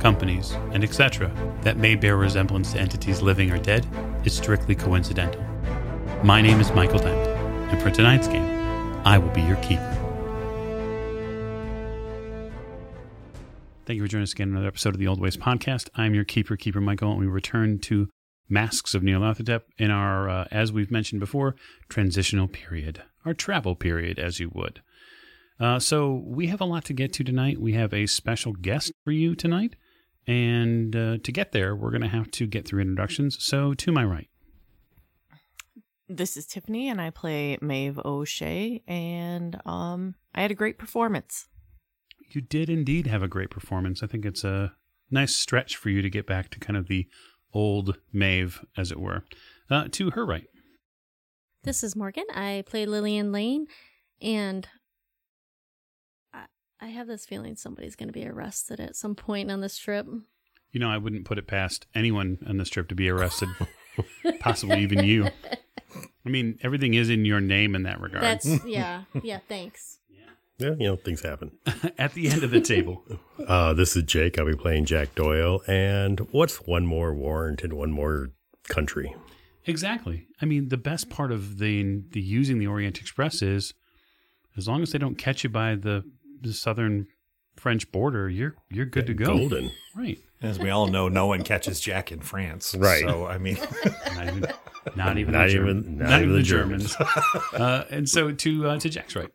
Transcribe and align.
companies, 0.00 0.52
and 0.72 0.82
etc., 0.84 1.30
that 1.62 1.76
may 1.76 1.94
bear 1.94 2.16
resemblance 2.16 2.72
to 2.72 2.80
entities 2.80 3.22
living 3.22 3.50
or 3.50 3.58
dead, 3.58 3.86
is 4.24 4.36
strictly 4.36 4.74
coincidental. 4.74 5.42
My 6.22 6.40
name 6.40 6.60
is 6.60 6.72
Michael 6.72 6.98
Dent, 6.98 7.28
and 7.72 7.80
for 7.80 7.90
tonight's 7.90 8.28
game, 8.28 8.58
I 9.04 9.18
will 9.18 9.30
be 9.30 9.42
your 9.42 9.56
keeper. 9.56 9.94
Thank 13.86 13.96
you 13.96 14.02
for 14.02 14.08
joining 14.08 14.24
us 14.24 14.32
again 14.32 14.48
in 14.48 14.54
another 14.54 14.68
episode 14.68 14.94
of 14.94 14.98
the 14.98 15.06
Old 15.06 15.20
Ways 15.20 15.36
Podcast. 15.36 15.88
I'm 15.94 16.14
your 16.14 16.24
keeper, 16.24 16.56
Keeper 16.56 16.80
Michael, 16.80 17.12
and 17.12 17.20
we 17.20 17.26
return 17.26 17.78
to 17.80 18.08
Masks 18.48 18.94
of 18.94 19.02
Nyarlathotep 19.02 19.62
in 19.78 19.90
our, 19.90 20.28
uh, 20.28 20.48
as 20.50 20.72
we've 20.72 20.90
mentioned 20.90 21.20
before, 21.20 21.54
transitional 21.88 22.48
period, 22.48 23.02
our 23.24 23.32
travel 23.32 23.74
period, 23.74 24.18
as 24.18 24.40
you 24.40 24.50
would. 24.54 24.82
Uh, 25.60 25.78
so 25.78 26.22
we 26.24 26.48
have 26.48 26.60
a 26.60 26.64
lot 26.64 26.84
to 26.84 26.92
get 26.92 27.12
to 27.14 27.24
tonight. 27.24 27.60
We 27.60 27.72
have 27.72 27.92
a 27.92 28.06
special 28.06 28.52
guest 28.52 28.92
for 29.04 29.12
you 29.12 29.34
tonight. 29.34 29.74
And 30.28 30.94
uh, 30.94 31.18
to 31.22 31.32
get 31.32 31.52
there, 31.52 31.74
we're 31.74 31.90
going 31.90 32.02
to 32.02 32.08
have 32.08 32.30
to 32.32 32.46
get 32.46 32.68
through 32.68 32.82
introductions. 32.82 33.42
So 33.42 33.72
to 33.74 33.90
my 33.90 34.04
right. 34.04 34.28
This 36.06 36.36
is 36.36 36.46
Tiffany, 36.46 36.88
and 36.88 37.00
I 37.00 37.10
play 37.10 37.58
Maeve 37.60 37.98
O'Shea, 38.04 38.82
and 38.86 39.60
um, 39.66 40.14
I 40.34 40.42
had 40.42 40.50
a 40.50 40.54
great 40.54 40.78
performance. 40.78 41.48
You 42.30 42.40
did 42.40 42.70
indeed 42.70 43.06
have 43.06 43.22
a 43.22 43.28
great 43.28 43.50
performance. 43.50 44.02
I 44.02 44.06
think 44.06 44.24
it's 44.24 44.44
a 44.44 44.72
nice 45.10 45.34
stretch 45.34 45.76
for 45.76 45.90
you 45.90 46.00
to 46.02 46.10
get 46.10 46.26
back 46.26 46.50
to 46.50 46.58
kind 46.58 46.76
of 46.76 46.88
the 46.88 47.06
old 47.52 47.98
Maeve, 48.12 48.64
as 48.76 48.90
it 48.90 49.00
were. 49.00 49.24
Uh, 49.70 49.88
to 49.92 50.10
her 50.10 50.24
right. 50.24 50.46
This 51.64 51.82
is 51.82 51.96
Morgan. 51.96 52.24
I 52.34 52.64
play 52.66 52.86
Lillian 52.86 53.32
Lane, 53.32 53.66
and 54.22 54.66
I, 56.80 56.86
I 56.86 56.88
have 56.90 57.06
this 57.06 57.26
feeling 57.26 57.56
somebody's 57.56 57.96
going 57.96 58.08
to 58.08 58.12
be 58.12 58.26
arrested 58.26 58.80
at 58.80 58.96
some 58.96 59.14
point 59.14 59.50
on 59.50 59.60
this 59.60 59.78
trip. 59.78 60.06
You 60.72 60.80
know, 60.80 60.90
I 60.90 60.98
wouldn't 60.98 61.24
put 61.24 61.38
it 61.38 61.46
past 61.46 61.86
anyone 61.94 62.38
on 62.46 62.58
this 62.58 62.68
trip 62.68 62.88
to 62.88 62.94
be 62.94 63.08
arrested, 63.08 63.48
possibly 64.40 64.80
even 64.80 65.04
you. 65.04 65.28
I 66.26 66.28
mean, 66.28 66.58
everything 66.62 66.94
is 66.94 67.08
in 67.08 67.24
your 67.24 67.40
name 67.40 67.74
in 67.74 67.84
that 67.84 68.00
regard. 68.00 68.22
That's 68.22 68.46
yeah, 68.66 69.04
yeah. 69.22 69.38
Thanks. 69.48 69.98
Yeah, 70.58 70.70
you 70.70 70.88
know, 70.88 70.96
things 70.96 71.22
happen. 71.22 71.52
At 71.98 72.14
the 72.14 72.28
end 72.28 72.42
of 72.42 72.50
the 72.50 72.60
table. 72.60 73.04
Uh, 73.46 73.74
this 73.74 73.94
is 73.94 74.02
Jake. 74.02 74.40
I'll 74.40 74.46
be 74.46 74.56
playing 74.56 74.86
Jack 74.86 75.14
Doyle. 75.14 75.62
And 75.68 76.18
what's 76.32 76.66
one 76.66 76.84
more 76.84 77.14
warrant 77.14 77.62
in 77.62 77.76
one 77.76 77.92
more 77.92 78.30
country? 78.68 79.14
Exactly. 79.66 80.26
I 80.42 80.46
mean, 80.46 80.68
the 80.68 80.76
best 80.76 81.10
part 81.10 81.30
of 81.30 81.58
the 81.58 82.02
the 82.10 82.20
using 82.20 82.58
the 82.58 82.66
Orient 82.66 82.98
Express 82.98 83.40
is 83.40 83.72
as 84.56 84.66
long 84.66 84.82
as 84.82 84.90
they 84.90 84.98
don't 84.98 85.16
catch 85.16 85.44
you 85.44 85.50
by 85.50 85.76
the, 85.76 86.02
the 86.40 86.52
southern 86.52 87.06
French 87.56 87.90
border, 87.90 88.28
you're 88.28 88.54
you're 88.70 88.86
good 88.86 89.06
to 89.06 89.14
go. 89.14 89.26
Golden. 89.26 89.70
Right. 89.96 90.18
As 90.40 90.58
we 90.58 90.70
all 90.70 90.86
know, 90.86 91.08
no 91.08 91.26
one 91.26 91.42
catches 91.42 91.80
Jack 91.80 92.12
in 92.12 92.20
France. 92.20 92.74
Right. 92.78 93.00
So, 93.00 93.26
I 93.26 93.38
mean, 93.38 93.56
Not 94.14 94.28
even 94.28 94.44
not 94.96 95.18
even 95.18 95.32
Not 95.32 95.46
the 95.48 95.54
even- 95.54 95.82
German- 95.82 95.98
not 95.98 96.10
not 96.10 96.22
even 96.22 96.28
even 96.28 96.32
the 96.32 96.36
the 96.38 96.42
Germans. 96.44 96.96
uh, 97.54 97.84
and 97.90 98.08
so 98.08 98.30
to 98.32 98.68
uh, 98.68 98.78
to 98.78 98.88
Jack's 98.88 99.16
right. 99.16 99.30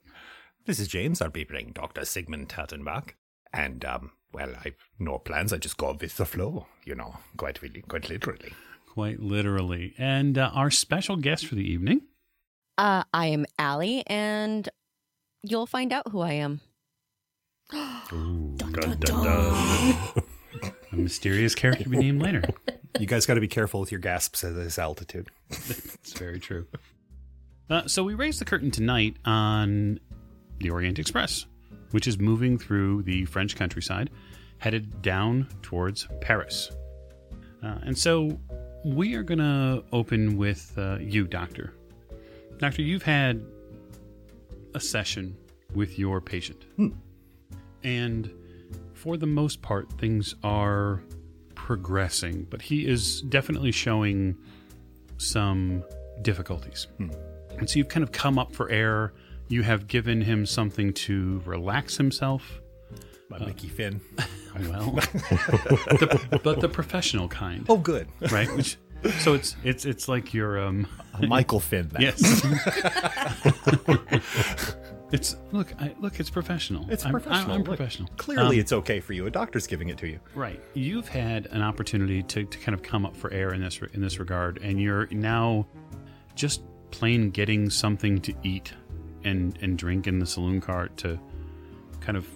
this 0.65 0.80
is 0.80 0.87
James. 0.87 1.21
I'll 1.21 1.30
be 1.30 1.43
playing 1.45 1.71
Dr. 1.73 2.05
Sigmund 2.05 2.47
Tattenbach. 2.49 3.09
And, 3.55 3.86
um, 3.86 4.11
well, 4.31 4.49
I've 4.65 4.77
no 4.97 5.19
plans. 5.19 5.53
I 5.53 5.58
just 5.58 5.77
go 5.77 5.95
with 5.99 6.17
the 6.17 6.25
flow, 6.25 6.65
you 6.86 6.95
know, 6.95 7.17
quite, 7.37 7.61
really, 7.61 7.81
quite 7.81 8.09
literally. 8.09 8.52
Quite 8.92 9.19
literally. 9.19 9.93
And 9.99 10.37
uh, 10.39 10.49
our 10.55 10.71
special 10.71 11.17
guest 11.17 11.45
for 11.45 11.53
the 11.55 11.69
evening. 11.69 12.02
Uh, 12.80 13.03
I 13.13 13.27
am 13.27 13.45
Allie, 13.59 14.03
and 14.08 14.67
you'll 15.43 15.67
find 15.67 15.93
out 15.93 16.08
who 16.11 16.21
I 16.21 16.31
am. 16.33 16.61
Ooh, 18.13 18.55
dun, 18.57 18.71
dun, 18.71 18.99
dun. 18.99 19.95
A 20.91 20.95
mysterious 20.95 21.55
character 21.55 21.83
to 21.83 21.89
be 21.89 21.97
named 21.97 22.21
later. 22.21 22.43
You 22.99 23.07
guys 23.07 23.25
got 23.25 23.33
to 23.33 23.41
be 23.41 23.47
careful 23.47 23.79
with 23.79 23.91
your 23.91 23.99
gasps 23.99 24.43
at 24.43 24.53
this 24.53 24.77
altitude. 24.77 25.27
It's 25.49 26.13
very 26.13 26.39
true. 26.39 26.67
Uh, 27.67 27.87
so 27.87 28.03
we 28.03 28.13
raise 28.13 28.37
the 28.37 28.45
curtain 28.45 28.69
tonight 28.69 29.17
on 29.25 29.99
the 30.59 30.69
Orient 30.69 30.99
Express, 30.99 31.47
which 31.89 32.07
is 32.07 32.19
moving 32.19 32.59
through 32.59 33.01
the 33.01 33.25
French 33.25 33.55
countryside, 33.55 34.11
headed 34.59 35.01
down 35.01 35.47
towards 35.63 36.07
Paris. 36.21 36.69
Uh, 37.63 37.80
and 37.81 37.97
so 37.97 38.39
we 38.85 39.15
are 39.15 39.23
going 39.23 39.39
to 39.39 39.83
open 39.91 40.37
with 40.37 40.71
uh, 40.77 40.97
you, 40.99 41.25
Doctor. 41.25 41.73
Doctor, 42.59 42.83
you've 42.83 43.01
had 43.01 43.43
a 44.75 44.80
session 44.80 45.35
with 45.73 45.97
your 45.97 46.21
patient. 46.21 46.63
And 47.83 48.32
for 48.94 49.17
the 49.17 49.26
most 49.27 49.61
part, 49.61 49.92
things 49.99 50.36
are 50.44 51.04
progressing, 51.55 52.48
but 52.49 52.61
he 52.61 52.88
is 52.88 53.21
definitely 53.23 53.71
showing 53.71 54.36
some 55.17 55.83
difficulties. 56.22 56.88
And 57.58 57.70
so 57.70 57.77
you've 57.77 57.89
kind 57.89 58.04
of 58.04 58.11
come 58.11 58.39
up 58.39 58.54
for 58.54 58.70
air. 58.70 59.14
You 59.49 59.64
have 59.64 59.88
given 59.88 60.22
him 60.22 60.45
something 60.45 60.93
to 60.93 61.42
relax 61.45 61.98
himself. 61.98 62.61
My 63.30 63.39
Mickey 63.39 63.67
Finn. 63.67 64.02
Well, 64.70 64.92
the, 65.02 66.39
but 66.43 66.61
the 66.61 66.70
professional 66.70 67.27
kind, 67.27 67.66
Oh, 67.67 67.77
good. 67.77 68.08
right? 68.30 68.48
Which, 68.55 68.77
so 69.17 69.33
it's 69.33 69.55
it's 69.64 69.83
it's 69.83 70.08
like 70.08 70.32
your 70.32 70.64
um 70.64 70.86
Michael 71.27 71.60
Finn. 71.60 71.89
Then. 71.92 72.02
yes. 72.04 72.22
it's 75.13 75.35
look 75.51 75.73
I, 75.79 75.95
look 75.99 76.19
it's 76.19 76.29
professional. 76.29 76.85
It's 76.89 77.05
I'm- 77.05 77.11
professional. 77.13 77.43
I'm, 77.45 77.51
I'm 77.51 77.57
Look, 77.63 77.77
professional. 77.77 78.09
Clearly, 78.17 78.55
Um, 78.57 78.59
it's 78.59 78.73
okay 78.73 78.99
for 78.99 79.13
you. 79.13 79.25
A 79.27 79.31
doctor's 79.31 79.67
giving 79.67 79.89
it 79.89 79.97
to 79.99 80.07
you. 80.07 80.19
Right. 80.35 80.59
You've 80.73 81.07
had 81.07 81.45
an 81.47 81.61
opportunity 81.61 82.23
to, 82.23 82.43
to 82.43 82.57
kind 82.59 82.73
of 82.73 82.81
come 82.83 83.05
up 83.05 83.15
for 83.15 83.31
air 83.31 83.53
in 83.53 83.61
this 83.61 83.79
in 83.93 84.01
this 84.01 84.19
regard, 84.19 84.57
and 84.61 84.81
you're 84.81 85.07
now 85.11 85.65
just 86.35 86.61
plain 86.91 87.29
getting 87.29 87.69
something 87.69 88.19
to 88.21 88.33
eat 88.43 88.73
and 89.23 89.57
and 89.61 89.77
drink 89.77 90.07
in 90.07 90.19
the 90.19 90.25
saloon 90.25 90.59
cart 90.59 90.97
to 90.97 91.19
kind 92.01 92.17
of 92.17 92.27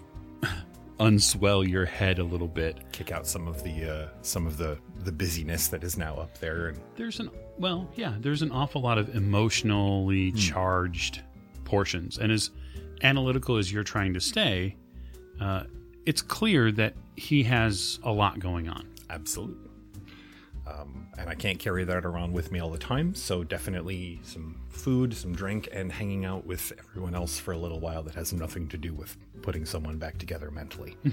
unswell 1.00 1.68
your 1.68 1.86
head 1.86 2.20
a 2.20 2.24
little 2.24 2.48
bit. 2.48 2.78
Kick 2.92 3.12
out 3.12 3.28
some 3.28 3.48
of 3.48 3.64
the 3.64 3.92
uh, 3.92 4.08
some 4.22 4.48
of 4.48 4.58
the 4.58 4.78
the 5.04 5.12
busyness 5.12 5.68
that 5.70 5.84
is 5.84 5.98
now 5.98 6.16
up 6.16 6.38
there, 6.40 6.68
and 6.68 6.80
There's 6.96 7.20
an 7.20 7.30
well, 7.58 7.90
yeah, 7.96 8.14
there's 8.20 8.42
an 8.44 8.52
awful 8.52 8.82
lot 8.82 8.98
of 8.98 9.16
emotionally 9.16 10.32
charged 10.34 11.22
portions, 11.66 12.18
and 12.18 12.32
as 12.32 12.52
analytical 13.02 13.58
as 13.58 13.72
you're 13.72 13.84
trying 13.84 14.14
to 14.14 14.20
stay, 14.20 14.76
uh, 15.40 15.64
it's 16.06 16.22
clear 16.22 16.72
that 16.74 16.94
he 17.16 17.44
has 17.44 18.00
a 18.04 18.12
lot 18.12 18.40
going 18.40 18.70
on. 18.70 18.88
Absolutely. 19.10 19.70
Um, 20.66 21.08
and 21.18 21.30
I 21.30 21.36
can't 21.36 21.58
carry 21.58 21.86
that 21.86 22.06
around 22.06 22.34
with 22.34 22.52
me 22.52 22.60
all 22.60 22.70
the 22.70 22.78
time. 22.78 23.16
So 23.16 23.44
definitely 23.44 24.20
some 24.24 24.60
food, 24.70 25.14
some 25.14 25.34
drink, 25.34 25.70
and 25.72 25.92
hanging 25.92 26.26
out 26.26 26.46
with 26.46 26.74
everyone 26.78 27.16
else 27.16 27.40
for 27.40 27.54
a 27.54 27.58
little 27.58 27.80
while 27.80 28.04
that 28.04 28.16
has 28.16 28.34
nothing 28.34 28.68
to 28.70 28.78
do 28.78 28.94
with 28.94 29.16
putting 29.42 29.66
someone 29.66 29.98
back 29.98 30.18
together 30.18 30.52
mentally. 30.52 30.98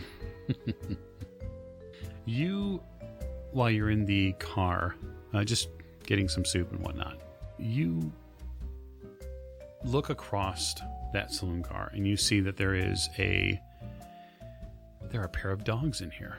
You, 2.27 2.83
while 3.53 3.71
you're 3.71 3.91
in 3.91 4.07
the 4.07 4.33
car, 4.35 4.97
uh, 5.35 5.45
just 5.45 5.69
getting 6.07 6.29
some 6.29 6.45
soup 6.45 6.73
and 6.73 6.81
whatnot, 6.81 7.21
you 7.59 8.11
look 9.85 10.09
across 10.09 10.75
that 11.15 11.33
saloon 11.33 11.63
car 11.63 11.91
and 11.95 12.07
you 12.07 12.17
see 12.17 12.41
that 12.41 12.57
there 12.57 12.75
is 12.75 13.09
a 13.19 13.61
there 15.11 15.21
are 15.23 15.27
a 15.27 15.29
pair 15.29 15.51
of 15.51 15.65
dogs 15.65 16.01
in 16.01 16.11
here. 16.11 16.39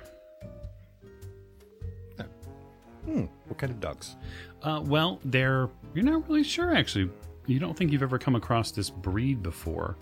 hmm, 3.06 3.26
what 3.46 3.58
kind 3.58 3.72
of 3.72 3.80
dogs? 3.80 4.16
Uh, 4.64 4.82
well, 4.84 5.20
they're 5.26 5.70
you're 5.94 6.04
not 6.04 6.28
really 6.28 6.44
sure 6.44 6.76
actually. 6.76 7.10
You 7.48 7.60
don't 7.60 7.78
think 7.78 7.92
you've 7.92 8.04
ever 8.04 8.18
come 8.18 8.36
across 8.36 8.72
this 8.72 8.90
breed 8.90 9.44
before, 9.44 9.98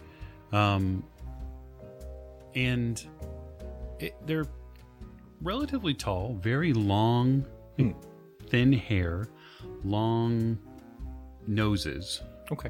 um, 0.54 1.04
and 2.56 3.06
it, 4.00 4.16
they're 4.26 4.48
relatively 5.42 5.94
tall, 5.94 6.40
very 6.42 6.72
long, 6.72 7.46
thin 8.48 8.72
hair, 8.72 9.28
long 9.84 10.58
noses. 11.46 12.22
Okay. 12.50 12.70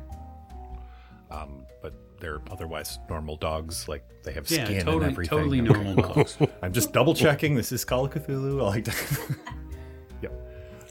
Um, 1.34 1.66
but 1.82 1.94
they're 2.20 2.40
otherwise 2.52 3.00
normal 3.10 3.36
dogs. 3.36 3.88
Like 3.88 4.06
they 4.24 4.32
have 4.34 4.50
Yeah, 4.50 4.66
skin 4.66 4.78
and 4.78 4.86
totally, 4.86 5.12
everything. 5.12 5.38
totally 5.38 5.62
normal 5.62 5.96
dogs. 6.14 6.38
I'm 6.62 6.72
just 6.72 6.94
double 6.98 7.14
checking. 7.16 7.56
This 7.56 7.72
is 7.72 7.84
Call 7.84 8.06
of 8.06 8.14
Cthulhu. 8.14 8.60
I 8.62 8.64
like 8.64 8.86
to. 8.86 8.94
yep. 10.22 10.32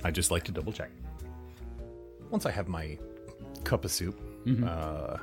I 0.04 0.10
just 0.10 0.30
like 0.30 0.42
to 0.44 0.52
double 0.52 0.72
check. 0.72 0.90
Once 2.30 2.44
I 2.46 2.50
have 2.50 2.66
my 2.68 2.98
cup 3.64 3.84
of 3.84 3.90
soup, 3.92 4.20
uh, 4.66 5.18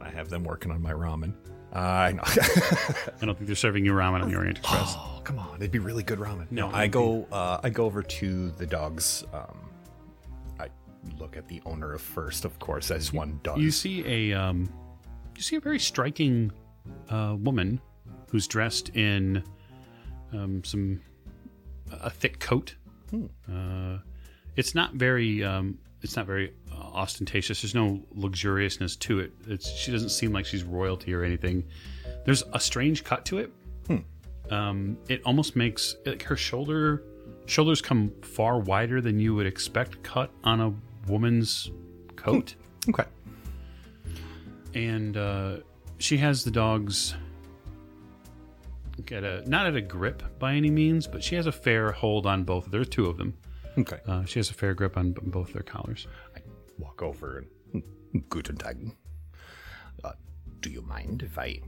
I 0.00 0.08
have 0.10 0.28
them 0.28 0.44
working 0.44 0.70
on 0.70 0.82
my 0.82 0.92
ramen. 0.92 1.32
Uh, 1.74 1.78
I 1.78 2.12
know. 2.12 2.22
I 2.24 3.26
don't 3.26 3.34
think 3.36 3.46
they're 3.46 3.54
serving 3.54 3.84
you 3.84 3.92
ramen 3.92 4.22
on 4.22 4.30
the 4.30 4.36
Orient 4.36 4.58
Express. 4.58 4.94
oh, 4.96 5.20
come 5.24 5.38
on. 5.38 5.56
It'd 5.56 5.70
be 5.70 5.78
really 5.78 6.02
good 6.02 6.18
ramen. 6.18 6.46
No, 6.50 6.68
No, 6.70 6.74
I 6.76 6.86
go 6.88 7.26
uh, 7.32 7.60
I 7.62 7.70
go 7.70 7.84
over 7.84 8.02
to 8.02 8.50
the 8.52 8.66
dogs. 8.66 9.24
Um, 9.32 9.67
look 11.18 11.36
at 11.36 11.48
the 11.48 11.62
owner 11.64 11.92
of 11.92 12.00
first, 12.00 12.44
of 12.44 12.58
course, 12.58 12.90
as 12.90 13.12
one 13.12 13.40
does. 13.42 13.58
You 13.58 13.70
see 13.70 14.04
a 14.06 14.38
um, 14.38 14.72
you 15.36 15.42
see 15.42 15.56
a 15.56 15.60
very 15.60 15.78
striking 15.78 16.52
uh, 17.08 17.36
woman 17.38 17.80
who's 18.30 18.46
dressed 18.46 18.90
in 18.90 19.42
um, 20.32 20.62
some 20.64 21.00
a 21.90 22.10
thick 22.10 22.38
coat. 22.38 22.74
Uh, 23.50 23.98
it's 24.56 24.74
not 24.74 24.94
very 24.94 25.42
um, 25.44 25.78
it's 26.02 26.16
not 26.16 26.26
very 26.26 26.52
uh, 26.72 26.76
ostentatious. 26.76 27.62
There's 27.62 27.74
no 27.74 28.02
luxuriousness 28.14 28.98
to 29.00 29.20
it. 29.20 29.32
It's 29.46 29.70
she 29.70 29.92
doesn't 29.92 30.10
seem 30.10 30.32
like 30.32 30.46
she's 30.46 30.64
royalty 30.64 31.14
or 31.14 31.22
anything. 31.22 31.64
There's 32.24 32.42
a 32.52 32.60
strange 32.60 33.04
cut 33.04 33.24
to 33.26 33.38
it. 33.38 33.52
Um, 34.50 34.96
it 35.08 35.22
almost 35.24 35.56
makes 35.56 35.96
like 36.06 36.22
her 36.22 36.36
shoulder 36.36 37.04
shoulders 37.46 37.80
come 37.80 38.12
far 38.22 38.58
wider 38.58 39.00
than 39.00 39.18
you 39.18 39.34
would 39.34 39.46
expect 39.46 40.02
cut 40.02 40.30
on 40.44 40.60
a 40.60 40.72
woman's 41.08 41.70
coat 42.16 42.54
okay. 42.88 43.04
and 44.74 45.16
uh, 45.16 45.56
she 45.98 46.16
has 46.16 46.44
the 46.44 46.50
dogs 46.50 47.14
at 49.12 49.24
a 49.24 49.48
not 49.48 49.66
at 49.66 49.76
a 49.76 49.80
grip 49.80 50.22
by 50.38 50.54
any 50.54 50.70
means, 50.70 51.06
but 51.06 51.22
she 51.22 51.34
has 51.34 51.46
a 51.46 51.52
fair 51.52 51.92
hold 51.92 52.26
on 52.26 52.44
both. 52.44 52.70
There's 52.70 52.88
two 52.88 53.06
of 53.06 53.16
them. 53.16 53.34
Okay. 53.76 53.98
Uh, 54.06 54.24
she 54.24 54.38
has 54.38 54.50
a 54.50 54.54
fair 54.54 54.74
grip 54.74 54.96
on 54.96 55.12
b- 55.12 55.20
both 55.24 55.52
their 55.52 55.62
collars. 55.62 56.06
I 56.36 56.40
walk 56.78 57.02
over 57.02 57.44
and 57.72 57.82
Guten 58.28 58.56
Tag. 58.56 58.90
Uh, 60.02 60.12
do 60.60 60.70
you 60.70 60.82
mind 60.82 61.22
if 61.22 61.38
I 61.38 61.60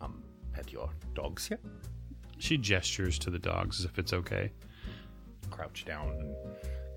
um 0.00 0.22
pet 0.52 0.72
your 0.72 0.90
dogs 1.14 1.46
here? 1.46 1.60
She 2.38 2.56
gestures 2.56 3.18
to 3.20 3.30
the 3.30 3.38
dogs 3.38 3.80
as 3.80 3.86
if 3.86 3.98
it's 3.98 4.12
okay. 4.12 4.52
Crouch 5.50 5.84
down 5.84 6.10
and 6.10 6.34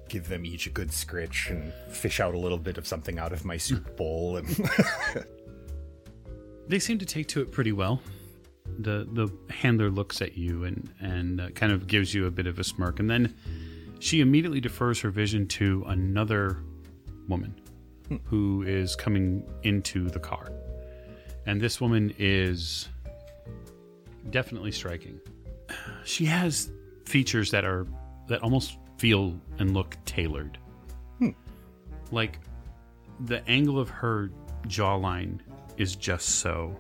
give 0.10 0.28
them 0.28 0.46
each 0.46 0.68
a 0.68 0.70
good 0.70 0.92
scritch 0.92 1.50
and 1.50 1.72
fish 1.90 2.20
out 2.20 2.34
a 2.34 2.40
little 2.40 2.58
bit 2.58 2.78
of 2.78 2.86
something 2.88 3.20
out 3.20 3.32
of 3.32 3.46
my 3.46 3.58
soup 3.58 3.96
bowl 3.98 4.38
and 4.38 4.48
They 6.70 6.78
seem 6.78 7.00
to 7.00 7.06
take 7.06 7.28
to 7.30 7.42
it 7.42 7.52
pretty 7.52 7.72
well. 7.72 8.00
The 8.78 9.08
the 9.12 9.30
handler 9.52 9.90
looks 9.90 10.22
at 10.22 10.38
you 10.38 10.64
and 10.64 10.88
and 11.02 11.42
uh, 11.42 11.50
kind 11.50 11.74
of 11.74 11.88
gives 11.88 12.14
you 12.14 12.28
a 12.28 12.32
bit 12.32 12.46
of 12.46 12.60
a 12.60 12.64
smirk, 12.64 13.00
and 13.00 13.10
then 13.10 13.36
she 13.98 14.22
immediately 14.22 14.62
defers 14.62 15.02
her 15.02 15.10
vision 15.10 15.48
to 15.48 15.84
another 15.88 16.60
woman 17.28 17.60
who 18.26 18.64
is 18.64 18.96
coming 18.96 19.44
into 19.64 20.10
the 20.10 20.20
car, 20.20 20.52
and 21.48 21.60
this 21.60 21.82
woman 21.82 22.14
is 22.20 22.88
definitely 24.30 24.72
striking. 24.72 25.20
She 26.06 26.26
has 26.26 26.72
features 27.06 27.50
that 27.50 27.66
are 27.66 27.88
that 28.28 28.44
almost 28.44 28.78
feel 29.00 29.36
and 29.58 29.74
look 29.74 29.98
tailored, 30.06 30.58
hmm. 31.18 31.30
like 32.12 32.40
the 33.22 33.48
angle 33.50 33.80
of 33.80 33.90
her 33.90 34.30
jawline 34.68 35.40
is 35.78 35.96
just 35.96 36.40
so. 36.40 36.78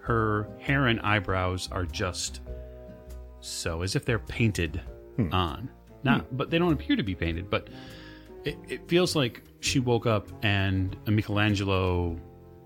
Her 0.00 0.48
hair 0.58 0.86
and 0.86 0.98
eyebrows 1.00 1.68
are 1.70 1.84
just 1.84 2.40
so, 3.40 3.82
as 3.82 3.94
if 3.94 4.04
they're 4.04 4.18
painted 4.18 4.80
hmm. 5.16 5.32
on. 5.32 5.70
Not, 6.02 6.22
hmm. 6.22 6.36
but 6.36 6.50
they 6.50 6.58
don't 6.58 6.72
appear 6.72 6.96
to 6.96 7.02
be 7.02 7.14
painted. 7.14 7.50
But 7.50 7.68
it, 8.44 8.56
it 8.68 8.88
feels 8.88 9.14
like 9.14 9.42
she 9.60 9.78
woke 9.78 10.06
up 10.06 10.28
and 10.42 10.96
a 11.06 11.10
Michelangelo 11.10 12.18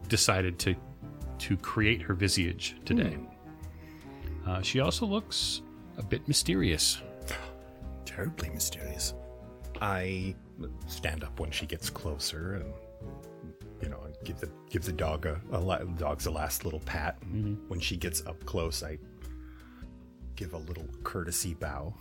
decided 0.08 0.58
to 0.60 0.74
to 1.36 1.56
create 1.56 2.00
her 2.00 2.14
visage 2.14 2.76
today. 2.84 3.18
Uh, 4.46 4.62
she 4.62 4.80
also 4.80 5.04
looks 5.04 5.62
a 5.98 6.02
bit 6.02 6.26
mysterious. 6.28 7.02
Terribly 8.04 8.50
mysterious. 8.50 9.14
I 9.80 10.34
stand 10.86 11.24
up 11.24 11.40
when 11.40 11.50
she 11.50 11.66
gets 11.66 11.90
closer 11.90 12.54
and 12.54 12.72
you 13.82 13.88
know 13.88 14.00
give 14.24 14.38
the 14.38 14.48
give 14.70 14.84
the 14.84 14.92
dog 14.92 15.26
a, 15.26 15.40
a 15.52 15.58
la- 15.58 15.78
dog's 15.78 16.26
a 16.26 16.30
last 16.30 16.64
little 16.64 16.80
pat. 16.80 17.18
When 17.68 17.80
she 17.80 17.96
gets 17.96 18.24
up 18.26 18.44
close, 18.46 18.82
I 18.82 18.98
give 20.36 20.54
a 20.54 20.58
little 20.58 20.86
courtesy 21.02 21.54
bow 21.54 21.94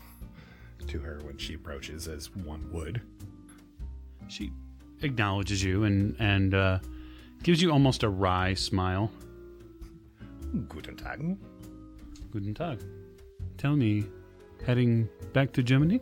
to 0.87 0.99
her 0.99 1.19
when 1.23 1.37
she 1.37 1.53
approaches, 1.53 2.07
as 2.07 2.33
one 2.35 2.69
would. 2.71 3.01
She 4.27 4.51
acknowledges 5.01 5.63
you 5.63 5.83
and 5.83 6.15
and 6.19 6.53
uh, 6.53 6.79
gives 7.43 7.61
you 7.61 7.71
almost 7.71 8.03
a 8.03 8.09
wry 8.09 8.53
smile. 8.53 9.11
Guten 10.69 10.95
Tag. 10.95 11.37
Guten 12.31 12.53
Tag. 12.53 12.83
Tell 13.57 13.75
me, 13.75 14.05
heading 14.65 15.09
back 15.33 15.51
to 15.53 15.63
Germany? 15.63 15.99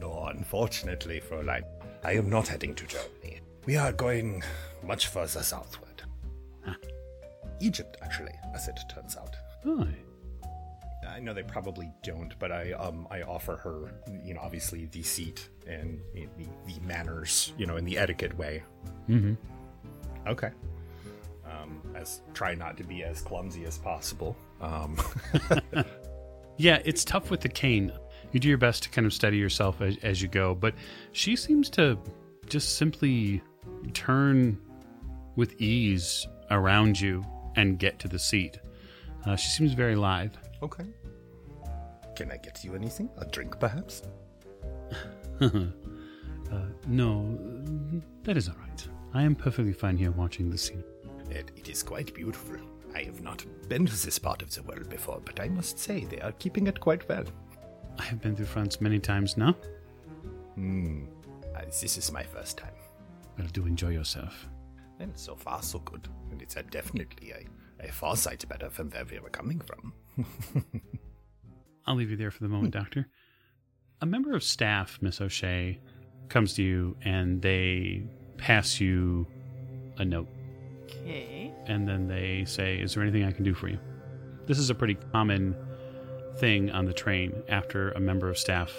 No, 0.00 0.24
unfortunately, 0.24 1.20
Fräulein, 1.20 1.62
I 2.04 2.12
am 2.12 2.28
not 2.28 2.48
heading 2.48 2.74
to 2.74 2.86
Germany. 2.86 3.40
We 3.64 3.76
are 3.76 3.92
going 3.92 4.42
much 4.84 5.08
further 5.08 5.42
southward. 5.42 5.86
Egypt, 7.60 7.96
actually, 8.02 8.34
as 8.54 8.68
it 8.68 8.78
turns 8.88 9.16
out. 9.16 9.34
Aye. 9.66 9.94
I 11.08 11.20
know 11.20 11.32
they 11.32 11.42
probably 11.42 11.90
don't, 12.02 12.38
but 12.38 12.52
I 12.52 12.72
um 12.72 13.06
I 13.10 13.22
offer 13.22 13.56
her, 13.56 13.92
you 14.24 14.34
know, 14.34 14.40
obviously 14.40 14.86
the 14.86 15.02
seat 15.02 15.48
and 15.66 16.00
the, 16.14 16.28
the 16.66 16.78
manners, 16.80 17.52
you 17.56 17.66
know, 17.66 17.76
in 17.76 17.84
the 17.84 17.96
etiquette 17.96 18.36
way. 18.36 18.62
Mm-hmm. 19.08 19.34
Okay. 20.26 20.50
Um, 21.46 21.80
as 21.94 22.20
try 22.34 22.54
not 22.54 22.76
to 22.76 22.84
be 22.84 23.02
as 23.04 23.22
clumsy 23.22 23.64
as 23.64 23.78
possible. 23.78 24.36
Um, 24.60 24.98
Yeah, 26.56 26.80
it's 26.84 27.04
tough 27.04 27.30
with 27.30 27.40
the 27.40 27.48
cane. 27.48 27.92
You 28.32 28.40
do 28.40 28.48
your 28.48 28.58
best 28.58 28.82
to 28.84 28.88
kind 28.90 29.06
of 29.06 29.12
steady 29.12 29.36
yourself 29.36 29.80
as, 29.80 29.96
as 30.02 30.20
you 30.20 30.28
go, 30.28 30.54
but 30.54 30.74
she 31.12 31.36
seems 31.36 31.70
to 31.70 31.98
just 32.48 32.76
simply 32.76 33.42
turn 33.92 34.58
with 35.36 35.60
ease 35.60 36.26
around 36.50 37.00
you 37.00 37.24
and 37.56 37.78
get 37.78 37.98
to 38.00 38.08
the 38.08 38.18
seat. 38.18 38.58
Uh, 39.24 39.36
she 39.36 39.50
seems 39.50 39.72
very 39.72 39.96
lithe. 39.96 40.34
okay. 40.62 40.84
Can 42.14 42.30
I 42.32 42.38
get 42.38 42.64
you 42.64 42.74
anything? 42.74 43.10
A 43.18 43.26
drink, 43.26 43.58
perhaps? 43.60 44.02
uh, 45.40 45.66
no, 46.86 47.38
that 48.22 48.36
is 48.38 48.48
all 48.48 48.54
right. 48.54 48.88
I 49.12 49.22
am 49.22 49.34
perfectly 49.34 49.74
fine 49.74 49.98
here 49.98 50.12
watching 50.12 50.48
the 50.48 50.56
scene. 50.56 50.84
It, 51.30 51.50
it 51.56 51.68
is 51.68 51.82
quite 51.82 52.14
beautiful. 52.14 52.56
I 52.96 53.02
have 53.02 53.20
not 53.20 53.44
been 53.68 53.84
to 53.84 53.92
this 53.92 54.18
part 54.18 54.40
of 54.40 54.54
the 54.54 54.62
world 54.62 54.88
before, 54.88 55.20
but 55.22 55.38
I 55.38 55.50
must 55.50 55.78
say 55.78 56.04
they 56.04 56.20
are 56.20 56.32
keeping 56.32 56.66
it 56.66 56.80
quite 56.80 57.06
well. 57.10 57.24
I 57.98 58.04
have 58.04 58.22
been 58.22 58.34
through 58.34 58.46
France 58.46 58.80
many 58.80 58.98
times 58.98 59.36
now. 59.36 59.54
Hmm. 60.54 61.04
Uh, 61.54 61.60
this 61.66 61.98
is 61.98 62.10
my 62.10 62.22
first 62.22 62.56
time. 62.56 62.72
Well, 63.36 63.48
do 63.52 63.66
enjoy 63.66 63.90
yourself. 63.90 64.48
And 64.98 65.12
so 65.14 65.36
far, 65.36 65.62
so 65.62 65.80
good. 65.80 66.08
And 66.30 66.40
it's 66.40 66.56
uh, 66.56 66.62
definitely 66.70 67.32
a, 67.32 67.86
a 67.86 67.92
far 67.92 68.16
sight 68.16 68.48
better 68.48 68.70
from 68.70 68.88
where 68.88 69.04
we 69.04 69.18
were 69.18 69.28
coming 69.28 69.60
from. 69.60 69.92
I'll 71.86 71.96
leave 71.96 72.10
you 72.10 72.16
there 72.16 72.30
for 72.30 72.44
the 72.44 72.48
moment, 72.48 72.72
Doctor. 72.72 73.08
A 74.00 74.06
member 74.06 74.34
of 74.34 74.42
staff, 74.42 74.98
Miss 75.02 75.20
O'Shea, 75.20 75.78
comes 76.30 76.54
to 76.54 76.62
you 76.62 76.96
and 77.02 77.42
they 77.42 78.04
pass 78.38 78.80
you 78.80 79.26
a 79.98 80.04
note. 80.04 80.28
Okay. 80.86 81.52
And 81.66 81.88
then 81.88 82.06
they 82.08 82.44
say, 82.46 82.76
Is 82.76 82.94
there 82.94 83.02
anything 83.02 83.24
I 83.24 83.32
can 83.32 83.44
do 83.44 83.54
for 83.54 83.68
you? 83.68 83.78
This 84.46 84.58
is 84.58 84.70
a 84.70 84.74
pretty 84.74 84.96
common 85.12 85.56
thing 86.38 86.70
on 86.70 86.84
the 86.84 86.92
train. 86.92 87.42
After 87.48 87.90
a 87.92 88.00
member 88.00 88.28
of 88.28 88.38
staff 88.38 88.72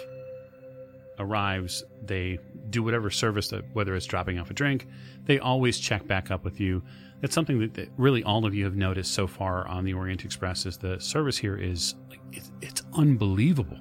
arrives, 1.18 1.84
they 2.02 2.38
do 2.70 2.82
whatever 2.82 3.10
service 3.10 3.48
that, 3.48 3.64
whether 3.74 3.94
it's 3.94 4.06
dropping 4.06 4.38
off 4.38 4.50
a 4.50 4.54
drink, 4.54 4.86
they 5.24 5.38
always 5.38 5.78
check 5.78 6.06
back 6.06 6.30
up 6.30 6.44
with 6.44 6.60
you. 6.60 6.82
That's 7.20 7.34
something 7.34 7.58
that, 7.60 7.74
that 7.74 7.88
really 7.96 8.22
all 8.22 8.46
of 8.46 8.54
you 8.54 8.64
have 8.64 8.76
noticed 8.76 9.12
so 9.12 9.26
far 9.26 9.66
on 9.66 9.84
the 9.84 9.92
Orient 9.92 10.24
Express 10.24 10.66
is 10.66 10.78
the 10.78 10.98
service 11.00 11.36
here 11.36 11.56
is 11.56 11.94
it's, 12.32 12.50
it's 12.62 12.82
unbelievable. 12.94 13.78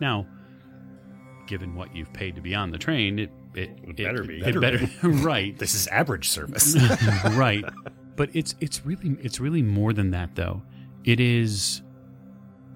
Now, 0.00 0.26
given 1.46 1.74
what 1.74 1.94
you've 1.94 2.12
paid 2.12 2.34
to 2.34 2.40
be 2.40 2.54
on 2.54 2.70
the 2.70 2.78
train, 2.78 3.18
it 3.18 3.30
it, 3.54 3.70
It 3.86 3.96
better 3.96 4.24
be. 4.24 4.40
It 4.40 4.60
better, 4.60 4.88
right. 5.02 5.58
This 5.58 5.74
is 5.74 5.86
average 5.88 6.28
service. 6.28 6.76
right. 7.32 7.64
But 8.16 8.30
it's 8.34 8.54
it's 8.60 8.84
really 8.84 9.16
it's 9.22 9.40
really 9.40 9.62
more 9.62 9.92
than 9.92 10.10
that 10.10 10.34
though. 10.34 10.62
It 11.04 11.20
is 11.20 11.82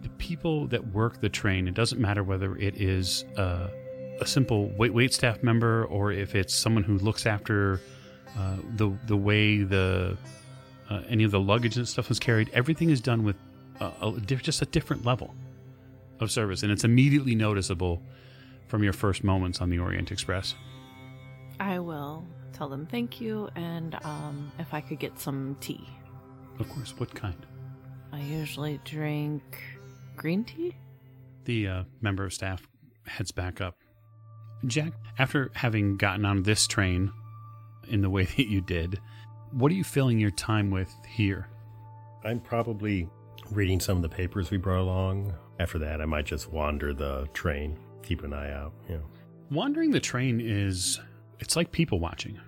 the 0.02 0.08
people 0.10 0.66
that 0.68 0.92
work 0.92 1.20
the 1.20 1.28
train 1.28 1.66
it 1.66 1.74
doesn't 1.74 2.00
matter 2.00 2.22
whether 2.22 2.56
it 2.56 2.80
is 2.80 3.24
uh, 3.36 3.68
a 4.20 4.26
simple 4.26 4.68
wait 4.76 4.94
wait 4.94 5.12
staff 5.12 5.42
member 5.42 5.84
or 5.86 6.12
if 6.12 6.34
it's 6.34 6.54
someone 6.54 6.84
who 6.84 6.98
looks 6.98 7.26
after 7.26 7.80
uh, 8.38 8.56
the 8.76 8.92
the 9.06 9.16
way 9.16 9.62
the 9.64 10.16
uh, 10.90 11.02
any 11.08 11.24
of 11.24 11.32
the 11.32 11.40
luggage 11.40 11.76
and 11.76 11.88
stuff 11.88 12.08
is 12.10 12.20
carried 12.20 12.48
everything 12.52 12.90
is 12.90 13.00
done 13.00 13.24
with 13.24 13.36
a, 13.80 13.90
a, 14.02 14.20
diff- 14.20 14.42
just 14.42 14.62
a 14.62 14.66
different 14.66 15.04
level 15.04 15.34
of 16.20 16.30
service 16.30 16.62
and 16.62 16.70
it's 16.70 16.84
immediately 16.84 17.34
noticeable 17.34 18.00
from 18.66 18.82
your 18.82 18.92
first 18.92 19.24
moments 19.24 19.60
on 19.60 19.70
the 19.70 19.78
Orient 19.78 20.10
Express. 20.10 20.54
I 21.60 21.78
will 21.78 22.24
tell 22.52 22.68
them 22.68 22.86
thank 22.86 23.20
you 23.20 23.48
and 23.54 23.98
um, 24.04 24.50
if 24.58 24.72
I 24.72 24.80
could 24.80 24.98
get 24.98 25.18
some 25.18 25.56
tea. 25.60 25.86
Of 26.58 26.68
course, 26.68 26.94
what 26.98 27.14
kind? 27.14 27.46
I 28.12 28.20
usually 28.20 28.80
drink 28.84 29.42
green 30.16 30.44
tea. 30.44 30.74
The 31.44 31.68
uh, 31.68 31.84
member 32.00 32.24
of 32.24 32.32
staff 32.32 32.66
heads 33.06 33.30
back 33.30 33.60
up. 33.60 33.76
Jack, 34.66 34.92
after 35.18 35.50
having 35.54 35.96
gotten 35.96 36.24
on 36.24 36.42
this 36.42 36.66
train 36.66 37.12
in 37.88 38.00
the 38.00 38.10
way 38.10 38.24
that 38.36 38.48
you 38.48 38.60
did, 38.60 39.00
what 39.52 39.70
are 39.70 39.74
you 39.74 39.84
filling 39.84 40.18
your 40.18 40.30
time 40.30 40.70
with 40.70 40.92
here? 41.06 41.48
I'm 42.24 42.40
probably 42.40 43.08
reading 43.50 43.80
some 43.80 43.96
of 43.96 44.02
the 44.02 44.08
papers 44.08 44.50
we 44.50 44.56
brought 44.56 44.80
along. 44.80 45.34
After 45.58 45.78
that, 45.78 46.00
I 46.00 46.06
might 46.06 46.26
just 46.26 46.50
wander 46.50 46.92
the 46.92 47.28
train, 47.32 47.78
keep 48.06 48.22
an 48.24 48.32
eye 48.32 48.52
out. 48.52 48.72
You 48.88 48.96
know. 48.96 49.04
Wandering 49.50 49.90
the 49.90 50.00
train 50.00 50.40
is 50.40 51.00
it's 51.38 51.56
like 51.56 51.70
people 51.72 52.00
watching 52.00 52.38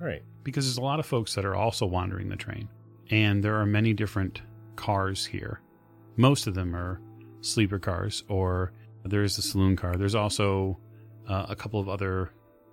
Right. 0.00 0.22
because 0.44 0.64
there's 0.66 0.78
a 0.78 0.82
lot 0.82 1.00
of 1.00 1.06
folks 1.06 1.34
that 1.34 1.44
are 1.44 1.56
also 1.56 1.84
wandering 1.86 2.28
the 2.28 2.36
train. 2.36 2.68
And 3.10 3.42
there 3.42 3.56
are 3.56 3.66
many 3.66 3.92
different 3.94 4.42
cars 4.76 5.26
here. 5.26 5.60
Most 6.16 6.46
of 6.46 6.54
them 6.54 6.74
are 6.76 7.00
sleeper 7.40 7.78
cars 7.78 8.22
or 8.28 8.72
there 9.04 9.22
is 9.24 9.38
a 9.38 9.42
saloon 9.42 9.74
car. 9.76 9.96
There's 9.96 10.14
also 10.14 10.78
uh, 11.28 11.46
a 11.48 11.56
couple 11.56 11.80
of 11.80 11.88
other 11.88 12.30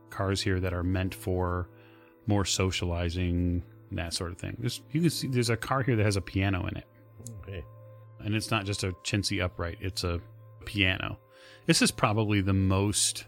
cars 0.09 0.41
here 0.41 0.59
that 0.59 0.73
are 0.73 0.83
meant 0.83 1.13
for 1.15 1.69
more 2.27 2.45
socializing, 2.45 3.63
that 3.91 4.13
sort 4.13 4.31
of 4.31 4.37
thing. 4.37 4.55
There's, 4.59 4.81
you 4.91 5.01
can 5.01 5.09
see 5.09 5.27
there's 5.27 5.49
a 5.49 5.57
car 5.57 5.81
here 5.83 5.95
that 5.95 6.03
has 6.05 6.15
a 6.17 6.21
piano 6.21 6.67
in 6.67 6.77
it. 6.77 6.87
Okay. 7.41 7.63
and 8.19 8.35
it's 8.35 8.51
not 8.51 8.65
just 8.65 8.83
a 8.83 8.91
chintzy 9.03 9.41
upright 9.43 9.77
it's 9.81 10.03
a 10.03 10.19
piano 10.65 11.17
this 11.65 11.81
is 11.81 11.91
probably 11.91 12.41
the 12.41 12.53
most 12.53 13.25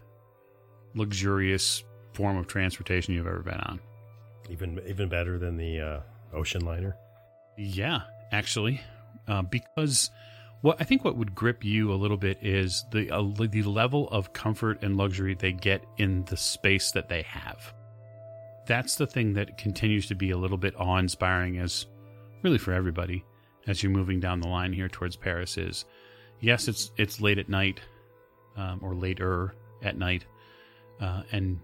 luxurious 0.94 1.84
form 2.12 2.36
of 2.36 2.46
transportation 2.46 3.14
you've 3.14 3.26
ever 3.26 3.42
been 3.42 3.60
on. 3.60 3.80
Even 4.50 4.80
even 4.86 5.08
better 5.08 5.38
than 5.38 5.56
the 5.56 5.80
uh, 5.80 6.00
ocean 6.32 6.64
liner. 6.64 6.96
yeah 7.56 8.00
actually. 8.32 8.80
Uh, 9.26 9.42
because 9.42 10.10
what 10.62 10.80
i 10.80 10.84
think 10.84 11.04
what 11.04 11.16
would 11.16 11.34
grip 11.34 11.62
you 11.64 11.92
a 11.92 11.94
little 11.94 12.16
bit 12.16 12.38
is 12.42 12.84
the 12.92 13.10
uh, 13.10 13.22
the 13.46 13.62
level 13.62 14.08
of 14.08 14.32
comfort 14.32 14.82
and 14.82 14.96
luxury 14.96 15.34
they 15.34 15.52
get 15.52 15.84
in 15.98 16.24
the 16.24 16.36
space 16.36 16.90
that 16.92 17.08
they 17.08 17.22
have. 17.22 17.74
That's 18.66 18.96
the 18.96 19.06
thing 19.06 19.32
that 19.34 19.56
continues 19.56 20.06
to 20.08 20.14
be 20.14 20.30
a 20.30 20.36
little 20.36 20.58
bit 20.58 20.74
awe-inspiring 20.78 21.58
as 21.58 21.86
really 22.42 22.58
for 22.58 22.72
everybody 22.72 23.24
as 23.66 23.82
you're 23.82 23.92
moving 23.92 24.20
down 24.20 24.40
the 24.40 24.48
line 24.48 24.72
here 24.72 24.88
towards 24.88 25.16
Paris 25.16 25.56
is 25.58 25.84
yes 26.40 26.68
it's 26.68 26.90
it's 26.96 27.20
late 27.20 27.38
at 27.38 27.48
night 27.48 27.80
um, 28.58 28.80
or 28.82 28.94
later 28.94 29.54
at 29.82 29.96
night 29.96 30.26
uh, 31.00 31.22
and 31.32 31.58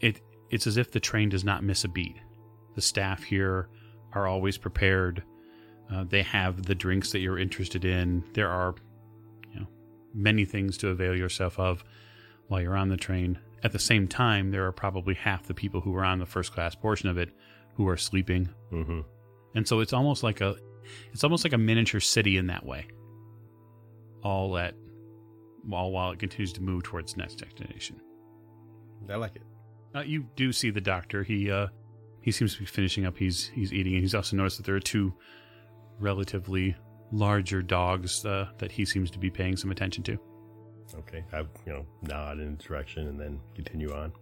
it 0.00 0.20
it's 0.50 0.66
as 0.66 0.76
if 0.76 0.90
the 0.90 1.00
train 1.00 1.28
does 1.28 1.44
not 1.44 1.62
miss 1.62 1.84
a 1.84 1.88
beat. 1.88 2.16
The 2.74 2.80
staff 2.80 3.22
here 3.22 3.68
are 4.12 4.26
always 4.26 4.56
prepared. 4.56 5.22
Uh, 5.92 6.04
they 6.04 6.22
have 6.22 6.62
the 6.62 6.74
drinks 6.74 7.12
that 7.12 7.18
you're 7.18 7.38
interested 7.38 7.84
in. 7.84 8.24
There 8.32 8.48
are 8.48 8.74
you 9.52 9.60
know 9.60 9.66
many 10.14 10.44
things 10.44 10.78
to 10.78 10.88
avail 10.88 11.16
yourself 11.16 11.58
of 11.58 11.84
while 12.46 12.60
you're 12.60 12.76
on 12.76 12.88
the 12.88 12.96
train. 12.96 13.38
At 13.62 13.72
the 13.72 13.78
same 13.78 14.06
time 14.06 14.50
there 14.50 14.66
are 14.66 14.72
probably 14.72 15.14
half 15.14 15.46
the 15.46 15.54
people 15.54 15.80
who 15.80 15.94
are 15.96 16.04
on 16.04 16.18
the 16.18 16.26
first 16.26 16.52
class 16.52 16.74
portion 16.74 17.08
of 17.08 17.18
it 17.18 17.30
who 17.74 17.88
are 17.88 17.96
sleeping. 17.96 18.48
Mm-hmm. 18.72 19.00
and 19.54 19.66
so 19.66 19.80
it's 19.80 19.92
almost 19.92 20.22
like 20.22 20.40
a 20.40 20.56
it's 21.12 21.24
almost 21.24 21.44
like 21.44 21.52
a 21.52 21.58
miniature 21.58 22.00
city 22.00 22.36
in 22.36 22.46
that 22.46 22.64
way. 22.64 22.86
All 24.22 24.56
at 24.58 24.74
while 25.68 25.90
while 25.90 26.10
it 26.10 26.18
continues 26.18 26.52
to 26.54 26.62
move 26.62 26.82
towards 26.82 27.12
its 27.12 27.16
next 27.16 27.36
destination 27.36 28.00
I 29.08 29.14
like 29.16 29.36
it. 29.36 29.42
uh, 29.94 30.00
you 30.00 30.26
do 30.36 30.52
see 30.52 30.70
the 30.70 30.80
doctor 30.80 31.22
he 31.22 31.50
uh 31.50 31.68
he 32.20 32.32
seems 32.32 32.54
to 32.54 32.60
be 32.60 32.66
finishing 32.66 33.06
up 33.06 33.16
he's 33.16 33.48
he's 33.54 33.72
eating 33.72 33.94
and 33.94 34.02
he's 34.02 34.14
also 34.14 34.36
noticed 34.36 34.56
that 34.58 34.66
there 34.66 34.74
are 34.76 34.80
two 34.80 35.14
relatively 36.00 36.74
larger 37.10 37.62
dogs 37.62 38.24
uh, 38.26 38.48
that 38.58 38.70
he 38.70 38.84
seems 38.84 39.10
to 39.10 39.18
be 39.18 39.30
paying 39.30 39.56
some 39.56 39.70
attention 39.70 40.02
to 40.04 40.18
Okay. 41.00 41.22
I 41.32 41.40
you 41.40 41.46
know 41.66 41.86
nod 42.02 42.38
in 42.38 42.56
direction 42.56 43.08
and 43.08 43.20
then 43.20 43.40
continue 43.54 43.92
on. 43.92 44.12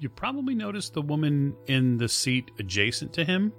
you 0.00 0.08
probably 0.08 0.54
noticed 0.54 0.94
the 0.94 1.02
woman 1.02 1.54
in 1.66 1.96
the 1.98 2.08
seat 2.08 2.50
adjacent 2.60 3.12
to 3.14 3.24
him 3.24 3.52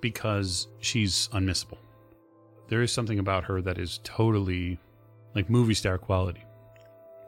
because 0.00 0.68
she's 0.80 1.28
unmissable. 1.32 1.78
There 2.68 2.82
is 2.82 2.92
something 2.92 3.18
about 3.18 3.44
her 3.44 3.60
that 3.62 3.78
is 3.78 4.00
totally 4.04 4.78
like 5.34 5.48
movie 5.50 5.74
star 5.74 5.98
quality. 5.98 6.44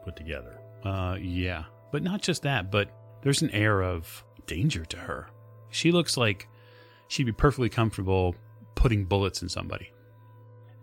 Put 0.03 0.15
together. 0.15 0.57
Uh, 0.83 1.17
yeah. 1.19 1.63
But 1.91 2.03
not 2.03 2.21
just 2.21 2.43
that, 2.43 2.71
but 2.71 2.89
there's 3.21 3.41
an 3.41 3.49
air 3.51 3.81
of 3.81 4.23
danger 4.45 4.85
to 4.85 4.97
her. 4.97 5.27
She 5.69 5.91
looks 5.91 6.17
like 6.17 6.47
she'd 7.07 7.23
be 7.25 7.31
perfectly 7.31 7.69
comfortable 7.69 8.35
putting 8.75 9.05
bullets 9.05 9.41
in 9.41 9.49
somebody. 9.49 9.91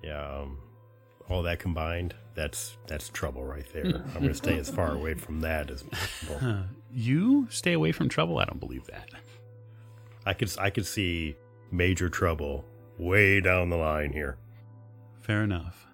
Yeah. 0.03 0.41
Um, 0.41 0.59
all 1.29 1.43
that 1.43 1.61
combined, 1.61 2.15
that's 2.35 2.77
that's 2.87 3.09
trouble 3.09 3.45
right 3.45 3.67
there. 3.73 3.85
I'm 4.15 4.15
going 4.15 4.29
to 4.29 4.35
stay 4.35 4.59
as 4.59 4.69
far 4.69 4.93
away 4.93 5.15
from 5.15 5.41
that 5.41 5.71
as 5.71 5.83
possible. 5.83 6.65
You 6.93 7.47
stay 7.51 7.73
away 7.73 7.93
from 7.93 8.09
trouble? 8.09 8.39
I 8.39 8.45
don't 8.45 8.61
believe 8.61 8.87
that. 8.87 9.09
I 10.27 10.35
could 10.35 10.53
I 10.59 10.71
could 10.71 10.87
see 10.87 11.37
major 11.71 12.09
trouble 12.09 12.65
way 12.99 13.41
down 13.41 13.71
the 13.71 13.77
line 13.77 14.13
here. 14.13 14.37
Fair 15.21 15.43
enough. 15.43 15.87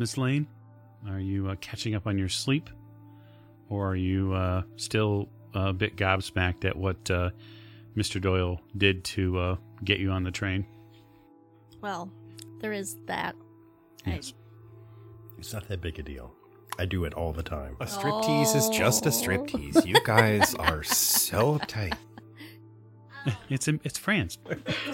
Miss 0.00 0.16
Lane, 0.16 0.46
are 1.06 1.20
you 1.20 1.50
uh, 1.50 1.56
catching 1.60 1.94
up 1.94 2.06
on 2.06 2.16
your 2.16 2.30
sleep? 2.30 2.70
Or 3.68 3.90
are 3.90 3.96
you 3.96 4.32
uh, 4.32 4.62
still 4.76 5.28
a 5.54 5.74
bit 5.74 5.94
gobsmacked 5.96 6.64
at 6.64 6.74
what 6.74 7.10
uh, 7.10 7.30
Mr. 7.94 8.18
Doyle 8.18 8.62
did 8.78 9.04
to 9.04 9.38
uh, 9.38 9.56
get 9.84 9.98
you 10.00 10.10
on 10.10 10.24
the 10.24 10.30
train? 10.30 10.64
Well, 11.82 12.10
there 12.60 12.72
is 12.72 12.96
that. 13.06 13.36
I- 14.06 14.10
Yes. 14.12 14.32
It's 15.38 15.52
not 15.52 15.68
that 15.68 15.82
big 15.82 15.98
a 15.98 16.02
deal. 16.02 16.32
I 16.78 16.86
do 16.86 17.04
it 17.04 17.12
all 17.12 17.32
the 17.34 17.42
time. 17.42 17.76
A 17.80 17.84
striptease 17.84 18.56
is 18.56 18.68
just 18.70 19.04
a 19.04 19.10
Oh. 19.10 19.12
striptease. 19.12 19.86
You 19.86 19.96
guys 20.04 20.54
are 20.54 20.82
so 20.82 21.58
uptight. 21.58 21.94
It's 23.50 23.68
in, 23.68 23.80
it's 23.84 23.98
France. 23.98 24.38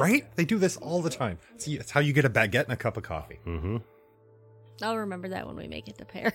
Right? 0.01 0.27
They 0.35 0.45
do 0.45 0.59
this 0.59 0.77
all 0.79 1.01
the 1.01 1.11
time. 1.11 1.39
See, 1.59 1.77
it's 1.77 1.93
how 1.93 2.01
you 2.01 2.13
get 2.13 2.25
a 2.25 2.29
baguette 2.31 2.65
and 2.65 2.73
a 2.73 2.77
cup 2.77 2.97
of 2.97 3.05
coffee. 3.05 3.39
Mm-hmm. 3.47 3.77
I'll 4.83 4.97
remember 4.99 5.29
that 5.31 5.47
when 5.47 5.57
we 5.57 5.67
make 5.69 5.89
it 5.89 5.99
to 5.99 6.05
Paris. 6.05 6.35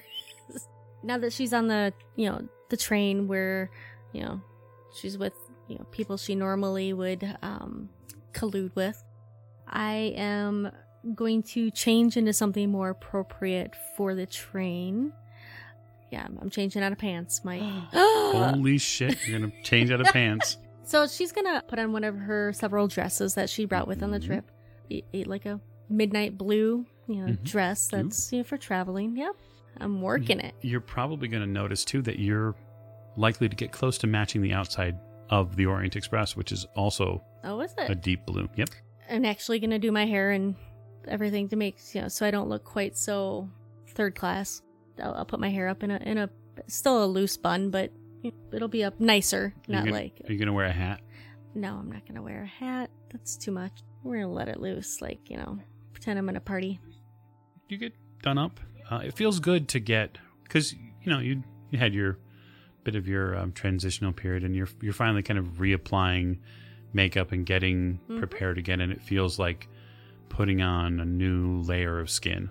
now 1.04 1.18
that 1.20 1.34
she's 1.34 1.54
on 1.54 1.68
the, 1.68 1.94
you 2.16 2.30
know, 2.30 2.48
the 2.70 2.78
train 2.78 3.28
where, 3.28 3.70
you 4.14 4.22
know, 4.24 4.42
she's 4.94 5.18
with, 5.18 5.34
you 5.68 5.78
know, 5.78 5.86
people 5.92 6.18
she 6.18 6.36
normally 6.36 6.94
would 6.94 7.38
um 7.42 7.90
collude 8.34 8.76
with, 8.76 9.02
I 9.68 10.14
am 10.16 10.72
going 11.16 11.44
to 11.44 11.72
change 11.72 12.18
into 12.18 12.34
something 12.34 12.70
more 12.70 12.90
appropriate 12.90 13.76
for 13.98 14.14
the 14.16 14.26
train. 14.26 15.14
Yeah, 16.12 16.24
I'm- 16.24 16.50
changing 16.50 16.84
out 16.84 16.92
of 16.92 16.98
pants. 16.98 17.44
My 17.46 17.58
Holy 17.94 18.78
shit, 18.78 19.18
you're 19.28 19.40
going 19.40 19.52
to 19.52 19.62
change 19.64 19.92
out 19.92 20.02
of 20.02 20.08
pants. 20.14 20.58
So 20.84 21.08
she's 21.08 21.32
gonna 21.32 21.64
put 21.68 21.80
on 21.80 21.94
one 21.94 22.04
of 22.04 22.18
her 22.18 22.52
several 22.54 22.88
dresses 22.88 23.36
that 23.36 23.50
she 23.50 23.64
brought 23.66 23.88
with 23.88 24.04
on 24.04 24.12
the 24.12 24.20
Mhm. 24.20 24.26
trip. 24.26 24.52
Like 25.28 25.46
a 25.46 25.62
midnight 25.90 26.38
blue, 26.38 26.86
you 27.14 27.26
know, 27.26 27.32
Mhm. 27.34 27.44
dress 27.44 27.88
that's 27.88 28.32
you 28.32 28.40
know, 28.40 28.44
for 28.44 28.58
traveling. 28.58 29.16
Yep, 29.18 29.36
I'm 29.78 30.02
working 30.02 30.40
it. 30.40 30.56
You're 30.62 30.82
probably 30.82 31.28
going 31.28 31.44
to 31.44 31.50
notice, 31.50 31.84
too, 31.86 32.02
that 32.04 32.20
you're 32.20 32.56
likely 33.18 33.50
to 33.50 33.56
get 33.56 33.72
close 33.72 33.98
to 34.00 34.08
matching 34.08 34.42
the 34.42 34.54
outside 34.54 34.98
of 35.30 35.56
the 35.56 35.66
Orient 35.66 35.96
Express, 35.96 36.36
which 36.36 36.52
is 36.52 36.66
also 36.76 37.24
Oh, 37.44 37.60
is 37.62 37.74
it 37.78 37.90
a 37.90 37.96
deep 37.96 38.26
blue. 38.26 38.48
Yep. 38.56 38.70
I'm 39.10 39.26
actually 39.26 39.60
gonna 39.60 39.80
do 39.80 39.92
my 39.92 40.06
hair 40.06 40.32
and 40.32 40.56
everything 41.08 41.50
to 41.50 41.56
make 41.56 41.78
you 41.94 42.02
know, 42.02 42.08
so 42.08 42.26
I 42.26 42.32
don't 42.32 42.48
look 42.50 42.64
quite 42.64 42.96
so 42.98 43.50
third 43.90 44.16
class. 44.16 44.62
I'll, 45.02 45.14
I'll 45.16 45.26
put 45.26 45.40
my 45.40 45.50
hair 45.50 45.68
up 45.68 45.84
in 45.84 45.92
a 45.92 45.98
in 45.98 46.18
a 46.18 46.30
still 46.68 47.04
a 47.04 47.08
loose 47.08 47.36
bun, 47.38 47.70
but 47.72 47.92
it'll 48.54 48.68
be 48.68 48.84
up 48.84 49.00
nicer, 49.00 49.54
not 49.68 49.86
gonna- 49.86 49.92
like. 49.98 50.22
Are 50.28 50.32
you 50.32 50.38
going 50.38 50.48
to 50.48 50.54
wear 50.54 50.68
a 50.68 50.72
hat? 50.72 51.02
No, 51.56 51.76
I'm 51.76 51.92
not 51.92 52.06
gonna 52.08 52.22
wear 52.22 52.44
a 52.44 52.48
hat. 52.48 52.90
That's 53.12 53.36
too 53.36 53.52
much. 53.52 53.82
We're 54.04 54.22
gonna 54.22 54.32
let 54.32 54.48
it 54.48 54.60
loose, 54.62 55.02
like 55.02 55.30
you 55.30 55.38
know, 55.38 55.60
pretend 55.92 56.20
I'm 56.20 56.30
in 56.30 56.36
a 56.38 56.42
party. 56.42 56.80
You 57.72 57.78
get 57.78 57.94
done 58.22 58.38
up. 58.38 58.60
Uh, 58.90 58.98
it 59.06 59.16
feels 59.16 59.40
good 59.40 59.68
to 59.70 59.80
get 59.80 60.18
because 60.44 60.74
you 60.74 61.08
know 61.08 61.20
you 61.20 61.44
you 61.72 61.80
had 61.80 61.94
your 61.94 62.18
bit 62.84 62.96
of 62.96 63.08
your 63.08 63.36
um, 63.38 63.52
transitional 63.54 64.12
period, 64.12 64.44
and 64.44 64.56
you're 64.56 64.68
you're 64.82 64.94
finally 64.94 65.24
kind 65.24 65.40
of 65.40 65.46
reapplying 65.60 66.40
makeup 66.94 67.32
and 67.32 67.46
getting 67.46 68.00
Mhm. 68.10 68.18
prepared 68.20 68.58
again, 68.58 68.82
and 68.82 68.92
it 68.92 69.02
feels 69.02 69.40
like 69.40 69.68
putting 70.30 70.62
on 70.62 71.00
a 71.00 71.06
new 71.06 71.62
layer 71.62 72.00
of 72.00 72.10
skin. 72.10 72.50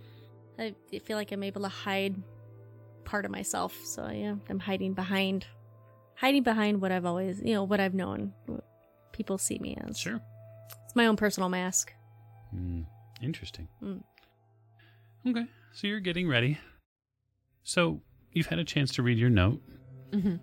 I 0.59 0.75
I 0.93 0.99
feel 1.01 1.17
like 1.17 1.31
I'm 1.33 1.43
able 1.43 1.63
to 1.63 1.69
hide 1.69 2.23
part 3.05 3.25
of 3.25 3.31
myself. 3.31 3.75
So 3.85 4.09
yeah, 4.09 4.37
I'm 4.49 4.59
hiding 4.61 4.95
behind, 4.95 5.47
hiding 6.15 6.43
behind 6.43 6.81
what 6.81 6.93
I've 6.93 7.05
always, 7.07 7.41
you 7.43 7.55
know, 7.55 7.65
what 7.65 7.81
I've 7.81 7.95
known. 7.95 8.33
What 8.47 8.65
people 9.13 9.37
see 9.39 9.59
me 9.59 9.77
as. 9.87 9.99
Sure. 9.99 10.21
It's 10.85 10.97
my 10.97 11.07
own 11.07 11.17
personal 11.17 11.49
mask. 11.49 11.93
Mm, 12.55 12.87
interesting. 13.21 13.69
Mm. 13.83 14.03
Okay, 15.27 15.47
so 15.73 15.87
you're 15.87 16.01
getting 16.01 16.29
ready. 16.29 16.59
So 17.63 18.01
you've 18.33 18.47
had 18.47 18.59
a 18.59 18.65
chance 18.65 18.95
to 18.95 19.03
read 19.03 19.19
your 19.19 19.31
note. 19.31 19.61
hmm 20.13 20.37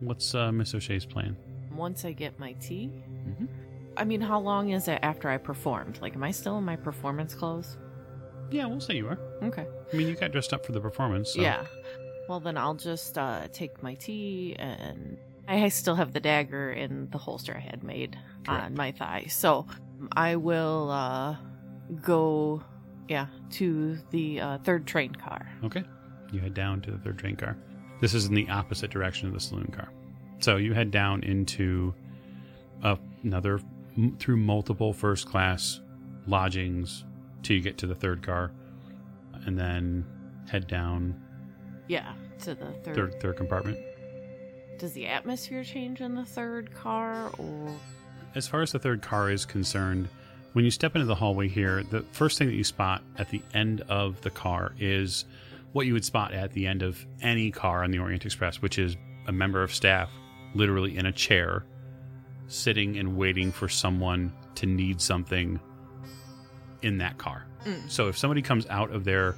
What's 0.00 0.34
uh, 0.34 0.52
Miss 0.52 0.74
O'Shea's 0.74 1.06
plan? 1.06 1.36
Once 1.74 2.04
I 2.04 2.12
get 2.12 2.38
my 2.38 2.52
tea, 2.54 2.90
Mhm. 3.26 3.48
I 3.96 4.04
mean, 4.04 4.20
how 4.20 4.38
long 4.38 4.70
is 4.70 4.88
it 4.88 4.98
after 5.02 5.30
I 5.30 5.38
performed? 5.38 5.98
Like, 6.02 6.14
am 6.14 6.22
I 6.22 6.30
still 6.30 6.58
in 6.58 6.64
my 6.64 6.76
performance 6.76 7.34
clothes? 7.34 7.78
Yeah, 8.50 8.66
we'll 8.66 8.80
say 8.80 8.94
you 8.96 9.08
are. 9.08 9.18
Okay. 9.42 9.66
I 9.92 9.96
mean, 9.96 10.06
you 10.06 10.14
got 10.16 10.32
dressed 10.32 10.52
up 10.52 10.64
for 10.66 10.72
the 10.72 10.80
performance. 10.80 11.32
So. 11.32 11.40
Yeah. 11.40 11.64
Well, 12.28 12.40
then 12.40 12.58
I'll 12.58 12.74
just 12.74 13.16
uh, 13.16 13.48
take 13.52 13.82
my 13.82 13.94
tea, 13.94 14.54
and 14.58 15.16
I 15.48 15.68
still 15.70 15.94
have 15.94 16.12
the 16.12 16.20
dagger 16.20 16.70
in 16.72 17.08
the 17.10 17.18
holster 17.18 17.54
I 17.56 17.60
had 17.60 17.82
made 17.82 18.18
on 18.46 18.74
my 18.74 18.92
thigh. 18.92 19.26
So 19.30 19.66
I 20.12 20.36
will 20.36 20.90
uh, 20.90 21.36
go, 22.02 22.62
yeah, 23.08 23.26
to 23.52 23.98
the 24.10 24.40
uh, 24.40 24.58
third 24.58 24.86
train 24.86 25.14
car. 25.14 25.48
Okay. 25.64 25.84
You 26.32 26.40
head 26.40 26.54
down 26.54 26.80
to 26.82 26.90
the 26.90 26.98
third 26.98 27.18
train 27.18 27.36
car. 27.36 27.56
This 28.00 28.14
is 28.14 28.26
in 28.26 28.34
the 28.34 28.48
opposite 28.48 28.90
direction 28.90 29.28
of 29.28 29.34
the 29.34 29.40
saloon 29.40 29.72
car. 29.74 29.88
So 30.40 30.56
you 30.56 30.74
head 30.74 30.90
down 30.90 31.22
into 31.22 31.94
uh, 32.82 32.96
another 33.22 33.60
m- 33.96 34.16
through 34.18 34.36
multiple 34.36 34.92
first 34.92 35.26
class 35.26 35.80
lodgings 36.26 37.04
till 37.42 37.56
you 37.56 37.62
get 37.62 37.78
to 37.78 37.86
the 37.86 37.94
third 37.94 38.22
car, 38.22 38.50
and 39.46 39.58
then 39.58 40.04
head 40.50 40.66
down 40.66 41.18
Yeah, 41.88 42.12
to 42.40 42.54
the 42.54 42.66
third. 42.84 42.94
third 42.96 43.20
third 43.20 43.36
compartment. 43.36 43.78
Does 44.78 44.92
the 44.92 45.06
atmosphere 45.06 45.64
change 45.64 46.00
in 46.02 46.14
the 46.14 46.24
third 46.24 46.74
car, 46.74 47.30
or 47.38 47.70
As 48.34 48.46
far 48.46 48.60
as 48.60 48.72
the 48.72 48.78
third 48.78 49.00
car 49.00 49.30
is 49.30 49.46
concerned, 49.46 50.08
when 50.56 50.64
you 50.64 50.70
step 50.70 50.94
into 50.96 51.04
the 51.04 51.14
hallway 51.14 51.46
here, 51.48 51.82
the 51.82 52.00
first 52.12 52.38
thing 52.38 52.48
that 52.48 52.54
you 52.54 52.64
spot 52.64 53.02
at 53.18 53.28
the 53.28 53.42
end 53.52 53.82
of 53.90 54.18
the 54.22 54.30
car 54.30 54.72
is 54.78 55.26
what 55.72 55.84
you 55.84 55.92
would 55.92 56.02
spot 56.02 56.32
at 56.32 56.50
the 56.54 56.66
end 56.66 56.80
of 56.80 57.04
any 57.20 57.50
car 57.50 57.84
on 57.84 57.90
the 57.90 57.98
Orient 57.98 58.24
Express, 58.24 58.62
which 58.62 58.78
is 58.78 58.96
a 59.26 59.32
member 59.32 59.62
of 59.62 59.74
staff 59.74 60.08
literally 60.54 60.96
in 60.96 61.04
a 61.04 61.12
chair, 61.12 61.66
sitting 62.48 62.96
and 62.96 63.18
waiting 63.18 63.52
for 63.52 63.68
someone 63.68 64.32
to 64.54 64.64
need 64.64 64.98
something 64.98 65.60
in 66.80 66.96
that 66.96 67.18
car. 67.18 67.44
Mm. 67.66 67.90
So 67.90 68.08
if 68.08 68.16
somebody 68.16 68.40
comes 68.40 68.66
out 68.68 68.90
of 68.92 69.04
their 69.04 69.34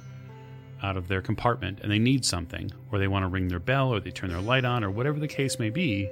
out 0.81 0.95
of 0.95 1.09
their 1.09 1.21
compartment 1.21 1.79
and 1.81 1.91
they 1.91 1.99
need 1.99 2.23
something, 2.23 2.71
or 2.93 2.97
they 2.97 3.09
want 3.09 3.23
to 3.23 3.27
ring 3.27 3.49
their 3.49 3.59
bell, 3.59 3.93
or 3.93 3.99
they 3.99 4.11
turn 4.11 4.29
their 4.29 4.39
light 4.39 4.63
on, 4.63 4.85
or 4.85 4.89
whatever 4.89 5.19
the 5.19 5.27
case 5.27 5.59
may 5.59 5.69
be, 5.69 6.09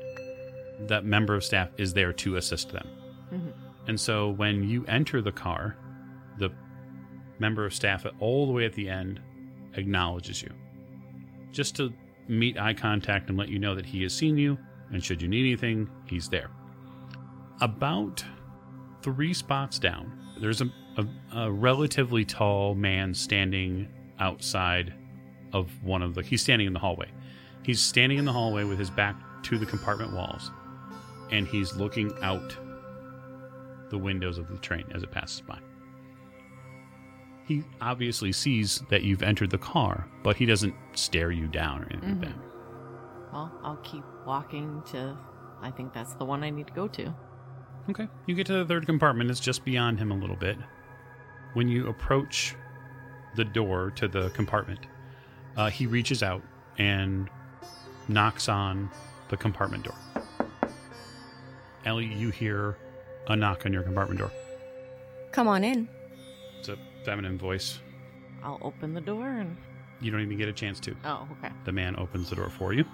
that 0.81 1.05
member 1.05 1.33
of 1.33 1.45
staff 1.45 1.69
is 1.77 1.93
there 1.93 2.11
to 2.11 2.35
assist 2.35 2.73
them. 2.73 2.85
And 3.87 3.99
so 3.99 4.29
when 4.29 4.67
you 4.67 4.85
enter 4.85 5.21
the 5.21 5.31
car, 5.31 5.77
the 6.37 6.49
member 7.39 7.65
of 7.65 7.73
staff 7.73 8.05
all 8.19 8.45
the 8.45 8.51
way 8.51 8.65
at 8.65 8.73
the 8.73 8.89
end 8.89 9.21
acknowledges 9.75 10.41
you. 10.41 10.49
Just 11.51 11.75
to 11.77 11.93
meet 12.27 12.59
eye 12.59 12.73
contact 12.73 13.29
and 13.29 13.37
let 13.37 13.49
you 13.49 13.59
know 13.59 13.75
that 13.75 13.85
he 13.85 14.03
has 14.03 14.13
seen 14.13 14.37
you, 14.37 14.57
and 14.91 15.03
should 15.03 15.21
you 15.21 15.27
need 15.27 15.45
anything, 15.45 15.89
he's 16.05 16.29
there. 16.29 16.49
About 17.61 18.23
three 19.01 19.33
spots 19.33 19.79
down, 19.79 20.11
there's 20.39 20.61
a, 20.61 20.69
a, 20.97 21.07
a 21.35 21.51
relatively 21.51 22.25
tall 22.25 22.75
man 22.75 23.13
standing 23.13 23.87
outside 24.19 24.93
of 25.53 25.71
one 25.83 26.01
of 26.01 26.13
the. 26.13 26.21
He's 26.21 26.41
standing 26.41 26.67
in 26.67 26.73
the 26.73 26.79
hallway. 26.79 27.09
He's 27.63 27.81
standing 27.81 28.17
in 28.17 28.25
the 28.25 28.33
hallway 28.33 28.63
with 28.63 28.79
his 28.79 28.89
back 28.89 29.15
to 29.43 29.57
the 29.57 29.65
compartment 29.65 30.13
walls, 30.13 30.51
and 31.31 31.47
he's 31.47 31.75
looking 31.75 32.11
out 32.21 32.57
the 33.89 33.97
windows 33.97 34.37
of 34.37 34.47
the 34.49 34.57
train 34.57 34.85
as 34.93 35.03
it 35.03 35.11
passes 35.11 35.41
by. 35.41 35.59
He 37.45 37.63
obviously 37.79 38.31
sees 38.33 38.83
that 38.89 39.03
you've 39.03 39.23
entered 39.23 39.49
the 39.51 39.57
car, 39.57 40.05
but 40.23 40.35
he 40.35 40.45
doesn't 40.45 40.75
stare 40.93 41.31
you 41.31 41.47
down 41.47 41.83
or 41.83 41.87
anything 41.91 42.19
like 42.19 42.29
that. 42.29 42.37
well, 43.31 43.51
I'll 43.63 43.77
keep 43.77 44.03
walking 44.25 44.83
to. 44.91 45.17
I 45.61 45.71
think 45.71 45.93
that's 45.93 46.13
the 46.15 46.25
one 46.25 46.43
I 46.43 46.49
need 46.49 46.67
to 46.67 46.73
go 46.73 46.87
to. 46.89 47.15
Okay. 47.89 48.07
You 48.25 48.35
get 48.35 48.47
to 48.47 48.53
the 48.53 48.65
third 48.65 48.85
compartment. 48.85 49.31
It's 49.31 49.39
just 49.39 49.63
beyond 49.63 49.97
him 49.97 50.11
a 50.11 50.15
little 50.15 50.35
bit. 50.35 50.57
When 51.53 51.69
you 51.69 51.87
approach 51.87 52.53
the 53.35 53.45
door 53.45 53.91
to 53.91 54.09
the 54.09 54.29
compartment, 54.31 54.81
uh, 55.55 55.69
he 55.69 55.87
reaches 55.87 56.21
out 56.21 56.41
and 56.77 57.29
knocks 58.09 58.49
on 58.49 58.89
the 59.29 59.37
compartment 59.37 59.85
door. 59.85 59.95
Ellie, 61.85 62.05
you 62.13 62.29
hear 62.29 62.77
a 63.27 63.35
knock 63.35 63.65
on 63.65 63.73
your 63.73 63.83
compartment 63.83 64.19
door. 64.19 64.31
Come 65.31 65.47
on 65.47 65.63
in. 65.63 65.87
It's 66.59 66.69
a 66.69 66.77
feminine 67.05 67.37
voice. 67.37 67.79
I'll 68.43 68.59
open 68.61 68.93
the 68.93 69.01
door 69.01 69.27
and. 69.27 69.55
You 69.99 70.11
don't 70.11 70.21
even 70.21 70.37
get 70.37 70.47
a 70.47 70.53
chance 70.53 70.79
to. 70.81 70.95
Oh, 71.05 71.27
okay. 71.39 71.51
The 71.65 71.71
man 71.71 71.95
opens 71.97 72.29
the 72.29 72.35
door 72.35 72.49
for 72.49 72.71
you. 72.73 72.85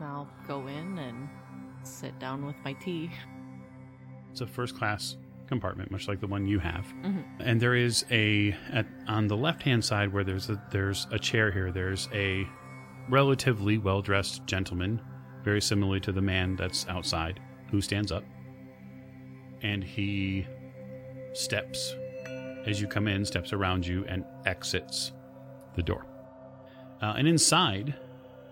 I'll 0.00 0.28
go 0.46 0.66
in 0.68 0.98
and 0.98 1.28
sit 1.82 2.16
down 2.18 2.46
with 2.46 2.54
my 2.64 2.74
tea. 2.74 3.10
It's 4.30 4.40
a 4.40 4.46
first 4.46 4.76
class 4.78 5.16
compartment, 5.48 5.90
much 5.90 6.06
like 6.08 6.20
the 6.20 6.26
one 6.26 6.46
you 6.46 6.58
have. 6.58 6.86
Mhm. 7.02 7.24
And 7.40 7.60
there 7.60 7.74
is 7.74 8.04
a 8.10 8.54
at, 8.72 8.86
on 9.08 9.26
the 9.26 9.36
left 9.36 9.62
hand 9.62 9.84
side 9.84 10.12
where 10.12 10.24
there's 10.24 10.48
a 10.50 10.62
there's 10.70 11.06
a 11.10 11.18
chair 11.18 11.50
here. 11.50 11.72
There's 11.72 12.08
a 12.12 12.46
relatively 13.08 13.78
well 13.78 14.02
dressed 14.02 14.46
gentleman, 14.46 15.00
very 15.44 15.60
similarly 15.60 16.00
to 16.00 16.12
the 16.12 16.20
man 16.22 16.56
that's 16.56 16.86
outside, 16.88 17.40
who 17.70 17.80
stands 17.80 18.12
up, 18.12 18.24
and 19.62 19.82
he 19.82 20.46
steps 21.32 21.94
as 22.66 22.80
you 22.80 22.86
come 22.86 23.06
in, 23.06 23.24
steps 23.24 23.52
around 23.52 23.86
you, 23.86 24.04
and 24.08 24.24
exits 24.44 25.12
the 25.74 25.82
door. 25.82 26.04
Uh, 27.00 27.14
and 27.16 27.28
inside, 27.28 27.94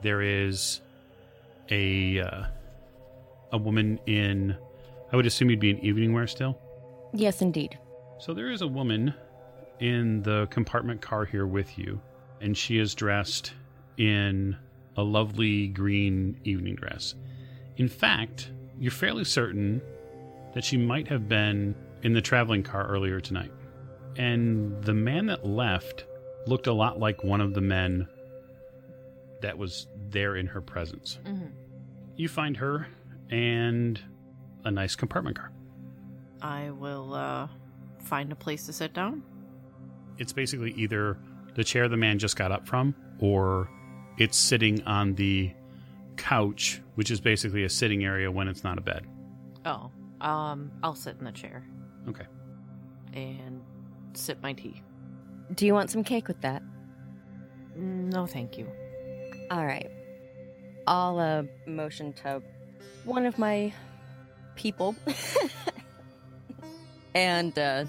there 0.03 0.23
is 0.23 0.81
a 1.71 2.21
uh, 2.21 2.45
a 3.53 3.59
woman 3.59 3.99
in. 4.07 4.57
I 5.13 5.17
would 5.17 5.27
assume 5.27 5.51
you'd 5.51 5.61
be 5.61 5.71
in 5.71 5.79
evening 5.81 6.13
wear 6.13 6.27
still. 6.27 6.59
Yes, 7.13 7.43
indeed. 7.43 7.79
So 8.19 8.35
there 8.35 8.51
is 8.51 8.63
a 8.63 8.67
woman 8.67 9.15
in 9.81 10.23
the 10.23 10.47
compartment 10.51 11.01
car 11.01 11.25
here 11.25 11.47
with 11.47 11.79
you, 11.79 12.01
and 12.41 12.57
she 12.57 12.79
is 12.79 12.95
dressed 12.95 13.53
in 13.97 14.57
a 14.97 15.03
lovely 15.03 15.69
green 15.69 16.41
evening 16.45 16.77
dress. 16.77 17.15
In 17.77 17.89
fact, 17.89 18.51
you're 18.79 18.93
fairly 18.93 19.25
certain 19.25 19.81
that 20.55 20.65
she 20.65 20.77
might 20.77 21.09
have 21.09 21.29
been 21.29 21.75
in 22.03 22.13
the 22.13 22.21
traveling 22.23 22.63
car 22.63 22.87
earlier 22.87 23.21
tonight. 23.21 23.51
And 24.17 24.83
the 24.85 24.95
man 24.95 25.27
that 25.27 25.45
left 25.47 26.05
looked 26.47 26.67
a 26.67 26.73
lot 26.73 26.99
like 26.99 27.25
one 27.25 27.41
of 27.41 27.55
the 27.55 27.61
men 27.61 28.07
that 29.43 29.59
was 29.59 29.89
there 30.11 30.37
in 30.37 30.47
her 30.47 30.61
presence. 30.61 31.19
Mm-hmm. 31.25 31.47
You 32.17 32.29
find 32.29 32.57
her 32.59 32.87
and 33.31 34.01
a 34.65 34.71
nice 34.71 34.95
compartment 34.95 35.37
car. 35.37 35.51
I 36.41 36.71
will 36.71 37.15
uh, 37.15 37.49
find 38.01 38.31
a 38.31 38.37
place 38.37 38.67
to 38.67 38.73
sit 38.73 38.93
down. 38.95 39.23
it's 40.19 40.33
basically 40.33 40.73
either 40.73 41.17
the 41.57 41.65
chair 41.65 41.89
the 41.89 41.97
man 41.97 42.19
just 42.19 42.37
got 42.37 42.53
up 42.53 42.67
from 42.69 42.95
or 43.19 43.69
it's 44.19 44.37
sitting 44.39 44.83
on 44.85 45.15
the 45.15 45.51
couch 46.17 46.81
which 46.95 47.11
is 47.11 47.21
basically 47.21 47.65
a 47.65 47.69
sitting 47.69 48.05
area 48.05 48.31
when 48.31 48.47
it's 48.47 48.63
not 48.63 48.79
a 48.79 48.81
bed 48.81 49.05
Oh, 49.65 49.91
um, 50.21 50.71
I'll 50.83 50.95
sit 50.95 51.17
in 51.19 51.25
the 51.25 51.33
chair 51.33 51.65
okay 52.09 52.27
and 53.13 53.61
sip 54.15 54.43
my 54.43 54.53
tea. 54.53 54.83
Do 55.55 55.67
you 55.67 55.75
want 55.75 55.91
some 55.91 56.03
cake 56.05 56.29
with 56.29 56.41
that? 56.41 56.63
No, 57.77 58.27
thank 58.27 58.59
you. 58.59 58.67
All 59.51 59.65
right. 59.65 59.91
I'll 60.87 61.19
uh, 61.19 61.43
motion 61.67 62.13
to 62.15 62.43
one 63.05 63.27
of 63.27 63.39
my 63.39 63.73
people 64.57 64.95
and 67.15 67.57
uh, 67.59 67.85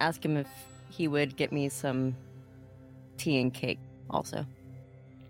ask 0.00 0.24
him 0.24 0.36
if 0.36 0.48
he 0.90 1.08
would 1.08 1.36
get 1.36 1.52
me 1.52 1.68
some 1.68 2.16
tea 3.16 3.40
and 3.40 3.52
cake 3.52 3.78
also. 4.10 4.46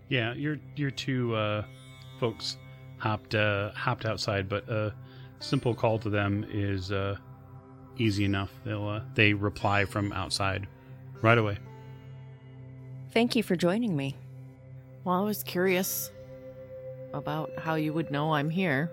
yeah 0.09 0.33
your 0.33 0.57
your 0.75 0.91
two 0.91 1.33
uh 1.35 1.63
folks 2.19 2.57
hopped 2.97 3.35
uh 3.35 3.71
hopped 3.71 4.05
outside 4.05 4.47
but 4.49 4.67
a 4.69 4.93
simple 5.39 5.73
call 5.75 5.99
to 5.99 6.09
them 6.09 6.45
is 6.51 6.91
uh 6.91 7.15
easy 7.97 8.25
enough 8.25 8.51
they'll 8.63 8.87
uh, 8.87 9.01
they 9.15 9.33
reply 9.33 9.85
from 9.85 10.11
outside 10.13 10.67
right 11.21 11.37
away 11.37 11.57
Thank 13.13 13.35
you 13.35 13.41
for 13.41 13.55
joining 13.55 13.95
me. 13.95 14.15
Well, 15.03 15.15
I 15.15 15.23
was 15.23 15.41
curious 15.41 16.11
about 17.13 17.51
how 17.57 17.73
you 17.75 17.91
would 17.93 18.11
know 18.11 18.33
I'm 18.33 18.49
here. 18.49 18.91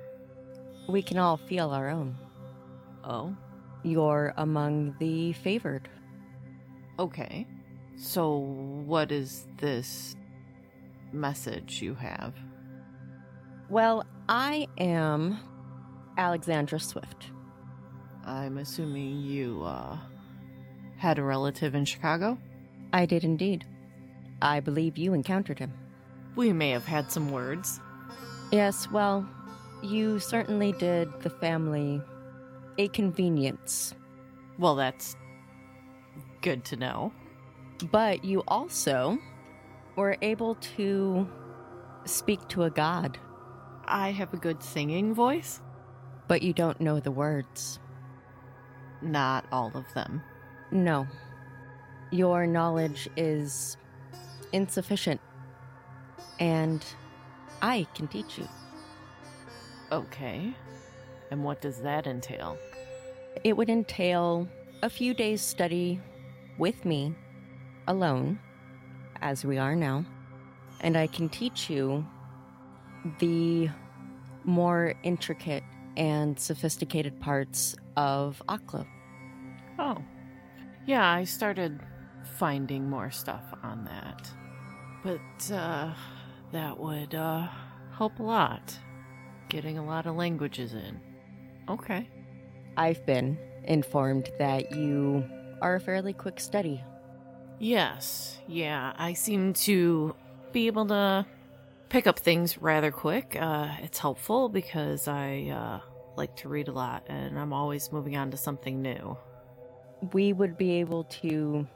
We 0.88 1.02
can 1.02 1.18
all 1.18 1.36
feel 1.36 1.70
our 1.70 1.90
own. 1.90 2.16
Oh, 3.02 3.36
You're 3.82 4.32
among 4.38 4.94
the 4.98 5.32
favored. 5.34 5.88
okay. 6.98 7.46
So, 7.96 8.38
what 8.86 9.12
is 9.12 9.46
this 9.58 10.16
message 11.12 11.82
you 11.82 11.94
have? 11.94 12.34
Well, 13.68 14.06
I 14.28 14.68
am 14.78 15.38
Alexandra 16.16 16.78
Swift. 16.78 17.30
I'm 18.24 18.58
assuming 18.58 19.20
you, 19.20 19.62
uh, 19.64 19.98
had 20.96 21.18
a 21.18 21.22
relative 21.22 21.74
in 21.74 21.84
Chicago? 21.84 22.38
I 22.92 23.06
did 23.06 23.24
indeed. 23.24 23.66
I 24.40 24.60
believe 24.60 24.96
you 24.96 25.12
encountered 25.12 25.58
him. 25.58 25.72
We 26.36 26.52
may 26.52 26.70
have 26.70 26.86
had 26.86 27.10
some 27.10 27.30
words. 27.30 27.80
Yes, 28.50 28.90
well, 28.90 29.28
you 29.82 30.18
certainly 30.18 30.72
did 30.72 31.08
the 31.20 31.30
family 31.30 32.00
a 32.78 32.88
convenience. 32.88 33.94
Well, 34.58 34.74
that's 34.74 35.16
good 36.40 36.64
to 36.66 36.76
know. 36.76 37.12
But 37.90 38.24
you 38.24 38.42
also 38.48 39.18
were 39.96 40.16
able 40.22 40.54
to 40.76 41.28
speak 42.04 42.46
to 42.48 42.64
a 42.64 42.70
god, 42.70 43.18
I 43.86 44.10
have 44.12 44.32
a 44.32 44.38
good 44.38 44.62
singing 44.62 45.14
voice. 45.14 45.60
But 46.28 46.42
you 46.42 46.52
don't 46.52 46.80
know 46.80 47.00
the 47.00 47.10
words. 47.10 47.78
Not 49.02 49.44
all 49.52 49.70
of 49.74 49.92
them. 49.94 50.22
No. 50.70 51.06
Your 52.10 52.46
knowledge 52.46 53.08
is 53.16 53.76
insufficient. 54.52 55.20
And 56.38 56.84
I 57.62 57.86
can 57.94 58.08
teach 58.08 58.38
you. 58.38 58.48
Okay. 59.92 60.54
And 61.30 61.44
what 61.44 61.60
does 61.60 61.80
that 61.82 62.06
entail? 62.06 62.56
It 63.42 63.56
would 63.56 63.68
entail 63.68 64.48
a 64.82 64.90
few 64.90 65.14
days' 65.14 65.42
study 65.42 66.00
with 66.58 66.84
me, 66.84 67.14
alone, 67.88 68.38
as 69.20 69.44
we 69.44 69.58
are 69.58 69.74
now. 69.74 70.04
And 70.80 70.96
I 70.96 71.06
can 71.06 71.28
teach 71.28 71.68
you 71.68 72.06
the 73.18 73.70
more 74.44 74.94
intricate 75.02 75.64
and 75.96 76.38
sophisticated 76.38 77.20
parts 77.20 77.76
of 77.96 78.42
Aklo. 78.48 78.86
Oh. 79.78 79.98
Yeah, 80.86 81.08
I 81.08 81.24
started 81.24 81.80
finding 82.38 82.88
more 82.88 83.10
stuff 83.10 83.44
on 83.62 83.84
that. 83.84 84.30
But, 85.02 85.52
uh, 85.54 85.94
that 86.52 86.78
would, 86.78 87.14
uh, 87.14 87.48
help 87.96 88.18
a 88.18 88.22
lot. 88.22 88.78
Getting 89.48 89.78
a 89.78 89.84
lot 89.84 90.06
of 90.06 90.16
languages 90.16 90.74
in. 90.74 91.00
Okay. 91.68 92.08
I've 92.76 93.04
been 93.06 93.38
informed 93.64 94.30
that 94.38 94.72
you 94.72 95.24
are 95.62 95.76
a 95.76 95.80
fairly 95.80 96.12
quick 96.12 96.40
study. 96.40 96.82
Yes, 97.58 98.40
yeah, 98.48 98.92
I 98.96 99.12
seem 99.12 99.52
to 99.54 100.14
be 100.52 100.66
able 100.66 100.86
to 100.86 101.24
pick 101.88 102.06
up 102.06 102.18
things 102.18 102.58
rather 102.58 102.90
quick. 102.90 103.36
Uh, 103.38 103.68
it's 103.80 103.98
helpful 103.98 104.48
because 104.48 105.08
I 105.08 105.48
uh, 105.52 105.80
like 106.16 106.36
to 106.36 106.48
read 106.48 106.68
a 106.68 106.72
lot 106.72 107.04
and 107.08 107.38
I'm 107.38 107.52
always 107.52 107.92
moving 107.92 108.16
on 108.16 108.30
to 108.30 108.36
something 108.36 108.82
new. 108.82 109.16
We 110.12 110.32
would 110.32 110.56
be 110.56 110.72
able 110.80 111.04
to 111.04 111.66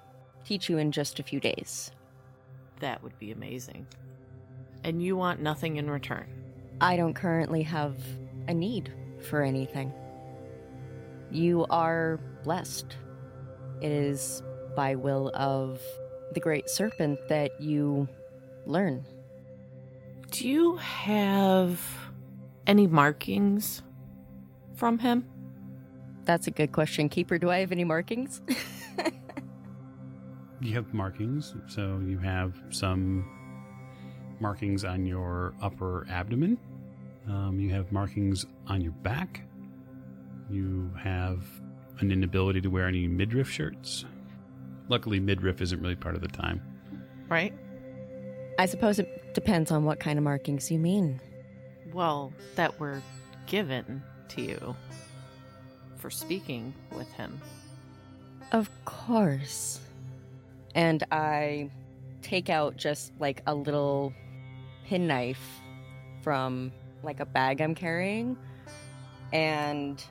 teach 0.44 0.68
you 0.68 0.79
in 0.79 0.92
just 0.92 1.18
a 1.18 1.23
few 1.23 1.40
days. 1.40 1.90
That 2.81 3.03
would 3.03 3.18
be 3.18 3.33
amazing. 3.33 3.87
And 4.85 5.03
you 5.03 5.16
want 5.16 5.40
nothing 5.40 5.77
in 5.77 5.90
return. 5.90 6.27
I 6.81 6.97
don't 6.97 7.14
currently 7.14 7.62
have 7.62 7.97
a 8.47 8.55
need 8.55 8.92
for 9.29 9.42
anything. 9.42 9.92
You 11.31 11.66
are 11.71 12.21
blessed. 12.44 12.97
It 13.83 13.90
is 13.90 14.42
by 14.77 14.94
will 14.94 15.31
of 15.35 15.81
the 16.35 16.40
great 16.40 16.71
serpent 16.71 17.18
that 17.29 17.61
you 17.61 18.09
learn. 18.66 19.05
Do 20.31 20.49
you 20.49 20.77
have 20.77 21.81
any 22.67 22.87
markings 22.87 23.83
from 24.75 24.99
him? 24.99 25.25
That's 26.25 26.47
a 26.47 26.51
good 26.51 26.73
question, 26.73 27.09
Keeper. 27.09 27.38
Do 27.38 27.51
I 27.51 27.59
have 27.59 27.73
any 27.73 27.85
markings? 27.85 28.43
You 30.61 30.75
have 30.75 30.93
markings, 30.93 31.55
so 31.69 32.01
you 32.05 32.19
have 32.19 32.61
some 32.71 33.25
markings 34.41 34.85
on 34.85 35.07
your 35.07 35.55
upper 35.62 36.05
abdomen. 36.11 36.59
Um, 37.29 37.61
you 37.61 37.71
have 37.71 37.93
markings 37.93 38.45
on 38.67 38.81
your 38.81 38.93
back. 38.93 39.43
You 40.51 40.91
have 41.01 41.45
an 42.01 42.11
inability 42.11 42.61
to 42.62 42.69
wear 42.69 42.88
any 42.88 43.07
midriff 43.07 43.49
shirts. 43.49 44.05
Luckily, 44.88 45.21
midriff 45.21 45.61
isn't 45.61 45.81
really 45.81 45.95
part 45.95 46.17
of 46.17 46.23
the 46.23 46.29
time. 46.29 46.61
Right? 47.29 47.55
I 48.59 48.66
suppose 48.66 48.99
it 48.99 49.35
depends 49.35 49.71
on 49.71 49.85
what 49.85 50.01
kind 50.01 50.18
of 50.18 50.25
markings 50.25 50.68
you 50.68 50.81
mean. 50.81 51.21
Well, 51.92 52.33
that 52.57 52.79
were 52.81 53.01
given 53.47 54.03
to 54.31 54.42
you 54.42 54.77
for 55.97 56.11
speaking 56.11 56.75
with 56.90 57.11
him. 57.12 57.40
Of 58.51 58.68
course. 58.85 59.81
And 60.75 61.05
I 61.12 61.71
take 62.23 62.51
out 62.51 62.77
just 62.77 63.12
like 63.21 63.42
a 63.47 63.55
little 63.55 64.12
penknife 64.87 65.61
from 66.23 66.73
like 67.05 67.21
a 67.21 67.27
bag 67.27 67.61
I'm 67.61 67.77
carrying 67.77 68.37
and 69.33 70.03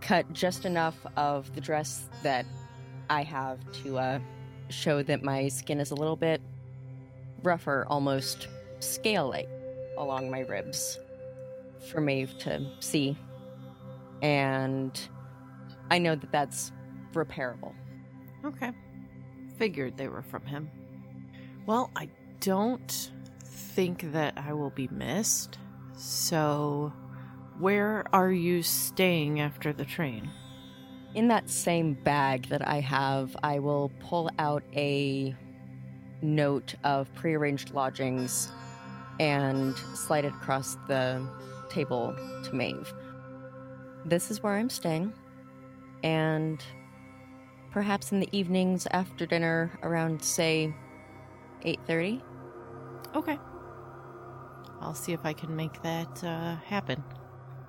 cut 0.00 0.32
just 0.32 0.64
enough 0.64 0.96
of 1.16 1.54
the 1.54 1.60
dress 1.60 2.08
that 2.22 2.46
I 3.10 3.22
have 3.24 3.58
to 3.82 3.98
uh, 3.98 4.18
show 4.70 5.02
that 5.02 5.22
my 5.22 5.48
skin 5.48 5.80
is 5.80 5.90
a 5.90 5.94
little 5.94 6.16
bit 6.16 6.40
rougher, 7.44 7.86
almost 7.88 8.48
scale 8.80 9.28
like 9.28 9.48
along 9.96 10.30
my 10.30 10.40
ribs 10.40 10.98
for 11.90 12.00
Maeve 12.00 12.36
to 12.38 12.66
see. 12.80 13.16
And 14.22 14.98
I 15.90 15.98
know 15.98 16.14
that 16.14 16.32
that's 16.32 16.72
repairable. 17.12 17.74
Okay. 18.44 18.72
Figured 19.56 19.96
they 19.96 20.08
were 20.08 20.22
from 20.22 20.44
him. 20.46 20.70
Well, 21.66 21.90
I 21.96 22.08
don't 22.40 23.10
think 23.44 24.12
that 24.12 24.34
I 24.36 24.52
will 24.52 24.70
be 24.70 24.88
missed. 24.88 25.58
So, 25.96 26.92
where 27.58 28.04
are 28.12 28.32
you 28.32 28.62
staying 28.62 29.40
after 29.40 29.72
the 29.72 29.84
train? 29.84 30.30
In 31.14 31.28
that 31.28 31.48
same 31.48 31.94
bag 31.94 32.48
that 32.48 32.66
I 32.66 32.80
have, 32.80 33.36
I 33.42 33.60
will 33.60 33.92
pull 34.00 34.28
out 34.38 34.64
a 34.74 35.36
note 36.24 36.74
of 36.84 37.12
prearranged 37.14 37.72
lodgings 37.72 38.50
and 39.20 39.76
slide 39.94 40.24
it 40.24 40.32
across 40.34 40.76
the 40.88 41.24
table 41.68 42.16
to 42.44 42.54
Maeve. 42.54 42.92
This 44.04 44.30
is 44.30 44.42
where 44.42 44.54
I'm 44.54 44.70
staying. 44.70 45.12
And 46.02 46.62
perhaps 47.70 48.12
in 48.12 48.20
the 48.20 48.28
evenings 48.36 48.86
after 48.90 49.26
dinner 49.26 49.70
around 49.82 50.22
say 50.22 50.74
8:30. 51.62 52.20
Okay. 53.14 53.38
I'll 54.80 54.94
see 54.94 55.12
if 55.12 55.24
I 55.24 55.32
can 55.32 55.54
make 55.56 55.82
that 55.82 56.22
uh, 56.22 56.56
happen. 56.56 57.02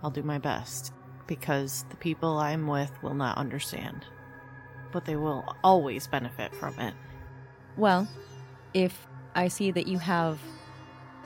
I'll 0.04 0.12
do 0.12 0.24
my 0.24 0.38
best 0.38 0.92
because 1.28 1.86
the 1.90 1.96
people 1.96 2.38
I'm 2.38 2.68
with 2.68 2.92
will 3.02 3.14
not 3.14 3.38
understand, 3.38 4.06
but 4.92 5.06
they 5.06 5.16
will 5.16 5.44
always 5.64 6.08
benefit 6.08 6.54
from 6.54 6.78
it. 6.80 6.94
Well, 7.78 8.08
if 8.76 9.08
I 9.36 9.48
see 9.48 9.72
that 9.72 9.88
you 9.88 9.98
have 9.98 10.38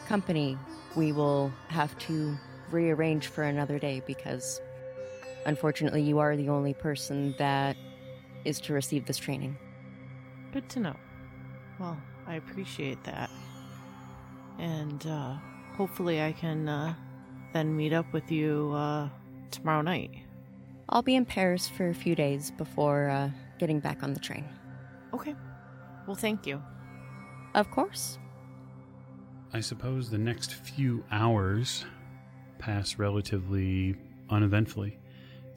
company, 0.07 0.57
we 0.95 1.11
will 1.11 1.51
have 1.67 1.97
to 1.99 2.37
rearrange 2.71 3.27
for 3.27 3.43
another 3.43 3.79
day 3.79 4.01
because 4.05 4.61
unfortunately 5.47 6.03
you 6.03 6.19
are 6.19 6.37
the 6.37 6.47
only 6.47 6.75
person 6.75 7.33
that 7.39 7.75
is 8.45 8.61
to 8.61 8.73
receive 8.73 9.05
this 9.05 9.17
training. 9.17 9.57
Good 10.53 10.69
to 10.69 10.79
know. 10.79 10.95
Well, 11.79 11.97
I 12.27 12.35
appreciate 12.35 13.03
that. 13.03 13.31
And 14.59 15.05
uh, 15.07 15.37
hopefully 15.75 16.21
I 16.21 16.33
can 16.33 16.69
uh, 16.69 16.93
then 17.53 17.75
meet 17.75 17.93
up 17.93 18.11
with 18.13 18.31
you 18.31 18.71
uh, 18.75 19.09
tomorrow 19.49 19.81
night. 19.81 20.11
I'll 20.89 21.01
be 21.01 21.15
in 21.15 21.25
Paris 21.25 21.67
for 21.67 21.89
a 21.89 21.95
few 21.95 22.13
days 22.13 22.51
before 22.51 23.09
uh, 23.09 23.31
getting 23.57 23.79
back 23.79 24.03
on 24.03 24.13
the 24.13 24.19
train. 24.19 24.45
Okay. 25.13 25.35
Well, 26.05 26.15
thank 26.15 26.45
you. 26.45 26.61
Of 27.59 27.69
course. 27.71 28.17
I 29.51 29.59
suppose 29.59 30.09
the 30.09 30.17
next 30.17 30.53
few 30.53 31.03
hours 31.11 31.83
pass 32.57 32.97
relatively 32.97 33.97
uneventfully. 34.29 34.97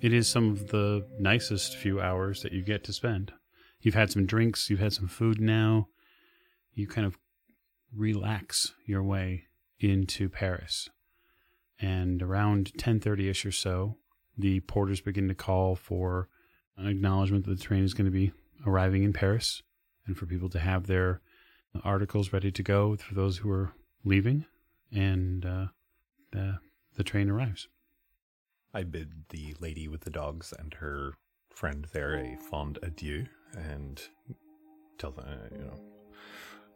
It 0.01 0.13
is 0.13 0.27
some 0.27 0.51
of 0.51 0.67
the 0.67 1.07
nicest 1.21 1.77
few 1.77 2.01
hours 2.01 2.43
that 2.43 2.51
you 2.51 2.63
get 2.63 2.83
to 2.85 2.93
spend. 2.93 3.33
You've 3.81 3.95
had 3.95 4.11
some 4.11 4.27
drinks, 4.27 4.69
you've 4.69 4.81
had 4.81 4.93
some 4.93 5.07
food 5.07 5.41
now. 5.41 5.87
You 6.75 6.89
kind 6.89 7.07
of 7.07 7.17
relax 7.95 8.75
your 8.85 9.05
way 9.05 9.45
into 9.79 10.29
Paris. 10.29 10.89
And 11.79 12.21
around 12.21 12.73
10:30ish 12.79 13.47
or 13.47 13.53
so, 13.53 13.99
the 14.37 14.59
porters 14.59 15.01
begin 15.01 15.29
to 15.29 15.37
call 15.37 15.77
for 15.77 16.29
an 16.77 16.89
acknowledgement 16.89 17.45
that 17.45 17.59
the 17.59 17.65
train 17.65 17.85
is 17.85 17.95
going 17.95 18.07
to 18.07 18.11
be 18.11 18.33
arriving 18.67 19.05
in 19.05 19.13
Paris 19.13 19.63
and 20.05 20.19
for 20.19 20.27
people 20.27 20.49
to 20.49 20.59
have 20.59 20.89
their 20.89 21.21
articles 21.83 22.33
ready 22.33 22.51
to 22.53 22.63
go 22.63 22.97
for 22.97 23.15
those 23.15 23.39
who 23.39 23.51
are 23.51 23.73
leaving, 24.05 24.45
and 24.91 25.45
uh, 25.45 25.67
the 26.33 26.59
the 26.97 27.05
train 27.05 27.31
arrives. 27.31 27.69
I 28.75 28.83
bid 28.83 29.29
the 29.31 29.55
lady 29.61 29.89
with 29.89 30.03
the 30.03 30.11
dogs 30.11 30.53
and 30.59 30.75
her 30.75 31.15
friend 31.51 31.87
there 31.93 32.15
a 32.17 32.37
fond 32.51 32.79
adieu 32.83 33.27
and 33.55 34.01
tell 34.99 35.11
them, 35.13 35.27
you 35.53 35.65
know, 35.65 35.81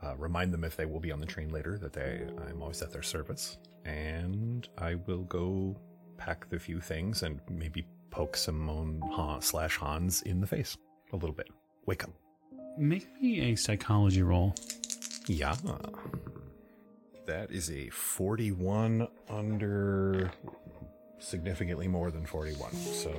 Uh, 0.03 0.15
remind 0.19 0.53
them 0.53 0.63
if 0.63 0.77
they 0.77 0.85
will 0.85 1.01
be 1.01 1.11
on 1.11 1.21
the 1.21 1.27
train 1.27 1.49
later 1.49 1.79
that 1.79 1.93
they 1.93 2.27
I'm 2.47 2.61
always 2.61 2.83
at 2.83 2.93
their 2.93 3.03
service, 3.03 3.57
and 3.87 4.69
I 4.77 4.97
will 5.07 5.25
go 5.25 5.75
pack 6.19 6.49
the 6.51 6.59
few 6.59 6.81
things 6.81 7.23
and 7.23 7.41
maybe 7.49 7.87
poke 8.11 8.37
Simone 8.37 9.01
Han, 9.13 9.41
slash 9.41 9.77
Hans 9.77 10.23
in 10.23 10.41
the 10.41 10.47
face 10.47 10.77
a 11.13 11.17
little 11.17 11.35
bit. 11.35 11.49
Wake 11.87 12.05
up. 12.05 12.11
Make 12.77 13.09
me 13.23 13.53
a 13.53 13.57
psychology 13.57 14.23
roll. 14.23 14.55
Yeah. 15.27 15.57
That 17.27 17.51
is 17.51 17.71
a 17.71 17.89
41 17.91 19.09
under 19.29 20.31
significantly 21.19 21.89
more 21.89 22.11
than 22.11 22.25
41. 22.25 22.73
So 22.73 23.13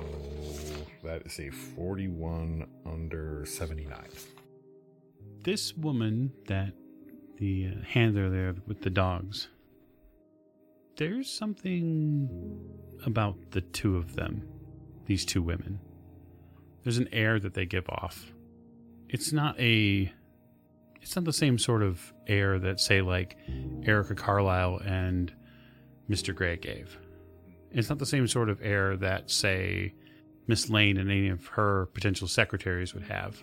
that 1.02 1.26
is 1.26 1.38
a 1.38 1.50
41 1.50 2.66
under 2.86 3.44
79. 3.44 3.98
This 5.42 5.74
woman 5.74 6.32
that 6.46 6.72
the 7.36 7.68
uh, 7.68 7.84
handler 7.86 8.30
there 8.30 8.54
with 8.66 8.82
the 8.82 8.90
dogs, 8.90 9.48
there's 10.96 11.30
something 11.30 12.28
about 13.06 13.36
the 13.50 13.60
two 13.60 13.96
of 13.96 14.16
them, 14.16 14.42
these 15.06 15.24
two 15.24 15.42
women. 15.42 15.78
There's 16.82 16.98
an 16.98 17.08
air 17.12 17.38
that 17.38 17.54
they 17.54 17.66
give 17.66 17.88
off. 17.88 18.32
It's 19.08 19.32
not 19.32 19.58
a. 19.60 20.12
It's 21.02 21.14
not 21.16 21.24
the 21.24 21.32
same 21.32 21.58
sort 21.58 21.82
of 21.82 22.12
air 22.26 22.58
that, 22.58 22.80
say, 22.80 23.00
like 23.00 23.36
Erica 23.84 24.14
Carlyle 24.14 24.78
and 24.84 25.32
Mr. 26.10 26.34
Gray 26.34 26.56
gave. 26.56 26.98
It's 27.70 27.88
not 27.88 27.98
the 27.98 28.06
same 28.06 28.26
sort 28.26 28.48
of 28.48 28.60
air 28.62 28.96
that, 28.96 29.30
say, 29.30 29.94
Miss 30.46 30.70
Lane 30.70 30.96
and 30.96 31.10
any 31.10 31.28
of 31.28 31.46
her 31.48 31.86
potential 31.92 32.26
secretaries 32.28 32.94
would 32.94 33.04
have. 33.04 33.42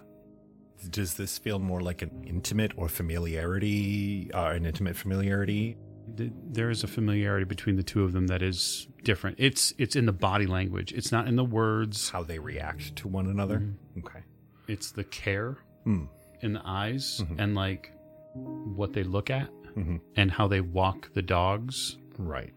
Does 0.90 1.14
this 1.16 1.38
feel 1.38 1.60
more 1.60 1.82
like 1.82 2.02
an 2.02 2.24
intimate 2.28 2.74
or 2.76 2.90
familiarity, 2.90 4.30
uh, 4.34 4.48
an 4.50 4.66
intimate 4.66 4.96
familiarity? 4.96 5.78
There 6.08 6.70
is 6.70 6.84
a 6.84 6.88
familiarity 6.88 7.46
between 7.46 7.78
the 7.78 7.84
two 7.84 8.04
of 8.04 8.12
them 8.14 8.28
that 8.28 8.42
is 8.44 8.88
different. 9.04 9.38
It's 9.40 9.74
it's 9.80 9.96
in 9.96 10.06
the 10.06 10.12
body 10.14 10.46
language. 10.46 10.92
It's 10.92 11.12
not 11.12 11.28
in 11.28 11.36
the 11.36 11.44
words. 11.44 12.10
How 12.10 12.22
they 12.24 12.38
react 12.38 12.96
to 12.98 13.08
one 13.08 13.26
another? 13.28 13.64
Okay. 13.98 14.20
It's 14.68 14.92
the 14.92 15.04
care 15.04 15.58
Hmm. 15.84 16.06
In 16.42 16.54
the 16.54 16.62
eyes 16.66 17.22
Mhm. 17.22 17.36
and 17.40 17.56
like 17.56 17.92
what 18.34 18.94
they 18.94 19.04
look 19.04 19.30
at 19.30 19.50
Mhm. 19.76 20.02
and 20.16 20.32
how 20.32 20.48
they 20.48 20.62
walk 20.62 21.12
the 21.14 21.22
dogs. 21.22 21.98
Right. 22.18 22.54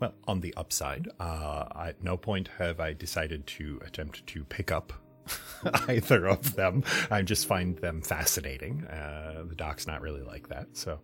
Well, 0.00 0.14
on 0.26 0.40
the 0.40 0.54
upside, 0.56 1.08
uh, 1.20 1.66
at 1.76 2.02
no 2.02 2.16
point 2.16 2.48
have 2.58 2.80
I 2.80 2.94
decided 2.94 3.46
to 3.48 3.80
attempt 3.84 4.26
to 4.28 4.44
pick 4.44 4.72
up 4.72 4.92
either 5.88 6.26
of 6.26 6.54
them. 6.56 6.82
I 7.10 7.22
just 7.22 7.46
find 7.46 7.76
them 7.78 8.00
fascinating. 8.02 8.84
Uh, 8.86 9.44
the 9.46 9.54
doc's 9.54 9.86
not 9.86 10.00
really 10.00 10.22
like 10.22 10.48
that, 10.48 10.76
so 10.76 11.00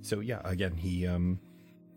so 0.00 0.20
yeah. 0.20 0.40
Again, 0.44 0.76
he 0.76 1.06
um 1.06 1.40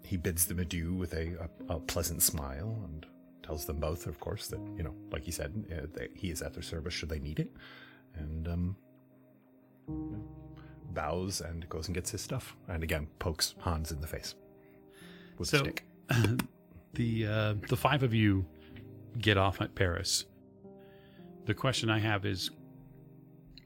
he 0.03 0.17
bids 0.17 0.45
them 0.47 0.59
adieu 0.59 0.93
with 0.93 1.13
a, 1.13 1.49
a, 1.69 1.75
a 1.75 1.79
pleasant 1.79 2.21
smile 2.21 2.81
and 2.85 3.05
tells 3.43 3.65
them 3.65 3.79
both, 3.79 4.05
of 4.07 4.19
course, 4.19 4.47
that 4.49 4.59
you 4.75 4.83
know, 4.83 4.93
like 5.11 5.23
he 5.23 5.31
said, 5.31 5.53
uh, 5.71 5.87
that 5.93 6.09
he 6.15 6.29
is 6.31 6.41
at 6.41 6.53
their 6.53 6.63
service 6.63 6.93
should 6.93 7.09
they 7.09 7.19
need 7.19 7.39
it, 7.39 7.51
and 8.15 8.47
um 8.47 8.75
bows 10.93 11.41
and 11.41 11.67
goes 11.69 11.87
and 11.87 11.95
gets 11.95 12.11
his 12.11 12.21
stuff, 12.21 12.55
and 12.67 12.83
again 12.83 13.07
pokes 13.19 13.55
Hans 13.59 13.91
in 13.91 14.01
the 14.01 14.07
face 14.07 14.35
with 15.37 15.49
So- 15.49 15.57
a 15.57 15.59
stick. 15.61 15.85
the 16.93 17.27
uh, 17.27 17.53
the 17.67 17.77
five 17.77 18.03
of 18.03 18.13
you 18.13 18.45
get 19.19 19.37
off 19.37 19.61
at 19.61 19.75
Paris. 19.75 20.25
The 21.45 21.53
question 21.53 21.89
I 21.89 21.99
have 21.99 22.25
is, 22.25 22.51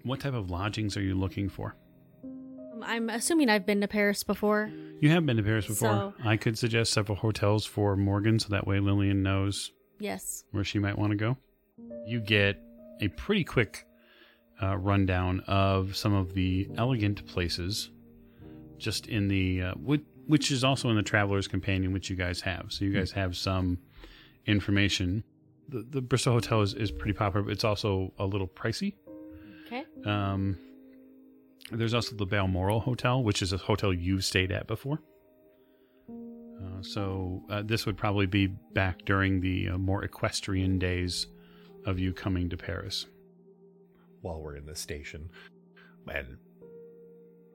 what 0.04 0.20
type 0.20 0.34
of 0.34 0.50
lodgings 0.50 0.96
are 0.98 1.02
you 1.02 1.16
looking 1.16 1.50
for? 1.50 1.76
Um, 2.24 2.84
I'm 2.84 3.10
assuming 3.10 3.50
I've 3.50 3.66
been 3.66 3.82
to 3.82 3.88
Paris 3.88 4.24
before. 4.24 4.70
You 5.02 5.10
have 5.10 5.26
been 5.26 5.38
to 5.38 5.44
Paris 5.44 5.68
before. 5.68 5.90
So- 5.90 6.14
I 6.24 6.38
could 6.38 6.58
suggest 6.58 6.92
several 6.94 7.18
hotels 7.18 7.66
for 7.66 7.96
Morgan, 7.96 8.40
so 8.40 8.50
that 8.50 8.68
way 8.68 8.80
Lillian 8.80 9.24
knows 9.24 9.72
Yes. 10.00 10.44
where 10.52 10.64
she 10.64 10.80
might 10.80 10.98
want 10.98 11.12
to 11.12 11.18
go. 11.18 11.38
You 12.06 12.20
get 12.20 12.62
a 13.02 13.08
pretty 13.10 13.44
quick 13.44 13.86
uh, 14.62 14.78
rundown 14.78 15.42
of 15.48 15.96
some 15.96 16.14
of 16.14 16.34
the 16.34 16.70
elegant 16.78 17.26
places, 17.28 17.90
just 18.78 19.08
in 19.08 19.28
the 19.28 19.62
uh, 19.62 19.74
which, 19.74 20.04
which 20.28 20.52
is 20.52 20.64
also 20.64 20.90
in 20.90 20.96
the 20.96 21.04
Traveler's 21.04 21.48
Companion, 21.48 21.94
which 21.94 22.10
you 22.10 22.16
guys 22.16 22.42
have. 22.42 22.68
So 22.70 22.86
you 22.86 22.94
guys 22.94 23.12
have 23.12 23.36
some 23.36 23.80
information. 24.46 25.24
The, 25.70 25.86
the 25.90 26.02
Bristol 26.02 26.34
Hotel 26.34 26.62
is, 26.62 26.74
is 26.74 26.92
pretty 26.92 27.14
popular, 27.14 27.46
but 27.46 27.52
it's 27.52 27.64
also 27.64 28.14
a 28.20 28.26
little 28.26 28.48
pricey. 28.48 28.96
Okay. 29.68 29.86
Um, 30.06 30.58
there's 31.72 31.94
also 31.94 32.16
the 32.16 32.26
Balmoral 32.26 32.82
Hotel, 32.82 33.24
which 33.24 33.42
is 33.42 33.54
a 33.54 33.58
hotel 33.58 33.94
you've 33.94 34.26
stayed 34.26 34.52
at 34.52 34.68
before. 34.68 35.00
Uh, 36.10 36.82
so 36.82 37.42
uh, 37.50 37.62
this 37.64 37.86
would 37.86 37.98
probably 37.98 38.26
be 38.26 38.48
back 38.48 39.04
during 39.06 39.42
the 39.42 39.70
uh, 39.70 39.78
more 39.78 40.04
equestrian 40.04 40.78
days 40.78 41.28
of 41.86 42.00
you 42.00 42.14
coming 42.14 42.50
to 42.50 42.58
Paris. 42.58 43.08
While 44.24 44.42
we're 44.42 44.56
in 44.56 44.66
the 44.66 44.76
station. 44.76 45.30
Well, 46.06 46.26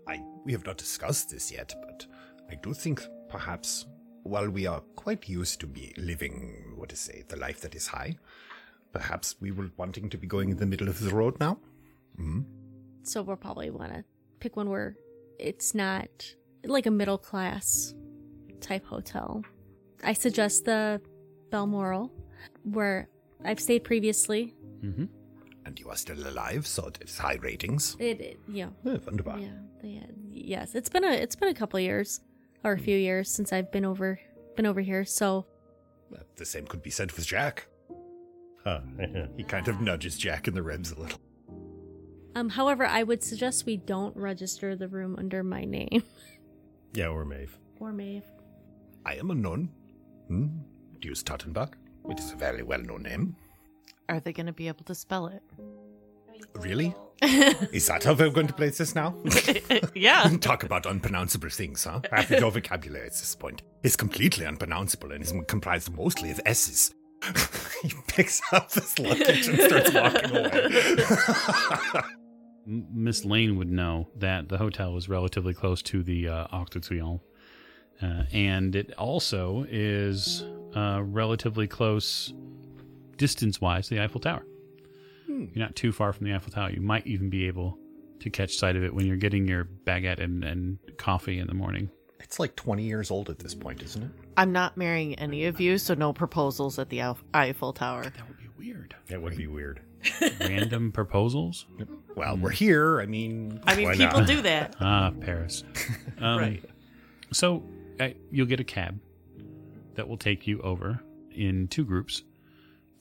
I 0.07 0.23
we 0.45 0.53
have 0.53 0.65
not 0.65 0.79
discussed 0.79 1.31
this 1.31 1.51
yet, 1.53 1.75
but 1.87 2.07
I 2.51 2.55
do 2.55 2.73
think 2.73 3.03
perhaps 3.29 3.87
while 4.23 4.49
we 4.49 4.67
are 4.67 4.81
quite 4.97 5.29
used 5.29 5.61
to 5.61 5.67
be 5.67 5.93
living, 5.97 6.75
what 6.77 6.91
to 6.91 6.97
say, 6.97 7.25
the 7.29 7.37
life 7.37 7.61
that 7.63 7.75
is 7.75 7.87
high, 7.87 8.17
perhaps 8.93 9.37
we 9.41 9.51
were 9.51 9.71
wanting 9.77 10.09
to 10.11 10.19
be 10.19 10.27
going 10.27 10.51
in 10.51 10.57
the 10.57 10.67
middle 10.67 10.89
of 10.89 11.01
the 11.01 11.11
road 11.11 11.39
now. 11.41 11.59
Hmm. 12.17 12.41
So 13.03 13.23
we'll 13.23 13.37
probably 13.37 13.71
want 13.71 13.93
to 13.93 14.05
pick 14.41 14.57
one 14.57 14.69
where 14.69 14.97
it's 15.39 15.75
not 15.75 16.09
like 16.65 16.87
a 16.87 16.91
middle 16.91 17.19
class 17.19 17.95
type 18.61 18.85
hotel. 18.85 19.43
I 20.05 20.13
suggest 20.13 20.65
the 20.65 21.01
Balmoral, 21.51 22.13
where 22.65 23.09
I've 23.45 23.61
stayed 23.61 23.85
previously. 23.85 24.55
Mm-hmm. 24.83 25.05
And 25.69 25.79
you 25.79 25.91
are 25.91 25.97
still 25.97 26.27
alive, 26.27 26.67
so 26.67 26.87
it 26.87 26.99
is 27.03 27.19
high 27.19 27.37
ratings. 27.43 27.95
It, 27.99 28.21
it 28.23 28.39
know, 28.49 28.73
Eh, 28.87 28.97
wunderbar. 29.05 29.39
yeah, 29.39 29.49
they 29.83 29.93
had, 29.97 30.15
yes, 30.33 30.75
it's 30.75 30.89
been 30.89 31.05
a 31.05 31.11
it's 31.13 31.37
been 31.37 31.51
a 31.51 31.55
couple 31.55 31.79
years 31.79 32.21
or 32.65 32.73
a 32.73 32.79
few 32.79 32.97
years 32.97 33.31
since 33.31 33.53
I've 33.53 33.71
been 33.71 33.85
over 33.85 34.19
been 34.57 34.65
over 34.65 34.81
here. 34.81 35.05
So 35.05 35.45
The 36.37 36.47
same 36.47 36.67
could 36.67 36.83
be 36.83 36.89
said 36.91 37.13
with 37.13 37.27
Jack. 37.27 37.67
Huh. 38.65 38.81
He 39.37 39.45
kind 39.45 39.69
of 39.69 39.83
nudges 39.83 40.17
Jack 40.17 40.49
in 40.49 40.55
the 40.55 40.63
ribs 40.63 40.91
a 40.91 40.99
little. 40.99 41.21
Um, 42.35 42.49
however, 42.49 42.87
I 42.87 43.03
would 43.03 43.23
suggest 43.23 43.67
we 43.67 43.77
don't 43.77 44.17
register 44.17 44.75
the 44.75 44.89
room 44.89 45.17
under 45.19 45.43
my 45.45 45.65
name 45.67 46.03
yeah, 46.95 47.09
or 47.09 47.27
Maeve. 47.27 47.59
or 47.79 47.93
Maeve. 47.93 48.25
I 49.05 49.17
am 49.17 49.31
unknown. 49.31 49.69
Hmm? 50.29 50.47
Deuce 51.01 51.23
Tottenbach. 51.23 51.75
It 52.09 52.19
is 52.21 52.33
a 52.33 52.37
very 52.37 52.63
well 52.63 52.81
known 52.81 53.03
name. 53.03 53.37
Are 54.09 54.21
they 54.21 54.33
going 54.33 54.47
to 54.47 54.53
be 54.53 54.69
able 54.69 54.85
to 54.85 54.95
spell 54.95 55.27
it? 55.27 55.43
Really? 56.55 56.95
Is 57.23 57.89
that 57.89 58.05
how 58.05 58.15
we're 58.15 58.31
going 58.31 58.47
to 58.47 58.55
play 58.55 58.71
this 58.71 58.95
now? 58.95 59.15
yeah. 59.95 60.29
Talk 60.41 60.63
about 60.63 60.87
unpronounceable 60.87 61.51
things, 61.51 61.85
huh? 61.85 62.01
Half 62.11 62.31
of 62.31 62.41
your 62.41 62.51
vocabulary 62.51 63.07
at 63.07 63.13
this 63.13 63.35
point 63.35 63.63
is 63.83 63.97
completely 63.97 64.45
unpronounceable 64.45 65.13
and 65.13 65.23
is 65.23 65.35
comprised 65.47 65.95
mostly 65.95 66.31
of 66.31 66.41
S's. 66.47 66.95
he 67.83 67.93
picks 68.07 68.41
up 68.53 68.73
his 68.73 68.99
luggage 68.99 69.49
and 69.49 69.61
starts 69.61 69.93
walking 69.93 70.37
away. 70.37 72.03
Miss 72.67 73.25
Lane 73.25 73.57
would 73.57 73.71
know 73.71 74.09
that 74.17 74.49
the 74.49 74.59
hotel 74.59 74.97
is 74.97 75.09
relatively 75.09 75.55
close 75.55 75.83
to 75.83 76.03
the 76.03 76.29
uh, 76.29 76.47
Arc 76.53 76.71
de 76.71 76.81
Triomphe. 76.81 77.23
Uh, 78.01 78.23
and 78.33 78.77
it 78.77 78.93
also 78.97 79.67
is 79.69 80.45
uh, 80.77 81.03
relatively 81.03 81.67
close 81.67 82.33
distance 83.19 83.61
wise 83.61 83.89
the 83.89 84.01
Eiffel 84.03 84.21
Tower. 84.21 84.45
You're 85.29 85.49
not 85.57 85.77
too 85.77 85.93
far 85.93 86.13
from 86.13 86.27
the 86.27 86.35
Eiffel 86.35 86.51
Tower. 86.51 86.71
You 86.71 86.81
might 86.81 87.07
even 87.07 87.29
be 87.29 87.47
able 87.47 87.79
to 88.21 88.31
catch 88.31 88.57
sight 88.57 88.75
of 88.77 88.83
it 88.83 88.95
when 88.95 89.07
you're 89.07 89.17
getting 89.17 89.47
your 89.47 89.67
baguette 89.85 90.21
and, 90.23 90.43
and 90.43 90.79
coffee 90.97 91.39
in 91.39 91.47
the 91.47 91.55
morning. 91.55 91.91
it's 92.21 92.41
like 92.41 92.57
20 92.57 92.83
years 92.83 93.11
old 93.11 93.29
at 93.31 93.39
this 93.39 93.55
point, 93.55 93.83
isn't 93.83 94.03
it? 94.03 94.11
I'm 94.37 94.53
not 94.53 94.77
marrying 94.77 95.15
any 95.17 95.45
of 95.45 95.61
you, 95.61 95.79
so 95.79 95.95
no 95.95 96.13
proposals 96.13 96.79
at 96.79 96.89
the 96.89 97.03
Eiffel 97.35 97.73
Tower. 97.73 98.05
That 98.05 98.27
would 98.29 98.39
be 98.39 98.49
weird. 98.59 98.97
That 99.09 99.23
would 99.23 99.37
be 99.37 99.47
weird. 99.47 99.81
Random 100.41 100.91
proposals? 100.93 101.67
Well, 102.17 102.37
we're 102.39 102.51
here. 102.51 103.01
I 103.01 103.07
mean, 103.07 103.61
I 103.65 103.77
mean, 103.77 103.87
why 103.87 103.97
people 103.97 104.21
not? 104.21 104.29
do 104.29 104.43
that. 104.43 104.77
Ah, 104.81 105.13
Paris. 105.21 105.63
Um, 106.21 106.39
Right. 106.39 106.65
So 107.33 107.63
uh, 108.01 108.09
you'll 108.33 108.47
get 108.47 108.59
a 108.59 108.65
cab 108.65 108.99
that 109.95 110.09
will 110.09 110.17
take 110.17 110.47
you 110.49 110.61
over 110.63 111.01
in 111.33 111.69
two 111.69 111.85
groups 111.85 112.23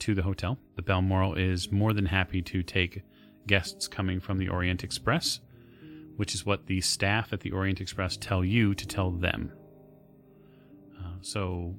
to 0.00 0.14
the 0.14 0.22
hotel. 0.22 0.58
The 0.76 0.82
Balmoral 0.82 1.34
is 1.34 1.70
more 1.70 1.92
than 1.92 2.06
happy 2.06 2.42
to 2.42 2.62
take 2.62 3.02
guests 3.46 3.88
coming 3.88 4.20
from 4.20 4.38
the 4.38 4.48
Orient 4.48 4.84
Express, 4.84 5.40
which 6.16 6.34
is 6.34 6.44
what 6.44 6.66
the 6.66 6.80
staff 6.80 7.32
at 7.32 7.40
the 7.40 7.52
Orient 7.52 7.80
Express 7.80 8.16
tell 8.16 8.44
you 8.44 8.74
to 8.74 8.86
tell 8.86 9.10
them. 9.10 9.52
Uh, 10.98 11.16
so 11.20 11.74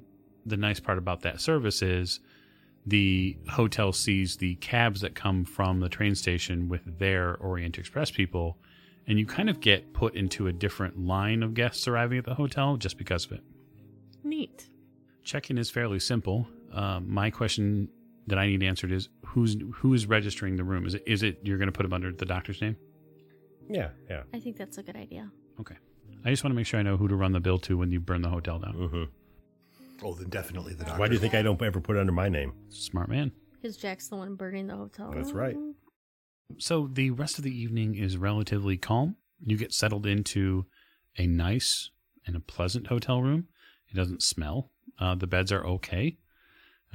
the 0.46 0.56
nice 0.56 0.80
part 0.80 0.98
about 0.98 1.22
that 1.22 1.40
service 1.40 1.82
is 1.82 2.20
the 2.86 3.36
hotel 3.50 3.92
sees 3.92 4.36
the 4.36 4.54
cabs 4.56 5.02
that 5.02 5.14
come 5.14 5.44
from 5.44 5.80
the 5.80 5.88
train 5.88 6.14
station 6.14 6.68
with 6.68 6.98
their 6.98 7.36
Orient 7.36 7.78
Express 7.78 8.10
people 8.10 8.58
and 9.06 9.18
you 9.18 9.26
kind 9.26 9.50
of 9.50 9.60
get 9.60 9.92
put 9.92 10.14
into 10.14 10.46
a 10.46 10.52
different 10.52 10.98
line 10.98 11.42
of 11.42 11.52
guests 11.52 11.88
arriving 11.88 12.18
at 12.18 12.24
the 12.24 12.34
hotel 12.34 12.76
just 12.76 12.96
because 12.96 13.26
of 13.26 13.32
it. 13.32 13.42
Neat. 14.22 14.68
Check-in 15.24 15.58
is 15.58 15.68
fairly 15.68 15.98
simple. 15.98 16.46
Uh, 16.72 17.00
my 17.00 17.30
question 17.30 17.88
that 18.30 18.38
I 18.38 18.46
need 18.46 18.62
answered 18.62 18.90
is 18.92 19.08
who's 19.26 19.56
who 19.74 19.94
is 19.94 20.06
registering 20.06 20.56
the 20.56 20.64
room? 20.64 20.86
Is 20.86 20.94
it 20.94 21.02
is 21.06 21.22
it 21.22 21.38
you're 21.42 21.58
going 21.58 21.68
to 21.68 21.72
put 21.72 21.82
them 21.84 21.92
under 21.92 22.10
the 22.12 22.24
doctor's 22.26 22.60
name? 22.60 22.76
Yeah, 23.68 23.90
yeah. 24.08 24.22
I 24.34 24.40
think 24.40 24.56
that's 24.56 24.78
a 24.78 24.82
good 24.82 24.96
idea. 24.96 25.30
Okay. 25.60 25.76
I 26.24 26.30
just 26.30 26.42
want 26.42 26.52
to 26.52 26.56
make 26.56 26.66
sure 26.66 26.80
I 26.80 26.82
know 26.82 26.96
who 26.96 27.06
to 27.08 27.14
run 27.16 27.32
the 27.32 27.40
bill 27.40 27.58
to 27.60 27.78
when 27.78 27.92
you 27.92 28.00
burn 28.00 28.22
the 28.22 28.28
hotel 28.28 28.58
down. 28.58 28.72
hmm 28.74 29.04
Oh, 30.02 30.14
then 30.14 30.28
definitely 30.30 30.72
the 30.74 30.84
doctor. 30.84 30.98
Why 30.98 31.08
do 31.08 31.14
you 31.14 31.20
think 31.20 31.34
I 31.34 31.42
don't 31.42 31.60
ever 31.62 31.80
put 31.80 31.96
it 31.96 32.00
under 32.00 32.12
my 32.12 32.28
name? 32.30 32.54
Smart 32.70 33.10
man. 33.10 33.32
Because 33.60 33.76
Jack's 33.76 34.08
the 34.08 34.16
one 34.16 34.34
burning 34.34 34.66
the 34.66 34.76
hotel. 34.76 35.12
That's 35.14 35.32
right. 35.32 35.54
So 36.58 36.88
the 36.90 37.10
rest 37.10 37.36
of 37.38 37.44
the 37.44 37.56
evening 37.56 37.94
is 37.94 38.16
relatively 38.16 38.76
calm. 38.78 39.16
You 39.44 39.56
get 39.58 39.72
settled 39.74 40.06
into 40.06 40.64
a 41.18 41.26
nice 41.26 41.90
and 42.26 42.34
a 42.34 42.40
pleasant 42.40 42.86
hotel 42.86 43.22
room. 43.22 43.48
It 43.88 43.96
doesn't 43.96 44.22
smell. 44.22 44.70
Uh, 44.98 45.14
the 45.14 45.26
beds 45.26 45.52
are 45.52 45.64
okay. 45.66 46.16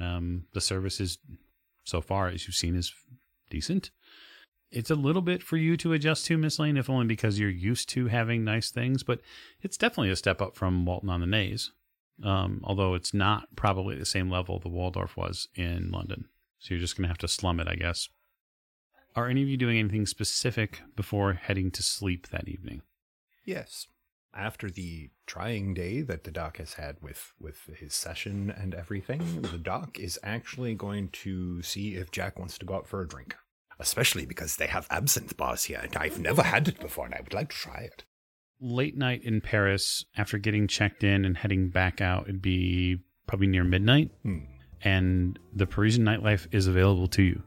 Um, 0.00 0.44
the 0.52 0.60
service 0.60 1.00
is, 1.00 1.18
so 1.84 2.00
far 2.00 2.28
as 2.28 2.46
you've 2.46 2.56
seen, 2.56 2.76
is 2.76 2.92
decent. 3.50 3.90
It's 4.70 4.90
a 4.90 4.96
little 4.96 5.22
bit 5.22 5.42
for 5.42 5.56
you 5.56 5.76
to 5.78 5.92
adjust 5.92 6.26
to, 6.26 6.36
Miss 6.36 6.58
Lane, 6.58 6.76
if 6.76 6.90
only 6.90 7.06
because 7.06 7.38
you're 7.38 7.48
used 7.48 7.88
to 7.90 8.08
having 8.08 8.44
nice 8.44 8.70
things. 8.70 9.02
But 9.02 9.20
it's 9.62 9.76
definitely 9.76 10.10
a 10.10 10.16
step 10.16 10.42
up 10.42 10.56
from 10.56 10.84
Walton 10.84 11.08
on 11.08 11.20
the 11.20 11.26
Naze, 11.26 11.70
um, 12.24 12.60
although 12.64 12.94
it's 12.94 13.14
not 13.14 13.54
probably 13.56 13.96
the 13.96 14.04
same 14.04 14.28
level 14.28 14.58
the 14.58 14.68
Waldorf 14.68 15.16
was 15.16 15.48
in 15.54 15.90
London. 15.92 16.26
So 16.58 16.74
you're 16.74 16.80
just 16.80 16.96
going 16.96 17.04
to 17.04 17.08
have 17.08 17.18
to 17.18 17.28
slum 17.28 17.60
it, 17.60 17.68
I 17.68 17.76
guess. 17.76 18.08
Are 19.14 19.28
any 19.28 19.42
of 19.42 19.48
you 19.48 19.56
doing 19.56 19.78
anything 19.78 20.04
specific 20.04 20.82
before 20.94 21.34
heading 21.34 21.70
to 21.70 21.82
sleep 21.82 22.28
that 22.28 22.48
evening? 22.48 22.82
Yes. 23.44 23.86
After 24.36 24.70
the 24.70 25.08
trying 25.26 25.72
day 25.72 26.02
that 26.02 26.24
the 26.24 26.30
doc 26.30 26.58
has 26.58 26.74
had 26.74 26.96
with, 27.00 27.32
with 27.40 27.70
his 27.78 27.94
session 27.94 28.50
and 28.50 28.74
everything, 28.74 29.40
the 29.40 29.56
doc 29.56 29.98
is 29.98 30.18
actually 30.22 30.74
going 30.74 31.08
to 31.24 31.62
see 31.62 31.94
if 31.94 32.10
Jack 32.10 32.38
wants 32.38 32.58
to 32.58 32.66
go 32.66 32.74
out 32.74 32.86
for 32.86 33.00
a 33.00 33.08
drink. 33.08 33.34
Especially 33.78 34.26
because 34.26 34.56
they 34.56 34.66
have 34.66 34.86
absinthe 34.90 35.36
bars 35.38 35.64
here, 35.64 35.80
and 35.82 35.96
I've 35.96 36.18
never 36.18 36.42
had 36.42 36.68
it 36.68 36.78
before, 36.80 37.06
and 37.06 37.14
I 37.14 37.20
would 37.22 37.32
like 37.34 37.48
to 37.50 37.56
try 37.56 37.80
it. 37.80 38.04
Late 38.60 38.96
night 38.96 39.22
in 39.24 39.40
Paris, 39.40 40.04
after 40.16 40.36
getting 40.38 40.66
checked 40.66 41.02
in 41.04 41.24
and 41.24 41.36
heading 41.36 41.68
back 41.70 42.00
out, 42.00 42.24
it'd 42.24 42.40
be 42.42 43.02
probably 43.26 43.46
near 43.46 43.64
midnight, 43.64 44.10
Hmm. 44.22 44.38
and 44.82 45.38
the 45.54 45.66
Parisian 45.66 46.04
nightlife 46.04 46.46
is 46.52 46.66
available 46.66 47.08
to 47.08 47.22
you. 47.22 47.42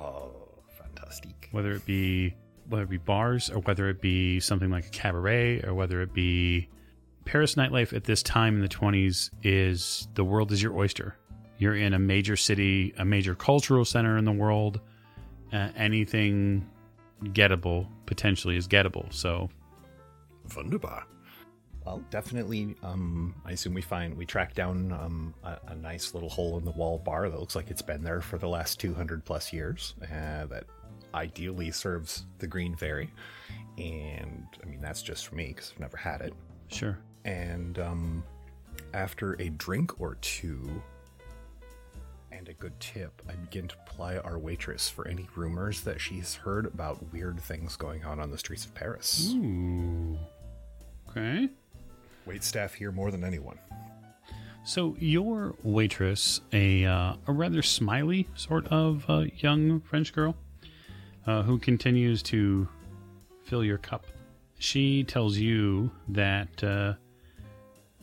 Oh, 0.00 0.32
fantastic. 0.78 1.48
whether 1.52 1.70
it 1.72 1.86
be 1.86 2.34
whether 2.68 2.84
it 2.84 2.90
be 2.90 2.98
bars 2.98 3.50
or 3.50 3.58
whether 3.60 3.88
it 3.88 4.00
be 4.00 4.40
something 4.40 4.70
like 4.70 4.86
a 4.86 4.90
cabaret 4.90 5.62
or 5.62 5.74
whether 5.74 6.02
it 6.02 6.12
be 6.12 6.68
Paris 7.24 7.54
nightlife 7.54 7.92
at 7.92 8.04
this 8.04 8.22
time 8.22 8.56
in 8.56 8.60
the 8.60 8.68
20s 8.68 9.30
is 9.42 10.08
the 10.14 10.24
world 10.24 10.52
is 10.52 10.62
your 10.62 10.76
oyster. 10.76 11.16
You're 11.58 11.76
in 11.76 11.94
a 11.94 11.98
major 11.98 12.36
city, 12.36 12.94
a 12.98 13.04
major 13.04 13.34
cultural 13.34 13.84
center 13.84 14.18
in 14.18 14.24
the 14.24 14.32
world. 14.32 14.80
Uh, 15.52 15.68
anything 15.76 16.68
gettable 17.26 17.86
potentially 18.06 18.56
is 18.56 18.66
gettable. 18.66 19.12
So 19.12 19.48
Wunderbar. 20.54 21.04
Well, 21.84 22.02
definitely. 22.10 22.74
Um, 22.82 23.34
I 23.44 23.52
assume 23.52 23.74
we 23.74 23.82
find 23.82 24.16
we 24.16 24.24
track 24.24 24.54
down 24.54 24.90
um, 24.92 25.34
a, 25.42 25.58
a 25.68 25.74
nice 25.74 26.14
little 26.14 26.30
hole 26.30 26.56
in 26.56 26.64
the 26.64 26.70
wall 26.70 26.98
bar 26.98 27.28
that 27.28 27.38
looks 27.38 27.54
like 27.54 27.70
it's 27.70 27.82
been 27.82 28.02
there 28.02 28.22
for 28.22 28.38
the 28.38 28.48
last 28.48 28.80
two 28.80 28.94
hundred 28.94 29.24
plus 29.24 29.52
years. 29.52 29.94
Uh, 30.02 30.46
that 30.46 30.64
ideally 31.14 31.70
serves 31.70 32.24
the 32.38 32.46
Green 32.46 32.74
Fairy, 32.76 33.10
and 33.78 34.46
I 34.62 34.66
mean 34.66 34.80
that's 34.80 35.02
just 35.02 35.26
for 35.28 35.36
me 35.36 35.48
because 35.48 35.72
I've 35.72 35.80
never 35.80 35.96
had 35.96 36.20
it. 36.20 36.34
sure. 36.68 36.98
And 37.24 37.78
um, 37.78 38.22
after 38.92 39.32
a 39.40 39.48
drink 39.50 39.98
or 40.00 40.16
two 40.16 40.82
and 42.30 42.48
a 42.48 42.52
good 42.54 42.78
tip, 42.80 43.22
I 43.28 43.32
begin 43.32 43.68
to 43.68 43.76
ply 43.86 44.18
our 44.18 44.38
waitress 44.38 44.90
for 44.90 45.08
any 45.08 45.26
rumors 45.36 45.80
that 45.82 46.00
she's 46.00 46.34
heard 46.34 46.66
about 46.66 47.12
weird 47.12 47.40
things 47.40 47.76
going 47.76 48.04
on 48.04 48.20
on 48.20 48.30
the 48.30 48.36
streets 48.36 48.66
of 48.66 48.74
Paris. 48.74 49.32
Ooh. 49.34 50.18
Okay. 51.08 51.48
Wait 52.26 52.42
staff 52.44 52.74
here 52.74 52.90
more 52.92 53.10
than 53.10 53.24
anyone. 53.24 53.58
So 54.66 54.96
your 54.98 55.54
waitress, 55.62 56.40
a 56.52 56.84
uh, 56.86 57.14
a 57.26 57.32
rather 57.32 57.60
smiley 57.62 58.26
sort 58.34 58.66
of 58.68 59.04
uh, 59.08 59.24
young 59.36 59.80
French 59.80 60.12
girl, 60.12 60.34
uh, 61.26 61.42
who 61.42 61.58
continues 61.58 62.22
to 62.24 62.68
fill 63.44 63.64
your 63.64 63.78
cup. 63.78 64.06
She 64.58 65.04
tells 65.04 65.36
you 65.36 65.90
that 66.08 66.62
uh, 66.62 66.94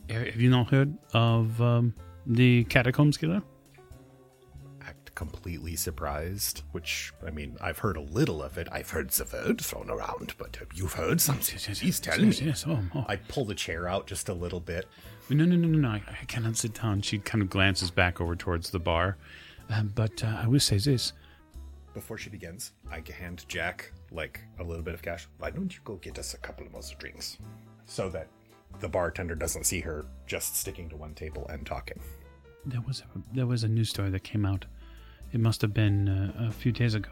have 0.08 0.40
you 0.40 0.50
not 0.50 0.70
heard 0.70 0.96
of 1.14 1.60
um, 1.60 1.94
the 2.26 2.64
catacombs 2.64 3.16
killer? 3.16 3.42
act 4.84 5.14
completely 5.14 5.76
surprised, 5.76 6.62
which, 6.72 7.12
I 7.26 7.30
mean, 7.30 7.56
I've 7.60 7.78
heard 7.78 7.96
a 7.96 8.00
little 8.00 8.42
of 8.42 8.58
it. 8.58 8.68
I've 8.70 8.90
heard 8.90 9.10
the 9.10 9.24
word 9.32 9.60
thrown 9.60 9.90
around, 9.90 10.34
but 10.38 10.58
uh, 10.60 10.64
you've 10.74 10.94
heard 10.94 11.20
something. 11.20 11.58
Please 11.58 12.00
tell 12.00 12.20
yes, 12.20 12.40
me. 12.40 12.46
Yes. 12.46 12.64
Oh, 12.66 12.80
oh. 12.94 13.04
I 13.08 13.16
pull 13.16 13.44
the 13.44 13.54
chair 13.54 13.88
out 13.88 14.06
just 14.06 14.28
a 14.28 14.34
little 14.34 14.60
bit. 14.60 14.86
no, 15.30 15.44
no, 15.44 15.56
no, 15.56 15.68
no, 15.68 15.78
no. 15.78 15.88
I, 15.88 16.02
I 16.20 16.24
cannot 16.26 16.56
sit 16.56 16.80
down. 16.80 17.02
She 17.02 17.18
kind 17.18 17.42
of 17.42 17.50
glances 17.50 17.90
back 17.90 18.20
over 18.20 18.36
towards 18.36 18.70
the 18.70 18.80
bar. 18.80 19.16
Um, 19.70 19.92
but 19.94 20.22
uh, 20.24 20.40
I 20.42 20.48
will 20.48 20.60
say 20.60 20.78
this: 20.78 21.12
Before 21.94 22.16
she 22.16 22.30
begins, 22.30 22.72
I 22.90 23.02
hand 23.12 23.44
Jack, 23.48 23.92
like, 24.10 24.40
a 24.58 24.64
little 24.64 24.82
bit 24.82 24.94
of 24.94 25.02
cash. 25.02 25.28
Why 25.38 25.50
don't 25.50 25.74
you 25.74 25.80
go 25.84 25.96
get 25.96 26.18
us 26.18 26.34
a 26.34 26.38
couple 26.38 26.66
of 26.66 26.72
more 26.72 26.82
drinks? 26.98 27.38
So 27.86 28.08
that 28.10 28.28
the 28.80 28.88
bartender 28.88 29.34
doesn't 29.34 29.64
see 29.64 29.80
her 29.80 30.06
just 30.26 30.56
sticking 30.56 30.88
to 30.88 30.96
one 30.96 31.14
table 31.14 31.46
and 31.48 31.66
talking. 31.66 32.00
There 32.64 32.80
was 32.80 33.00
a, 33.00 33.34
there 33.34 33.46
was 33.46 33.64
a 33.64 33.68
news 33.68 33.90
story 33.90 34.10
that 34.10 34.24
came 34.24 34.46
out. 34.46 34.64
It 35.32 35.40
must 35.40 35.60
have 35.62 35.74
been 35.74 36.08
uh, 36.08 36.48
a 36.48 36.52
few 36.52 36.72
days 36.72 36.94
ago. 36.94 37.10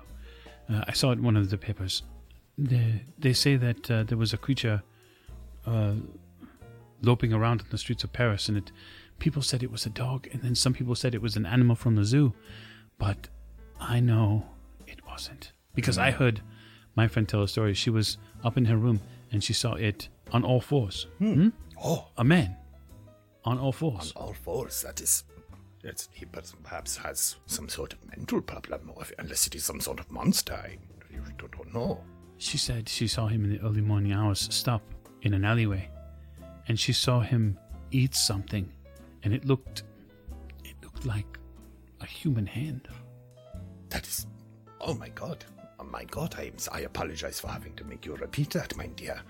Uh, 0.68 0.84
I 0.86 0.92
saw 0.92 1.10
it 1.10 1.18
in 1.18 1.24
one 1.24 1.36
of 1.36 1.50
the 1.50 1.58
papers. 1.58 2.02
They, 2.56 3.02
they 3.18 3.32
say 3.32 3.56
that 3.56 3.90
uh, 3.90 4.02
there 4.04 4.18
was 4.18 4.32
a 4.32 4.38
creature 4.38 4.82
uh, 5.66 5.94
loping 7.02 7.32
around 7.32 7.60
in 7.60 7.66
the 7.70 7.78
streets 7.78 8.04
of 8.04 8.12
Paris, 8.12 8.48
and 8.48 8.58
it 8.58 8.72
people 9.18 9.42
said 9.42 9.62
it 9.62 9.70
was 9.70 9.86
a 9.86 9.90
dog, 9.90 10.28
and 10.32 10.42
then 10.42 10.54
some 10.54 10.72
people 10.72 10.94
said 10.94 11.14
it 11.14 11.22
was 11.22 11.36
an 11.36 11.46
animal 11.46 11.76
from 11.76 11.96
the 11.96 12.04
zoo. 12.04 12.32
But 12.98 13.28
I 13.78 14.00
know 14.00 14.46
wasn't 15.20 15.52
because 15.74 15.98
I 15.98 16.10
heard 16.10 16.40
my 16.96 17.06
friend 17.06 17.28
tell 17.28 17.42
a 17.42 17.48
story. 17.48 17.74
She 17.74 17.90
was 17.90 18.16
up 18.42 18.56
in 18.56 18.64
her 18.64 18.76
room 18.76 19.00
and 19.30 19.44
she 19.44 19.52
saw 19.52 19.74
it 19.74 20.08
on 20.32 20.44
all 20.44 20.60
fours. 20.60 21.06
Hmm? 21.18 21.48
Oh, 21.82 22.08
A 22.16 22.24
man 22.24 22.56
on 23.44 23.58
all 23.58 23.72
fours. 23.72 24.12
on 24.16 24.22
all 24.22 24.32
fours, 24.34 24.82
that 24.82 25.00
is. 25.00 25.24
It's, 25.84 26.08
he 26.12 26.24
perhaps 26.26 26.96
has 26.98 27.36
some 27.46 27.68
sort 27.68 27.92
of 27.94 27.98
mental 28.16 28.40
problem, 28.42 28.90
or 28.94 29.02
if, 29.02 29.12
unless 29.18 29.46
it 29.46 29.54
is 29.54 29.64
some 29.64 29.80
sort 29.80 29.98
of 30.00 30.10
monster. 30.10 30.54
I 30.54 30.76
really 31.10 31.32
don't 31.38 31.74
know. 31.74 32.02
She 32.38 32.58
said 32.58 32.88
she 32.88 33.06
saw 33.08 33.28
him 33.28 33.44
in 33.44 33.50
the 33.50 33.60
early 33.60 33.80
morning 33.80 34.12
hours 34.12 34.48
stop 34.50 34.82
in 35.22 35.32
an 35.34 35.44
alleyway, 35.44 35.88
and 36.68 36.78
she 36.78 36.92
saw 36.92 37.20
him 37.20 37.58
eat 37.92 38.14
something, 38.14 38.70
and 39.22 39.32
it 39.32 39.44
looked, 39.46 39.84
it 40.64 40.74
looked 40.82 41.04
like 41.06 41.38
a 42.00 42.06
human 42.06 42.46
hand. 42.46 42.86
That 43.88 44.06
is. 44.06 44.26
Oh 44.80 44.94
my 44.94 45.08
god. 45.10 45.44
Oh 45.78 45.84
my 45.84 46.04
god, 46.04 46.34
I, 46.38 46.52
I 46.72 46.80
apologize 46.80 47.40
for 47.40 47.48
having 47.48 47.74
to 47.76 47.84
make 47.84 48.04
you 48.04 48.14
repeat 48.14 48.50
that, 48.50 48.76
my 48.76 48.86
dear. 48.88 49.20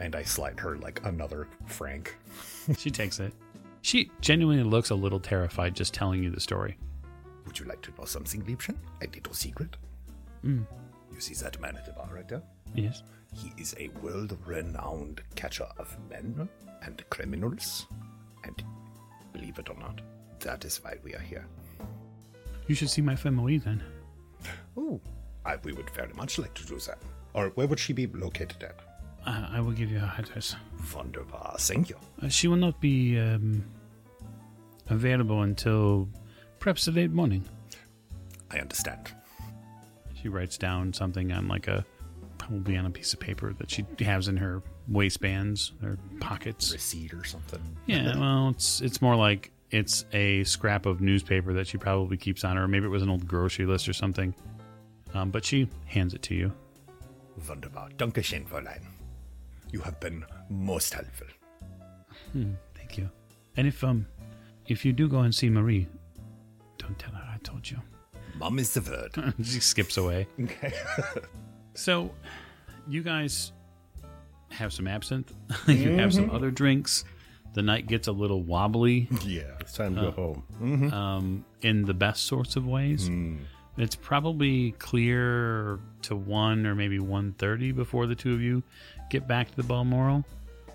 And 0.00 0.16
I 0.16 0.22
slide 0.22 0.58
her 0.60 0.76
like 0.78 1.00
another 1.04 1.48
franc. 1.66 2.16
She 2.78 2.90
takes 2.90 3.18
it. 3.20 3.32
She 3.82 4.10
genuinely 4.20 4.62
looks 4.62 4.90
a 4.90 4.94
little 4.94 5.18
terrified 5.20 5.74
just 5.74 5.92
telling 5.92 6.22
you 6.22 6.30
the 6.30 6.40
story. 6.40 6.78
Would 7.46 7.58
you 7.58 7.66
like 7.66 7.82
to 7.82 7.92
know 7.98 8.04
something, 8.04 8.42
Liebchen? 8.42 8.76
A 9.02 9.06
little 9.06 9.34
secret? 9.34 9.76
Mm. 10.44 10.64
You 11.12 11.20
see 11.20 11.34
that 11.34 11.60
man 11.60 11.76
at 11.76 11.86
the 11.86 11.92
bar 11.92 12.08
right 12.12 12.28
there? 12.28 12.42
Yes. 12.74 13.02
He 13.34 13.52
is 13.60 13.74
a 13.78 13.88
world 14.00 14.36
renowned 14.46 15.22
catcher 15.34 15.68
of 15.78 15.96
men 16.08 16.48
and 16.82 17.04
criminals. 17.10 17.86
And 18.44 18.62
believe 19.32 19.58
it 19.58 19.68
or 19.68 19.76
not, 19.76 20.00
that 20.40 20.64
is 20.64 20.82
why 20.82 20.96
we 21.02 21.14
are 21.14 21.20
here. 21.20 21.46
You 22.68 22.74
should 22.74 22.90
see 22.90 23.02
my 23.02 23.16
family 23.16 23.58
then. 23.58 23.82
Oh, 24.76 25.00
we 25.64 25.72
would 25.72 25.90
very 25.90 26.12
much 26.14 26.38
like 26.38 26.54
to 26.54 26.66
do 26.66 26.78
that. 26.80 26.98
Or 27.34 27.48
where 27.50 27.66
would 27.66 27.78
she 27.78 27.92
be 27.92 28.06
located 28.06 28.62
at? 28.62 28.76
Uh, 29.26 29.46
I 29.50 29.60
will 29.60 29.72
give 29.72 29.90
you 29.90 29.98
her 29.98 30.12
address. 30.18 30.56
Wunderbar, 30.94 31.56
thank 31.58 31.90
you. 31.90 31.96
Uh, 32.20 32.28
she 32.28 32.48
will 32.48 32.56
not 32.56 32.80
be 32.80 33.18
um, 33.18 33.64
available 34.88 35.42
until 35.42 36.08
perhaps 36.58 36.84
the 36.86 36.92
late 36.92 37.12
morning. 37.12 37.44
I 38.50 38.58
understand. 38.58 39.12
She 40.20 40.28
writes 40.28 40.58
down 40.58 40.92
something 40.92 41.32
on 41.32 41.48
like 41.48 41.68
a 41.68 41.84
probably 42.38 42.76
on 42.76 42.86
a 42.86 42.90
piece 42.90 43.12
of 43.12 43.20
paper 43.20 43.52
that 43.58 43.70
she 43.70 43.84
has 44.00 44.26
in 44.28 44.36
her 44.36 44.62
waistbands 44.88 45.72
or 45.82 45.96
pockets. 46.20 46.72
Receipt 46.72 47.14
or 47.14 47.24
something. 47.24 47.60
Yeah, 47.86 48.18
well, 48.18 48.48
it's 48.50 48.80
it's 48.80 49.00
more 49.00 49.14
like 49.14 49.51
it's 49.72 50.04
a 50.12 50.44
scrap 50.44 50.86
of 50.86 51.00
newspaper 51.00 51.52
that 51.54 51.66
she 51.66 51.78
probably 51.78 52.16
keeps 52.16 52.44
on 52.44 52.56
her. 52.56 52.68
Maybe 52.68 52.86
it 52.86 52.90
was 52.90 53.02
an 53.02 53.08
old 53.08 53.26
grocery 53.26 53.66
list 53.66 53.88
or 53.88 53.92
something. 53.92 54.34
Um, 55.14 55.30
but 55.30 55.44
she 55.44 55.68
hands 55.86 56.14
it 56.14 56.22
to 56.22 56.34
you. 56.34 56.52
Wunderbar. 57.48 57.90
Dankeschön, 57.96 58.46
Fräulein. 58.46 58.82
You 59.70 59.80
have 59.80 59.98
been 59.98 60.24
most 60.50 60.94
helpful. 60.94 61.26
Hmm, 62.32 62.52
thank 62.74 62.98
you. 62.98 63.10
And 63.56 63.66
if 63.66 63.82
um, 63.82 64.06
if 64.68 64.84
you 64.84 64.92
do 64.92 65.08
go 65.08 65.20
and 65.20 65.34
see 65.34 65.48
Marie, 65.48 65.88
don't 66.78 66.98
tell 66.98 67.12
her 67.12 67.24
I 67.34 67.38
told 67.42 67.70
you. 67.70 67.78
Mum 68.36 68.58
is 68.58 68.74
the 68.74 68.80
word. 68.82 69.34
she 69.42 69.60
skips 69.60 69.96
away. 69.96 70.26
Okay. 70.40 70.72
So, 71.74 72.10
you 72.86 73.02
guys 73.02 73.52
have 74.50 74.74
some 74.74 74.86
absinthe. 74.86 75.32
you 75.66 75.92
have 75.92 76.12
some 76.12 76.28
other 76.28 76.50
drinks. 76.50 77.06
The 77.54 77.62
night 77.62 77.86
gets 77.86 78.08
a 78.08 78.12
little 78.12 78.42
wobbly 78.42 79.08
Yeah, 79.24 79.42
it's 79.60 79.74
time 79.74 79.94
to 79.96 80.10
go 80.10 80.42
home. 80.60 80.92
um, 80.92 81.44
in 81.60 81.84
the 81.84 81.94
best 81.94 82.24
sorts 82.24 82.56
of 82.56 82.66
ways. 82.66 83.10
It's 83.78 83.94
probably 83.94 84.72
clear 84.72 85.78
to 86.02 86.16
one 86.16 86.66
or 86.66 86.74
maybe 86.74 86.98
one 86.98 87.32
thirty 87.38 87.72
before 87.72 88.06
the 88.06 88.14
two 88.14 88.34
of 88.34 88.40
you 88.42 88.62
get 89.10 89.26
back 89.26 89.48
to 89.50 89.56
the 89.56 89.62
Balmoral. 89.62 90.24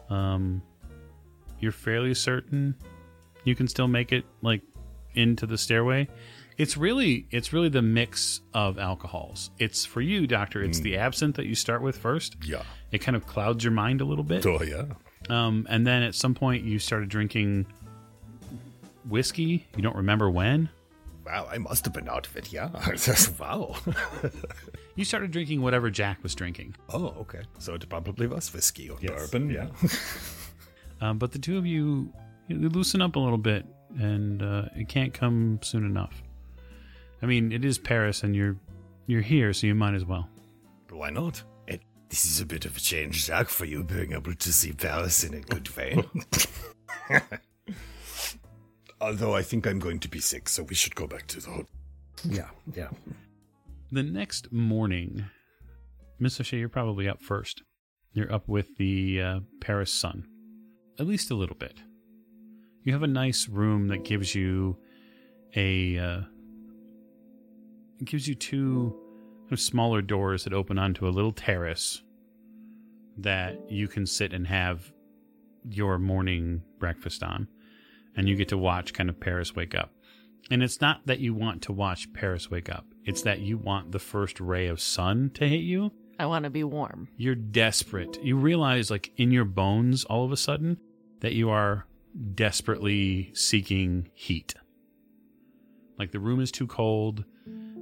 Um, 0.10 0.62
you're 1.60 1.72
fairly 1.72 2.14
certain 2.14 2.76
you 3.44 3.56
can 3.56 3.68
still 3.68 3.88
make 3.88 4.12
it 4.12 4.26
like 4.42 4.62
into 5.14 5.46
the 5.46 5.58
stairway. 5.58 6.08
It's 6.58 6.76
really 6.76 7.28
it's 7.32 7.54
really 7.54 7.70
the 7.70 7.82
mix 7.84 8.42
of 8.54 8.78
alcohols. 8.80 9.52
It's 9.60 9.86
for 9.86 10.02
you, 10.02 10.26
Doctor. 10.28 10.64
It's 10.64 10.80
the 10.80 10.98
absinthe 10.98 11.36
that 11.36 11.46
you 11.46 11.56
start 11.56 11.82
with 11.82 11.98
first. 11.98 12.36
Yeah. 12.44 12.64
It 12.92 12.98
kind 13.00 13.16
of 13.16 13.26
clouds 13.28 13.64
your 13.64 13.74
mind 13.74 14.02
a 14.02 14.06
little 14.06 14.24
bit. 14.24 14.46
Oh, 14.46 14.62
yeah. 14.64 14.86
Um, 15.30 15.68
and 15.70 15.86
then 15.86 16.04
at 16.04 16.16
some 16.16 16.34
point 16.34 16.64
you 16.64 16.80
started 16.80 17.10
drinking 17.10 17.66
whiskey. 19.06 19.68
You 19.76 19.82
don't 19.84 19.96
remember 19.96 20.30
when. 20.30 20.70
Wow, 21.26 21.48
I 21.52 21.58
must 21.58 21.84
have 21.86 21.94
been 21.94 22.08
out 22.08 22.26
of 22.26 22.38
it, 22.38 22.54
yeah. 22.54 22.70
wow. 23.40 23.76
You 24.96 25.06
started 25.06 25.30
drinking 25.30 25.62
whatever 25.62 25.92
Jack 25.92 26.24
was 26.24 26.34
drinking. 26.34 26.76
oh, 26.92 27.14
okay. 27.20 27.42
So 27.60 27.76
it 27.76 27.88
probably 27.88 28.26
was 28.26 28.52
whiskey 28.52 28.90
or 28.90 28.98
Yes, 29.00 29.30
bourbon, 29.30 29.52
yeah. 29.52 29.68
yeah. 29.84 29.90
Um, 31.02 31.20
but 31.20 31.32
the 31.32 31.38
two 31.38 31.60
of 31.60 31.66
you, 31.68 32.12
you 32.48 32.58
loosen 32.70 33.04
up 33.04 33.16
a 33.16 33.20
little 33.20 33.38
bit, 33.38 33.64
and 34.00 34.42
uh, 34.42 34.64
it 34.76 34.88
can't 34.90 35.14
come 35.14 35.60
soon 35.62 35.86
enough. 35.86 36.24
I 37.22 37.28
mean, 37.28 37.52
it 37.52 37.64
is 37.64 37.78
Paris, 37.78 38.24
and 38.24 38.36
you're 38.36 38.56
you're 39.06 39.22
here, 39.22 39.54
so 39.54 39.68
you 39.68 39.76
might 39.76 39.94
as 39.94 40.04
well. 40.06 40.28
Why 40.90 41.12
not? 41.12 41.44
It, 42.08 42.10
this 42.10 42.26
is 42.26 42.40
a 42.40 42.46
bit 42.46 42.66
of 42.66 42.78
a 42.78 42.80
change, 42.80 43.26
Jack, 43.28 43.50
for 43.50 43.66
you 43.66 43.84
being 43.84 44.14
able 44.14 44.34
to 44.34 44.54
see 44.54 44.74
Paris 44.74 45.24
in 45.24 45.34
a 45.34 45.42
good 45.42 45.76
way. 45.76 46.04
Although 49.02 49.36
I 49.36 49.42
think 49.44 49.68
I'm 49.68 49.80
going 49.80 50.00
to 50.00 50.08
be 50.08 50.20
sick, 50.20 50.50
so 50.50 50.64
we 50.64 50.76
should 50.76 50.96
go 50.96 51.08
back 51.08 51.28
to 51.28 51.40
the 51.40 51.50
hotel. 51.50 51.70
Yeah, 52.24 52.50
yeah. 52.74 52.90
The 53.92 54.04
next 54.04 54.52
morning, 54.52 55.26
Miss 56.20 56.40
O'Shea, 56.40 56.58
you're 56.58 56.70
probably 56.70 57.08
up 57.08 57.22
first. 57.22 57.64
You're 58.14 58.34
up 58.34 58.48
with 58.48 58.78
the 58.78 59.22
uh, 59.22 59.40
Paris 59.62 59.94
sun, 59.94 60.28
at 61.00 61.06
least 61.06 61.30
a 61.30 61.36
little 61.36 61.56
bit. 61.56 61.78
You 62.84 62.94
have 62.94 63.04
a 63.04 63.08
nice 63.08 63.48
room 63.48 63.90
that 63.90 64.04
gives 64.04 64.34
you 64.34 64.78
a 65.56 65.98
uh, 65.98 66.22
it 68.00 68.06
gives 68.06 68.28
you 68.28 68.36
two 68.36 68.96
kind 68.96 68.96
of 68.96 69.07
smaller 69.56 70.02
doors 70.02 70.44
that 70.44 70.54
open 70.54 70.78
onto 70.78 71.08
a 71.08 71.10
little 71.10 71.32
terrace 71.32 72.02
that 73.18 73.58
you 73.70 73.88
can 73.88 74.06
sit 74.06 74.34
and 74.34 74.48
have 74.48 74.92
your 75.70 75.98
morning 75.98 76.62
breakfast 76.80 77.24
on, 77.24 77.48
and 78.16 78.28
you 78.28 78.36
get 78.36 78.50
to 78.50 78.58
watch 78.58 78.94
kind 78.94 79.10
of 79.10 79.20
Paris 79.20 79.56
wake 79.56 79.76
up. 79.76 79.92
And 80.50 80.64
it's 80.64 80.82
not 80.82 81.06
that 81.08 81.20
you 81.20 81.34
want 81.34 81.62
to 81.64 81.74
watch 81.74 82.12
Paris 82.14 82.50
wake 82.50 82.70
up. 82.70 82.86
It's 83.06 83.22
that 83.24 83.40
you 83.40 83.58
want 83.58 83.92
the 83.92 84.00
first 84.00 84.40
ray 84.40 84.68
of 84.68 84.80
sun 84.80 85.32
to 85.36 85.48
hit 85.48 85.62
you. 85.62 85.92
I 86.20 86.26
want 86.26 86.46
to 86.46 86.50
be 86.50 86.64
warm. 86.64 87.10
You're 87.18 87.36
desperate. 87.36 88.18
You 88.24 88.38
realize, 88.38 88.90
like, 88.90 89.12
in 89.18 89.32
your 89.32 89.46
bones, 89.46 90.04
all 90.06 90.26
of 90.26 90.32
a 90.32 90.38
sudden, 90.38 90.78
that 91.20 91.34
you 91.34 91.50
are 91.50 91.86
desperately 92.34 93.32
seeking 93.34 94.10
heat. 94.14 94.56
Like, 96.00 96.12
the 96.12 96.20
room 96.20 96.40
is 96.40 96.52
too 96.52 96.68
cold. 96.68 97.24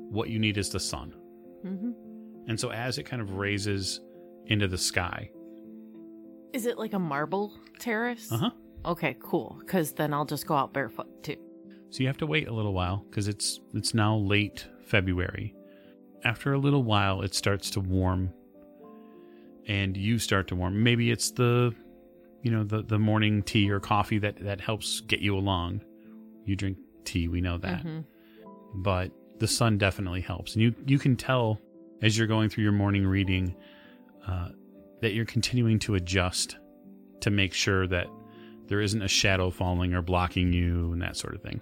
What 0.09 0.29
you 0.29 0.39
need 0.39 0.57
is 0.57 0.69
the 0.69 0.79
sun. 0.79 1.13
Hmm 1.65 1.91
And 2.47 2.59
so, 2.59 2.71
as 2.71 2.97
it 2.97 3.03
kind 3.03 3.21
of 3.21 3.31
raises 3.33 3.99
into 4.47 4.67
the 4.67 4.77
sky, 4.77 5.29
Is 6.53 6.65
it 6.65 6.77
like 6.77 6.93
a 6.93 6.99
marble 6.99 7.51
terrace? 7.79 8.31
uh 8.31 8.37
huh. 8.37 8.49
Okay, 8.85 9.17
cool. 9.19 9.57
Because 9.59 9.93
then 9.93 10.13
I'll 10.13 10.25
just 10.25 10.45
go 10.45 10.55
out 10.55 10.71
barefoot 10.73 11.07
too. 11.23 11.37
So 11.89 12.01
you 12.01 12.07
have 12.07 12.17
to 12.17 12.27
wait 12.27 12.47
a 12.47 12.53
little 12.53 12.73
while 12.73 13.03
because 13.09 13.27
it's 13.27 13.59
it's 13.73 13.93
now 13.93 14.15
late 14.17 14.67
February. 14.85 15.55
After 16.23 16.53
a 16.53 16.57
little 16.59 16.83
while, 16.83 17.21
it 17.21 17.33
starts 17.35 17.69
to 17.71 17.79
warm, 17.79 18.31
and 19.67 19.97
you 19.97 20.19
start 20.19 20.47
to 20.49 20.55
warm. 20.55 20.81
Maybe 20.83 21.09
it's 21.11 21.31
the, 21.31 21.73
you 22.43 22.51
know, 22.51 22.63
the 22.63 22.83
the 22.83 22.99
morning 22.99 23.41
tea 23.43 23.69
or 23.71 23.79
coffee 23.79 24.19
that 24.19 24.37
that 24.43 24.61
helps 24.61 25.01
get 25.01 25.19
you 25.21 25.35
along. 25.37 25.81
You 26.45 26.55
drink 26.55 26.77
tea, 27.05 27.27
we 27.27 27.41
know 27.41 27.57
that, 27.59 27.83
Mhm. 27.85 28.03
but 28.75 29.11
the 29.39 29.47
sun 29.47 29.77
definitely 29.77 30.21
helps, 30.21 30.53
and 30.53 30.61
you 30.61 30.75
you 30.85 30.99
can 30.99 31.15
tell 31.15 31.59
as 32.01 32.17
you're 32.17 32.27
going 32.27 32.49
through 32.49 32.63
your 32.63 32.73
morning 32.73 33.05
reading 33.05 33.55
uh, 34.27 34.49
that 35.01 35.13
you're 35.13 35.25
continuing 35.25 35.79
to 35.79 35.95
adjust 35.95 36.57
to 37.21 37.29
make 37.29 37.53
sure 37.53 37.87
that 37.87 38.07
there 38.67 38.81
isn't 38.81 39.01
a 39.01 39.07
shadow 39.07 39.49
falling 39.49 39.93
or 39.93 40.01
blocking 40.01 40.51
you 40.51 40.91
and 40.91 41.01
that 41.01 41.15
sort 41.15 41.35
of 41.35 41.41
thing. 41.41 41.61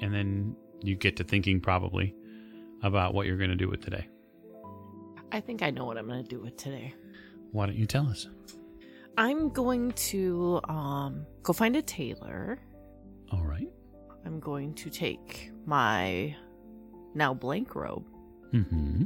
And 0.00 0.14
then 0.14 0.56
you 0.82 0.96
get 0.96 1.16
to 1.16 1.24
thinking 1.24 1.60
probably 1.60 2.14
about 2.82 3.14
what 3.14 3.26
you're 3.26 3.38
going 3.38 3.50
to 3.50 3.56
do 3.56 3.68
with 3.68 3.82
today. 3.82 4.06
I 5.32 5.40
think 5.40 5.62
I 5.62 5.70
know 5.70 5.84
what 5.84 5.96
I'm 5.96 6.06
going 6.06 6.22
to 6.22 6.28
do 6.28 6.40
with 6.40 6.56
today. 6.56 6.94
Why 7.52 7.66
don't 7.66 7.76
you 7.76 7.86
tell 7.86 8.06
us? 8.06 8.28
I'm 9.16 9.48
going 9.48 9.92
to 9.92 10.60
um 10.68 11.26
go 11.42 11.52
find 11.52 11.76
a 11.76 11.82
tailor. 11.82 12.58
All 13.32 13.44
right. 13.44 13.68
I'm 14.26 14.40
going 14.40 14.74
to 14.74 14.90
take 14.90 15.50
my 15.66 16.34
now 17.14 17.32
blank 17.34 17.74
robe 17.74 18.06
Mm-hmm. 18.52 19.04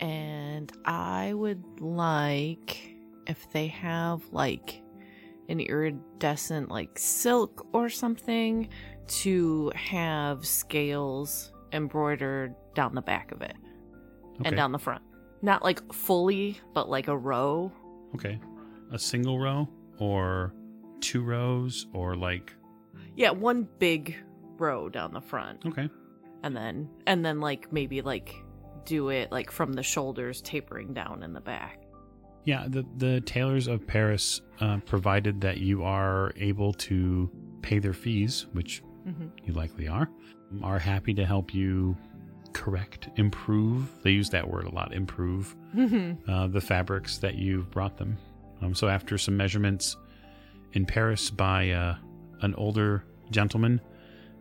and 0.00 0.72
I 0.84 1.32
would 1.34 1.62
like 1.80 2.94
if 3.26 3.50
they 3.52 3.68
have 3.68 4.22
like 4.32 4.82
an 5.48 5.60
iridescent 5.60 6.68
like 6.70 6.98
silk 6.98 7.66
or 7.72 7.88
something 7.88 8.68
to 9.06 9.72
have 9.74 10.44
scales 10.46 11.52
embroidered 11.72 12.54
down 12.74 12.94
the 12.94 13.02
back 13.02 13.32
of 13.32 13.42
it 13.42 13.54
Okay. 14.40 14.48
and 14.48 14.56
down 14.56 14.72
the 14.72 14.78
front. 14.78 15.02
Not 15.42 15.62
like 15.62 15.92
fully, 15.92 16.58
but 16.72 16.88
like 16.90 17.06
a 17.08 17.16
row. 17.16 17.70
okay. 18.14 18.40
A 18.92 18.98
single 18.98 19.38
row 19.38 19.68
or 19.98 20.52
two 21.00 21.22
rows 21.22 21.86
or 21.92 22.16
like 22.16 22.52
Yeah, 23.16 23.30
one 23.30 23.68
big 23.78 24.16
row 24.58 24.88
down 24.88 25.12
the 25.12 25.20
front. 25.20 25.64
okay. 25.66 25.88
And 26.42 26.54
then 26.56 26.88
and 27.06 27.24
then 27.24 27.40
like 27.40 27.72
maybe 27.72 28.02
like 28.02 28.34
do 28.84 29.08
it 29.08 29.32
like 29.32 29.50
from 29.50 29.72
the 29.72 29.82
shoulders 29.82 30.42
tapering 30.42 30.92
down 30.92 31.22
in 31.22 31.32
the 31.32 31.40
back. 31.40 31.80
Yeah, 32.44 32.66
the 32.68 32.84
the 32.98 33.20
tailors 33.22 33.66
of 33.66 33.86
Paris, 33.86 34.42
uh, 34.60 34.76
provided 34.84 35.40
that 35.40 35.58
you 35.58 35.82
are 35.84 36.32
able 36.36 36.74
to 36.74 37.30
pay 37.62 37.78
their 37.78 37.94
fees, 37.94 38.46
which 38.52 38.82
Mhm. 39.08 39.30
you 39.44 39.52
likely 39.54 39.88
are, 39.88 40.08
are 40.62 40.78
happy 40.78 41.14
to 41.14 41.24
help 41.24 41.54
you 41.54 41.96
correct, 42.52 43.08
improve. 43.16 43.90
They 44.02 44.10
use 44.12 44.28
that 44.30 44.46
word 44.48 44.64
a 44.64 44.70
lot, 44.74 44.92
improve 44.94 45.56
uh, 46.28 46.46
the 46.46 46.60
fabrics 46.60 47.18
that 47.18 47.34
you've 47.36 47.70
brought 47.70 47.96
them. 47.96 48.16
Um, 48.62 48.74
so 48.74 48.88
after 48.88 49.16
some 49.18 49.36
measurements 49.36 49.96
in 50.74 50.84
Paris 50.86 51.30
by 51.30 51.70
uh, 51.70 51.96
an 52.42 52.54
older 52.56 53.04
gentleman 53.30 53.80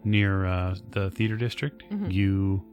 near 0.03 0.45
uh, 0.45 0.75
the 0.91 1.09
theater 1.11 1.35
district, 1.37 1.83
Mhm. 1.91 2.11
you 2.11 2.63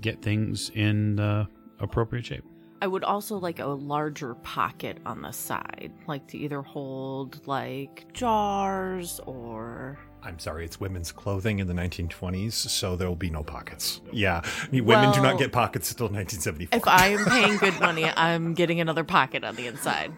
get 0.00 0.22
things 0.22 0.70
in 0.74 1.16
the 1.16 1.48
appropriate 1.80 2.26
shape. 2.26 2.44
I 2.82 2.86
would 2.86 3.04
also 3.04 3.38
like 3.38 3.58
a 3.58 3.66
larger 3.66 4.34
pocket 4.34 4.98
on 5.06 5.22
the 5.22 5.32
side, 5.32 5.92
like 6.06 6.26
to 6.28 6.38
either 6.38 6.60
hold 6.62 7.46
like 7.46 8.04
jars 8.12 9.18
or 9.26 9.98
I'm 10.22 10.38
sorry, 10.40 10.64
it's 10.64 10.80
women's 10.80 11.12
clothing 11.12 11.60
in 11.60 11.68
the 11.68 11.72
1920s, 11.74 12.52
so 12.54 12.96
there 12.96 13.06
will 13.08 13.14
be 13.14 13.30
no 13.30 13.44
pockets. 13.44 14.00
Yeah, 14.12 14.40
I 14.44 14.68
mean, 14.72 14.84
women 14.84 15.12
do 15.12 15.22
not 15.22 15.38
get 15.38 15.52
pockets 15.52 15.90
until 15.92 16.08
1974. 16.08 16.76
if 16.76 16.86
I 16.88 17.08
am 17.08 17.24
paying 17.26 17.56
good 17.58 17.78
money, 17.80 18.04
I'm 18.16 18.52
getting 18.54 18.80
another 18.80 19.04
pocket 19.04 19.44
on 19.44 19.54
the 19.54 19.68
inside. 19.68 20.12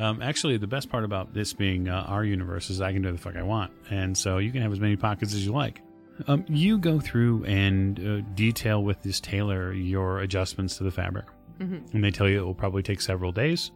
Um, 0.00 0.22
actually, 0.22 0.56
the 0.58 0.66
best 0.66 0.88
part 0.90 1.04
about 1.04 1.34
this 1.34 1.52
being 1.52 1.88
uh, 1.88 2.04
our 2.06 2.24
universe 2.24 2.70
is 2.70 2.80
I 2.80 2.92
can 2.92 3.02
do 3.02 3.10
the 3.10 3.18
fuck 3.18 3.36
I 3.36 3.42
want, 3.42 3.72
and 3.90 4.16
so 4.16 4.38
you 4.38 4.52
can 4.52 4.62
have 4.62 4.72
as 4.72 4.78
many 4.80 4.96
pockets 4.96 5.34
as 5.34 5.44
you 5.44 5.52
like. 5.52 5.80
Um, 6.26 6.44
you 6.48 6.78
go 6.78 7.00
through 7.00 7.44
and 7.44 7.98
uh, 8.00 8.20
detail 8.34 8.82
with 8.82 9.02
this 9.02 9.20
tailor 9.20 9.72
your 9.72 10.20
adjustments 10.20 10.76
to 10.78 10.84
the 10.84 10.90
fabric, 10.90 11.26
Mhm. 11.58 11.92
and 11.94 12.04
they 12.04 12.10
tell 12.10 12.28
you 12.28 12.40
it 12.40 12.44
will 12.44 12.54
probably 12.54 12.82
take 12.82 13.00
several 13.00 13.32
days, 13.32 13.70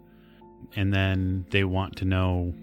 and 0.77 0.93
then 0.93 1.45
they 1.51 1.65
want 1.65 1.97
to 1.97 2.05
know 2.05 2.55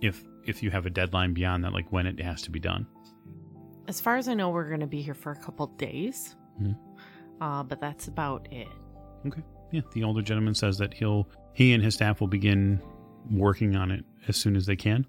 if 0.00 0.22
if 0.46 0.62
you 0.62 0.70
have 0.70 0.86
a 0.86 0.90
deadline 0.90 1.34
beyond 1.34 1.64
that, 1.64 1.72
like 1.72 1.90
when 1.92 2.06
it 2.06 2.20
has 2.20 2.40
to 2.42 2.50
be 2.50 2.60
done. 2.60 2.86
As 3.88 4.00
far 4.00 4.16
as 4.16 4.28
I 4.28 4.34
know, 4.34 4.50
we're 4.50 4.68
going 4.68 4.80
to 4.80 4.86
be 4.86 5.02
here 5.02 5.14
for 5.14 5.32
a 5.32 5.36
couple 5.36 5.66
days, 5.66 6.36
Mhm. 6.62 6.76
uh, 7.40 7.62
but 7.64 7.80
that's 7.80 8.06
about 8.08 8.46
it. 8.52 8.68
Okay. 9.26 9.42
Yeah, 9.72 9.80
the 9.92 10.04
older 10.04 10.22
gentleman 10.22 10.54
says 10.54 10.78
that 10.78 10.94
he'll 10.94 11.28
He 11.56 11.72
and 11.72 11.82
his 11.82 11.94
staff 11.94 12.20
will 12.20 12.28
begin 12.28 12.82
working 13.30 13.76
on 13.76 13.90
it 13.90 14.04
as 14.28 14.36
soon 14.36 14.56
as 14.56 14.66
they 14.66 14.76
can. 14.76 15.06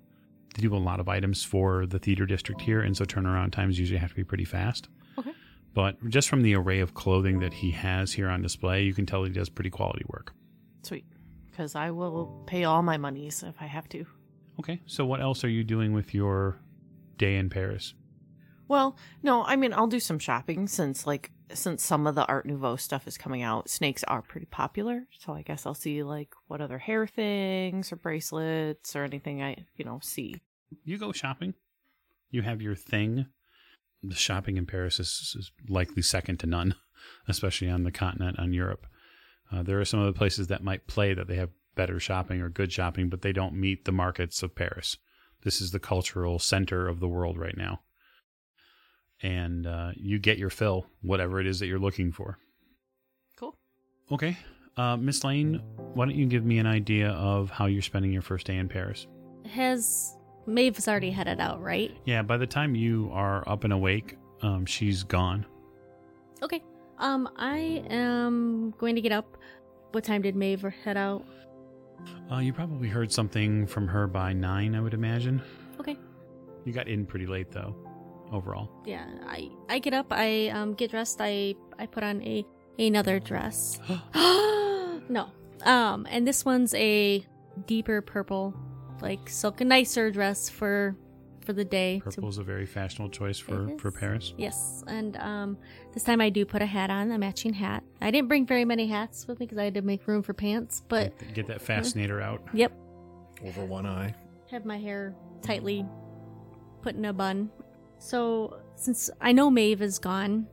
They 0.55 0.61
do 0.61 0.73
a 0.73 0.77
lot 0.77 1.01
of 1.01 1.09
items 1.09 1.43
for 1.43 1.85
the 1.85 1.99
theater 1.99 2.25
district 2.25 2.61
here, 2.61 2.79
and 2.79 2.95
so 2.95 3.03
turnaround 3.03 3.51
times 3.51 3.77
usually 3.77 3.99
have 3.99 4.11
to 4.11 4.15
be 4.15 4.23
pretty 4.23 4.45
fast. 4.45 4.87
Okay. 5.19 5.33
But 5.73 5.97
just 6.07 6.29
from 6.29 6.43
the 6.43 6.55
array 6.55 6.79
of 6.79 6.93
clothing 6.93 7.39
that 7.39 7.53
he 7.53 7.71
has 7.71 8.13
here 8.13 8.29
on 8.29 8.41
display, 8.41 8.83
you 8.83 8.93
can 8.93 9.05
tell 9.05 9.25
he 9.25 9.29
does 9.29 9.49
pretty 9.49 9.69
quality 9.69 10.05
work. 10.07 10.33
Sweet. 10.83 11.03
Because 11.47 11.75
I 11.75 11.91
will 11.91 12.43
pay 12.47 12.63
all 12.63 12.81
my 12.81 12.95
monies 12.95 13.43
if 13.43 13.55
I 13.59 13.65
have 13.65 13.89
to. 13.89 14.05
Okay, 14.57 14.81
so 14.85 15.05
what 15.05 15.19
else 15.19 15.43
are 15.43 15.49
you 15.49 15.65
doing 15.65 15.91
with 15.91 16.13
your 16.13 16.61
day 17.17 17.35
in 17.35 17.49
Paris? 17.49 17.93
Well, 18.69 18.95
no, 19.21 19.43
I 19.43 19.57
mean 19.57 19.73
I'll 19.73 19.87
do 19.87 19.99
some 19.99 20.17
shopping 20.17 20.69
since 20.69 21.05
like 21.05 21.29
since 21.53 21.83
some 21.83 22.07
of 22.07 22.15
the 22.15 22.25
Art 22.25 22.45
Nouveau 22.45 22.75
stuff 22.75 23.07
is 23.07 23.17
coming 23.17 23.41
out. 23.41 23.69
Snakes 23.69 24.03
are 24.05 24.21
pretty 24.21 24.47
popular, 24.47 25.07
so 25.19 25.33
I 25.33 25.41
guess 25.41 25.65
I'll 25.65 25.73
see 25.73 26.03
like 26.03 26.33
what 26.47 26.61
other 26.61 26.77
hair 26.77 27.07
things 27.07 27.91
or 27.91 27.95
bracelets 27.95 28.95
or 28.95 29.03
anything 29.03 29.41
I 29.41 29.65
you 29.75 29.85
know 29.85 29.99
see. 30.01 30.41
You 30.83 30.97
go 30.97 31.11
shopping, 31.11 31.53
you 32.29 32.41
have 32.41 32.61
your 32.61 32.75
thing. 32.75 33.27
The 34.03 34.15
shopping 34.15 34.57
in 34.57 34.65
Paris 34.65 34.99
is, 34.99 35.35
is 35.37 35.51
likely 35.67 36.01
second 36.01 36.39
to 36.41 36.47
none, 36.47 36.75
especially 37.27 37.69
on 37.69 37.83
the 37.83 37.91
continent, 37.91 38.37
on 38.39 38.53
Europe. 38.53 38.85
Uh, 39.51 39.63
there 39.63 39.79
are 39.79 39.85
some 39.85 40.01
other 40.01 40.13
places 40.13 40.47
that 40.47 40.63
might 40.63 40.87
play 40.87 41.13
that 41.13 41.27
they 41.27 41.35
have 41.35 41.49
better 41.75 41.99
shopping 41.99 42.41
or 42.41 42.49
good 42.49 42.71
shopping, 42.71 43.09
but 43.09 43.21
they 43.21 43.31
don't 43.31 43.53
meet 43.53 43.85
the 43.85 43.91
markets 43.91 44.43
of 44.43 44.55
Paris. 44.55 44.97
This 45.43 45.61
is 45.61 45.71
the 45.71 45.79
cultural 45.79 46.39
center 46.39 46.87
of 46.87 46.99
the 46.99 47.07
world 47.07 47.37
right 47.37 47.57
now. 47.57 47.81
And 49.23 49.65
uh, 49.65 49.91
you 49.95 50.19
get 50.19 50.37
your 50.37 50.49
fill, 50.49 50.85
whatever 51.01 51.39
it 51.39 51.47
is 51.47 51.59
that 51.59 51.67
you're 51.67 51.79
looking 51.79 52.11
for. 52.11 52.37
Cool. 53.39 53.55
Okay. 54.11 54.37
Uh, 54.75 54.95
Miss 54.95 55.23
Lane, 55.23 55.61
why 55.93 56.05
don't 56.05 56.15
you 56.15 56.27
give 56.27 56.45
me 56.45 56.59
an 56.59 56.67
idea 56.67 57.09
of 57.09 57.49
how 57.49 57.65
you're 57.65 57.81
spending 57.81 58.11
your 58.11 58.21
first 58.21 58.45
day 58.45 58.57
in 58.57 58.69
Paris? 58.69 59.07
Has 59.49 60.15
Maeve's 60.45 60.87
already 60.87 61.09
headed 61.09 61.39
out, 61.39 61.61
right? 61.61 61.91
Yeah, 62.05 62.21
by 62.21 62.37
the 62.37 62.45
time 62.45 62.75
you 62.75 63.09
are 63.11 63.47
up 63.49 63.63
and 63.63 63.73
awake, 63.73 64.17
um, 64.43 64.65
she's 64.65 65.03
gone. 65.03 65.45
Okay. 66.43 66.63
Um, 66.99 67.27
I 67.37 67.83
am 67.89 68.71
going 68.77 68.95
to 68.95 69.01
get 69.01 69.11
up. 69.11 69.37
What 69.93 70.03
time 70.03 70.21
did 70.21 70.35
Maeve 70.35 70.61
head 70.83 70.97
out? 70.97 71.25
Uh, 72.31 72.37
you 72.37 72.53
probably 72.53 72.87
heard 72.87 73.11
something 73.11 73.65
from 73.65 73.87
her 73.87 74.05
by 74.05 74.33
nine, 74.33 74.75
I 74.75 74.81
would 74.81 74.93
imagine. 74.93 75.41
Okay. 75.79 75.97
You 76.65 76.73
got 76.73 76.87
in 76.87 77.05
pretty 77.05 77.25
late 77.25 77.51
though, 77.51 77.75
overall. 78.31 78.69
Yeah, 78.85 79.05
I 79.25 79.49
I 79.69 79.79
get 79.79 79.93
up. 79.93 80.07
I 80.11 80.47
um 80.49 80.73
get 80.73 80.91
dressed. 80.91 81.17
I 81.21 81.55
I 81.79 81.85
put 81.85 82.03
on 82.03 82.21
a 82.23 82.45
another 82.79 83.19
dress. 83.19 83.79
no. 85.09 85.29
Um, 85.63 86.05
and 86.09 86.27
this 86.27 86.45
one's 86.45 86.73
a 86.75 87.25
deeper 87.65 88.01
purple, 88.01 88.53
like 89.01 89.29
silk, 89.29 89.61
a 89.61 89.65
nicer 89.65 90.11
dress 90.11 90.49
for 90.49 90.95
for 91.41 91.53
the 91.53 91.65
day. 91.65 91.99
to- 91.99 92.03
Purple's 92.11 92.37
a 92.37 92.43
very 92.43 92.65
fashionable 92.65 93.09
choice 93.11 93.39
for 93.39 93.69
for. 93.79 93.91
Paris. 93.91 94.33
Yes, 94.37 94.83
and 94.87 95.17
um, 95.17 95.57
this 95.93 96.03
time 96.03 96.21
I 96.21 96.29
do 96.29 96.45
put 96.45 96.61
a 96.61 96.65
hat 96.65 96.89
on, 96.89 97.09
a 97.11 97.17
matching 97.17 97.53
hat. 97.53 97.83
I 98.01 98.11
didn't 98.11 98.27
bring 98.27 98.45
very 98.45 98.65
many 98.65 98.87
hats 98.87 99.27
with 99.27 99.39
me 99.39 99.45
because 99.45 99.57
I 99.57 99.63
had 99.63 99.73
to 99.75 99.81
make 99.81 100.05
room 100.07 100.21
for 100.21 100.33
pants. 100.33 100.83
But 100.87 101.17
Get, 101.19 101.33
get 101.33 101.47
that 101.47 101.61
fascinator 101.61 102.21
out. 102.21 102.43
yep, 102.53 102.71
Over 103.45 103.65
one 103.65 103.85
eye. 103.87 104.13
have 104.51 104.65
my 104.65 104.77
hair 104.77 105.15
tightly 105.41 105.85
put 106.81 106.95
in 106.95 107.05
a 107.05 107.13
bun. 107.13 107.49
So 107.99 108.59
since 108.75 109.09
I 109.21 109.31
know 109.31 109.49
Maeve 109.49 109.81
is 109.81 109.99
gone, 109.99 110.47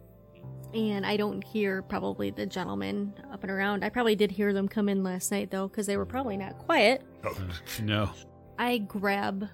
and 0.73 1.07
I 1.07 1.17
don't 1.17 1.43
hear 1.45 1.83
probably 1.83 2.31
the 2.31 2.47
gentlemen 2.47 3.15
up 3.33 3.43
and 3.45 3.51
around, 3.51 3.85
I 3.85 3.89
probably 3.91 4.17
did 4.17 4.31
hear 4.33 4.53
them 4.53 4.67
come 4.69 4.89
in 4.89 5.05
last 5.05 5.31
night 5.31 5.51
though 5.51 5.69
because 5.69 5.87
they 5.87 5.97
were 5.97 6.07
probably 6.07 6.37
not 6.37 6.59
quiet. 6.59 7.03
No. 7.83 8.11
I 8.59 8.79
grab 8.79 9.49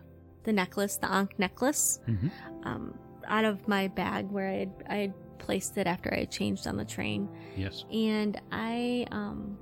the 0.45 0.53
necklace, 0.53 0.97
the 0.97 1.11
Ankh 1.11 1.39
necklace, 1.39 2.01
hmm 2.07 2.29
um, 2.65 2.95
out 3.27 3.45
of 3.45 3.67
my 3.69 3.89
bag 3.89 4.29
where 4.31 4.49
I 4.49 4.55
had, 4.59 4.73
I 4.89 4.95
had 4.97 5.15
placed 5.39 5.79
it 5.79 5.87
after 5.87 6.13
I 6.13 6.21
had 6.21 6.31
changed 6.31 6.67
on 6.67 6.77
the 6.77 6.85
train. 6.85 7.29
Yes. 7.57 7.85
and 7.93 8.41
I 8.53 9.07
um 9.11 9.57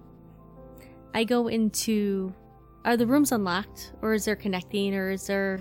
I 1.14 1.24
go 1.24 1.48
into 1.48 2.32
are 2.84 2.96
the 2.96 3.06
rooms 3.06 3.32
unlocked 3.32 3.92
or 4.02 4.14
is 4.14 4.24
there 4.24 4.36
connecting 4.36 4.94
or 4.94 5.10
is 5.10 5.26
there 5.26 5.60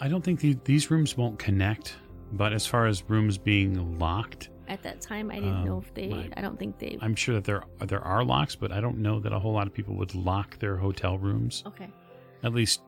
I 0.00 0.08
don't 0.08 0.22
think 0.22 0.40
the, 0.40 0.56
these 0.64 0.90
rooms 0.90 1.16
won't 1.16 1.38
connect, 1.38 1.96
but 2.32 2.52
as 2.52 2.66
far 2.66 2.86
as 2.86 3.02
rooms 3.08 3.38
being 3.38 3.98
locked, 3.98 4.50
at 4.68 4.82
that 4.82 5.00
time 5.00 5.30
I 5.30 5.36
didn't 5.36 5.64
know 5.64 5.76
Um, 5.76 5.82
if 5.86 5.94
they 5.94 6.08
my- 6.08 6.28
I 6.36 6.40
don't 6.40 6.58
think 6.58 6.78
they 6.78 6.98
I'm 7.00 7.14
sure 7.14 7.36
that 7.36 7.44
there 7.44 7.62
there 7.86 8.00
are 8.02 8.24
locks, 8.24 8.56
but 8.56 8.72
I 8.72 8.80
don't 8.80 8.98
know 8.98 9.20
that 9.20 9.32
a 9.32 9.38
whole 9.38 9.52
lot 9.52 9.66
of 9.66 9.72
people 9.72 9.94
would 9.94 10.14
lock 10.14 10.58
their 10.58 10.76
hotel 10.76 11.18
rooms. 11.18 11.62
Okay. 11.66 11.88
At 12.42 12.52
least 12.52 12.82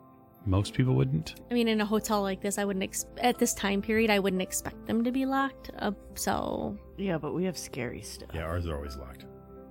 most 0.44 0.74
people 0.74 0.94
wouldn't. 0.94 1.40
I 1.50 1.54
mean 1.54 1.68
in 1.68 1.80
a 1.80 1.86
hotel 1.86 2.20
like 2.22 2.40
this 2.40 2.58
I 2.58 2.64
wouldn't 2.64 2.82
ex- 2.82 3.06
at 3.18 3.38
this 3.38 3.54
time 3.54 3.80
period 3.80 4.10
I 4.10 4.18
wouldn't 4.18 4.42
expect 4.42 4.86
them 4.86 5.04
to 5.04 5.12
be 5.12 5.24
locked 5.24 5.70
up 5.78 5.96
so 6.18 6.76
Yeah, 6.96 7.16
but 7.16 7.32
we 7.32 7.44
have 7.44 7.56
scary 7.56 8.02
stuff, 8.02 8.30
Yeah, 8.34 8.42
ours 8.44 8.66
are 8.66 8.74
always 8.76 8.96
locked. 8.96 9.26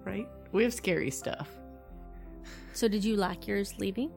right? 0.06 0.28
We 0.54 0.64
have 0.64 0.74
scary 0.74 1.12
stuff. 1.12 1.50
so 2.74 2.88
did 2.88 3.04
you 3.04 3.16
lock 3.18 3.48
yours 3.48 3.74
leaving? 3.80 4.12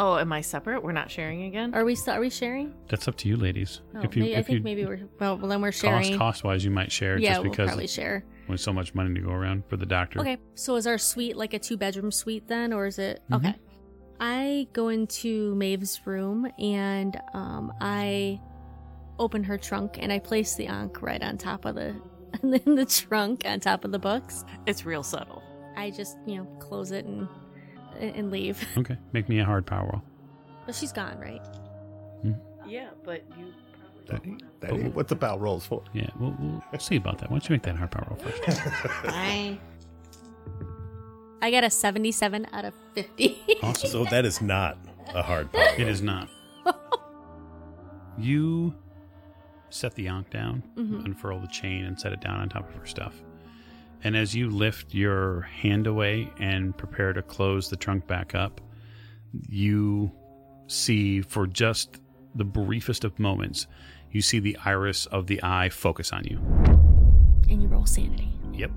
Oh, 0.00 0.16
am 0.16 0.32
I 0.32 0.40
separate? 0.42 0.82
We're 0.82 0.92
not 0.92 1.10
sharing 1.10 1.42
again? 1.44 1.74
Are 1.74 1.84
we 1.84 1.96
still 1.96 2.14
are 2.14 2.20
we 2.20 2.30
sharing? 2.30 2.72
That's 2.88 3.08
up 3.08 3.16
to 3.16 3.28
you, 3.28 3.36
ladies. 3.36 3.80
Oh, 3.96 4.00
if 4.02 4.14
you, 4.16 4.22
maybe, 4.22 4.36
I 4.36 4.38
if 4.38 4.46
think 4.46 4.58
you 4.58 4.62
maybe 4.64 4.84
we're 4.86 5.00
well, 5.18 5.36
well 5.36 5.48
then 5.48 5.60
we're 5.60 5.72
cost 5.72 5.80
sharing. 5.80 6.16
cost 6.18 6.44
wise, 6.44 6.64
you 6.64 6.70
might 6.70 6.92
share 6.92 7.18
yeah, 7.18 7.30
just 7.30 7.42
we'll 7.42 7.50
because 7.50 7.66
probably 7.68 7.88
share. 7.88 8.24
with 8.48 8.60
so 8.60 8.72
much 8.72 8.94
money 8.94 9.12
to 9.14 9.20
go 9.20 9.30
around 9.32 9.64
for 9.68 9.76
the 9.76 9.86
doctor. 9.86 10.20
Okay, 10.20 10.38
so 10.54 10.76
is 10.76 10.86
our 10.86 10.98
suite 10.98 11.36
like 11.36 11.52
a 11.52 11.58
two 11.58 11.76
bedroom 11.76 12.12
suite 12.12 12.46
then, 12.46 12.72
or 12.72 12.86
is 12.86 12.98
it 13.00 13.22
Mhm. 13.30 13.36
okay? 13.38 13.54
I 14.20 14.68
go 14.72 14.88
into 14.88 15.54
Maeve's 15.56 16.00
room 16.06 16.48
and 16.58 17.20
um, 17.34 17.72
I 17.80 18.40
open 19.18 19.42
her 19.44 19.58
trunk 19.58 19.96
and 20.00 20.12
I 20.12 20.18
place 20.20 20.54
the 20.54 20.66
Ankh 20.66 21.02
right 21.02 21.22
on 21.22 21.38
top 21.38 21.64
of 21.64 21.74
the 21.74 21.94
in 22.42 22.50
the 22.76 22.86
trunk 22.86 23.42
on 23.46 23.58
top 23.58 23.84
of 23.84 23.90
the 23.90 23.98
books. 23.98 24.44
It's 24.66 24.84
real 24.86 25.02
subtle. 25.02 25.42
I 25.76 25.90
just 25.90 26.18
you 26.26 26.36
know 26.36 26.44
close 26.60 26.92
it 26.92 27.04
and 27.04 27.26
and 27.98 28.30
leave. 28.30 28.62
Okay, 28.78 28.96
make 29.12 29.28
me 29.28 29.38
a 29.40 29.44
hard 29.44 29.66
power 29.66 29.88
roll. 29.92 30.02
But 30.66 30.74
she's 30.74 30.92
gone, 30.92 31.18
right? 31.18 31.42
Yeah, 32.66 32.88
but 33.02 33.22
you 33.38 33.46
That 34.08 34.26
ain't, 34.26 34.42
that 34.60 34.72
ain't 34.72 34.94
what 34.94 35.08
the 35.08 35.14
bow 35.16 35.38
rolls 35.38 35.64
for. 35.64 35.82
Yeah, 35.94 36.10
we'll, 36.20 36.36
we'll 36.38 36.62
see 36.80 36.96
about 36.96 37.16
that. 37.18 37.30
Why 37.30 37.38
don't 37.38 37.48
you 37.48 37.54
make 37.54 37.62
that 37.62 37.76
hard 37.76 37.90
power 37.90 38.06
roll 38.10 38.18
first? 38.18 38.60
Fine. 39.06 39.58
I 41.40 41.50
got 41.50 41.64
a 41.64 41.70
seventy-seven 41.70 42.48
out 42.52 42.64
of 42.66 42.74
fifty. 42.94 43.38
Awesome. 43.62 43.88
So 43.90 44.04
that 44.04 44.24
is 44.26 44.42
not 44.42 44.76
a 45.14 45.22
hard 45.22 45.50
power. 45.52 45.62
It 45.78 45.88
is 45.88 46.02
not. 46.02 46.28
you 48.18 48.74
set 49.70 49.94
the 49.94 50.08
Ankh 50.08 50.30
down, 50.30 50.62
Mhm. 50.76 51.04
unfurl 51.04 51.40
the 51.40 51.46
chain, 51.48 51.84
and 51.84 51.98
set 51.98 52.12
it 52.12 52.20
down 52.20 52.40
on 52.40 52.48
top 52.48 52.68
of 52.68 52.74
her 52.74 52.86
stuff. 52.86 53.14
And 54.04 54.16
as 54.16 54.34
you 54.34 54.48
lift 54.48 54.94
your 54.94 55.42
hand 55.42 55.86
away 55.86 56.32
and 56.38 56.76
prepare 56.76 57.12
to 57.12 57.22
close 57.22 57.68
the 57.68 57.76
trunk 57.76 58.06
back 58.06 58.34
up, 58.34 58.60
you 59.48 60.12
see 60.68 61.20
for 61.20 61.46
just 61.46 62.00
the 62.34 62.44
briefest 62.44 63.04
of 63.04 63.18
moments, 63.18 63.66
you 64.12 64.22
see 64.22 64.38
the 64.38 64.56
iris 64.64 65.06
of 65.06 65.26
the 65.26 65.40
eye 65.42 65.68
focus 65.68 66.12
on 66.12 66.24
you. 66.24 66.38
and 67.50 67.62
you 67.62 67.68
roll 67.68 67.86
sanity. 67.86 68.28
Yep. 68.52 68.70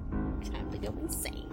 Time 0.51 0.72
to 0.72 0.78
go 0.78 0.95
insane. 1.01 1.47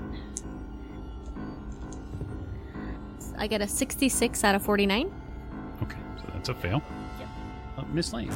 I 3.37 3.47
get 3.47 3.61
a 3.61 3.69
66 3.69 4.45
out 4.45 4.55
of 4.55 4.63
49. 4.63 5.13
Okay, 5.83 5.99
so 6.17 6.25
that's 6.33 6.49
a 6.49 6.55
fail. 6.55 6.83
Yep. 7.19 7.29
Uh, 7.77 7.83
Miss 7.93 8.13
Lane, 8.13 8.33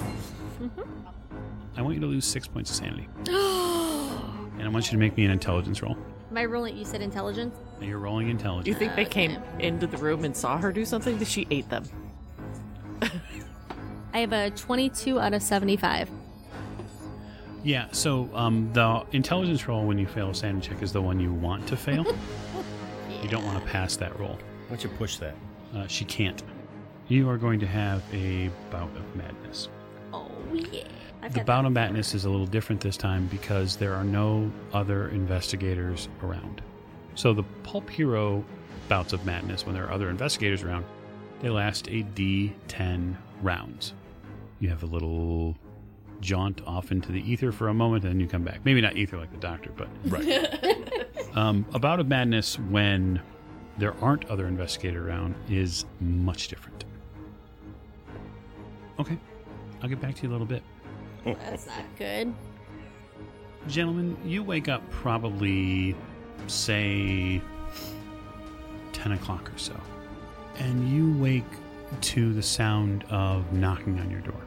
I 1.76 1.82
want 1.82 1.94
you 1.94 2.00
to 2.00 2.06
lose 2.06 2.24
six 2.24 2.46
points 2.46 2.70
of 2.70 2.76
sanity. 2.76 3.08
And 4.72 4.76
I 4.76 4.80
want 4.80 4.86
you 4.86 4.92
to 4.92 4.98
make 4.98 5.18
me 5.18 5.26
an 5.26 5.30
intelligence 5.30 5.82
roll. 5.82 5.98
Am 6.30 6.38
I 6.38 6.46
rolling? 6.46 6.78
You 6.78 6.86
said 6.86 7.02
intelligence? 7.02 7.54
Now 7.78 7.86
You're 7.86 7.98
rolling 7.98 8.30
intelligence. 8.30 8.64
Do 8.64 8.70
you 8.70 8.74
think 8.78 8.96
they 8.96 9.02
Okay. 9.04 9.28
came 9.28 9.42
into 9.58 9.86
the 9.86 9.98
room 9.98 10.24
and 10.24 10.34
saw 10.34 10.56
her 10.56 10.72
do 10.72 10.86
something? 10.86 11.18
That 11.18 11.28
she 11.28 11.46
ate 11.50 11.68
them. 11.68 11.84
I 14.14 14.20
have 14.20 14.32
a 14.32 14.48
22 14.50 15.20
out 15.20 15.34
of 15.34 15.42
75. 15.42 16.08
Yeah, 17.62 17.86
so 17.92 18.30
um, 18.32 18.70
the 18.72 19.04
intelligence 19.12 19.68
roll 19.68 19.84
when 19.84 19.98
you 19.98 20.06
fail 20.06 20.30
a 20.30 20.34
sanity 20.34 20.70
check 20.70 20.82
is 20.82 20.90
the 20.90 21.02
one 21.02 21.20
you 21.20 21.34
want 21.34 21.66
to 21.68 21.76
fail. 21.76 22.06
You 23.22 23.28
don't 23.28 23.44
want 23.44 23.62
to 23.62 23.70
pass 23.70 23.94
that 23.98 24.18
roll. 24.18 24.30
Why 24.34 24.68
don't 24.70 24.82
you 24.82 24.88
push 24.90 25.16
that? 25.18 25.36
Uh, 25.72 25.86
she 25.86 26.04
can't. 26.04 26.42
You 27.06 27.28
are 27.30 27.36
going 27.38 27.60
to 27.60 27.66
have 27.66 28.02
a 28.12 28.50
bout 28.72 28.90
of 28.96 29.14
madness. 29.14 29.68
Oh, 30.12 30.28
yeah. 30.72 30.82
I've 31.22 31.34
The 31.34 31.44
bout 31.44 31.64
of 31.64 31.72
madness 31.72 32.14
is 32.14 32.24
a 32.24 32.30
little 32.30 32.46
different 32.46 32.80
this 32.80 32.96
time 32.96 33.26
because 33.28 33.76
there 33.76 33.94
are 33.94 34.02
no 34.02 34.50
other 34.72 35.08
investigators 35.08 36.08
around. 36.22 36.62
So 37.14 37.32
the 37.32 37.44
pulp 37.62 37.88
hero 37.88 38.44
bouts 38.88 39.12
of 39.12 39.24
madness, 39.24 39.64
when 39.64 39.74
there 39.74 39.86
are 39.86 39.92
other 39.92 40.10
investigators 40.10 40.64
around, 40.64 40.84
they 41.40 41.48
last 41.48 41.86
a 41.88 42.02
D10 42.02 43.16
rounds. 43.40 43.94
You 44.58 44.68
have 44.70 44.82
a 44.82 44.86
little 44.86 45.56
jaunt 46.20 46.60
off 46.66 46.90
into 46.90 47.12
the 47.12 47.20
ether 47.30 47.52
for 47.52 47.68
a 47.68 47.74
moment, 47.74 48.04
and 48.04 48.12
then 48.14 48.20
you 48.20 48.26
come 48.26 48.42
back. 48.42 48.60
Maybe 48.64 48.80
not 48.80 48.96
ether 48.96 49.16
like 49.16 49.30
the 49.30 49.38
doctor, 49.38 49.70
but 49.76 49.88
Right. 50.04 51.06
um, 51.36 51.64
a 51.72 51.78
bout 51.78 52.00
of 52.00 52.08
madness 52.08 52.58
when 52.58 53.20
there 53.78 53.94
aren't 54.00 54.24
other 54.26 54.46
investigators 54.46 55.06
around 55.06 55.34
is 55.48 55.84
much 56.00 56.48
different. 56.48 56.84
Okay, 58.98 59.18
I'll 59.82 59.88
get 59.88 60.00
back 60.00 60.14
to 60.16 60.22
you 60.22 60.28
a 60.28 60.32
little 60.32 60.46
bit. 60.46 60.62
That's 61.24 61.66
not 61.66 61.84
good. 61.98 62.34
Gentlemen, 63.68 64.16
you 64.24 64.42
wake 64.42 64.68
up 64.68 64.88
probably, 64.90 65.94
say, 66.48 67.40
10 68.92 69.12
o'clock 69.12 69.52
or 69.52 69.58
so. 69.58 69.78
And 70.58 70.88
you 70.88 71.16
wake 71.22 71.44
to 72.00 72.32
the 72.32 72.42
sound 72.42 73.04
of 73.10 73.52
knocking 73.52 74.00
on 74.00 74.10
your 74.10 74.20
door. 74.20 74.40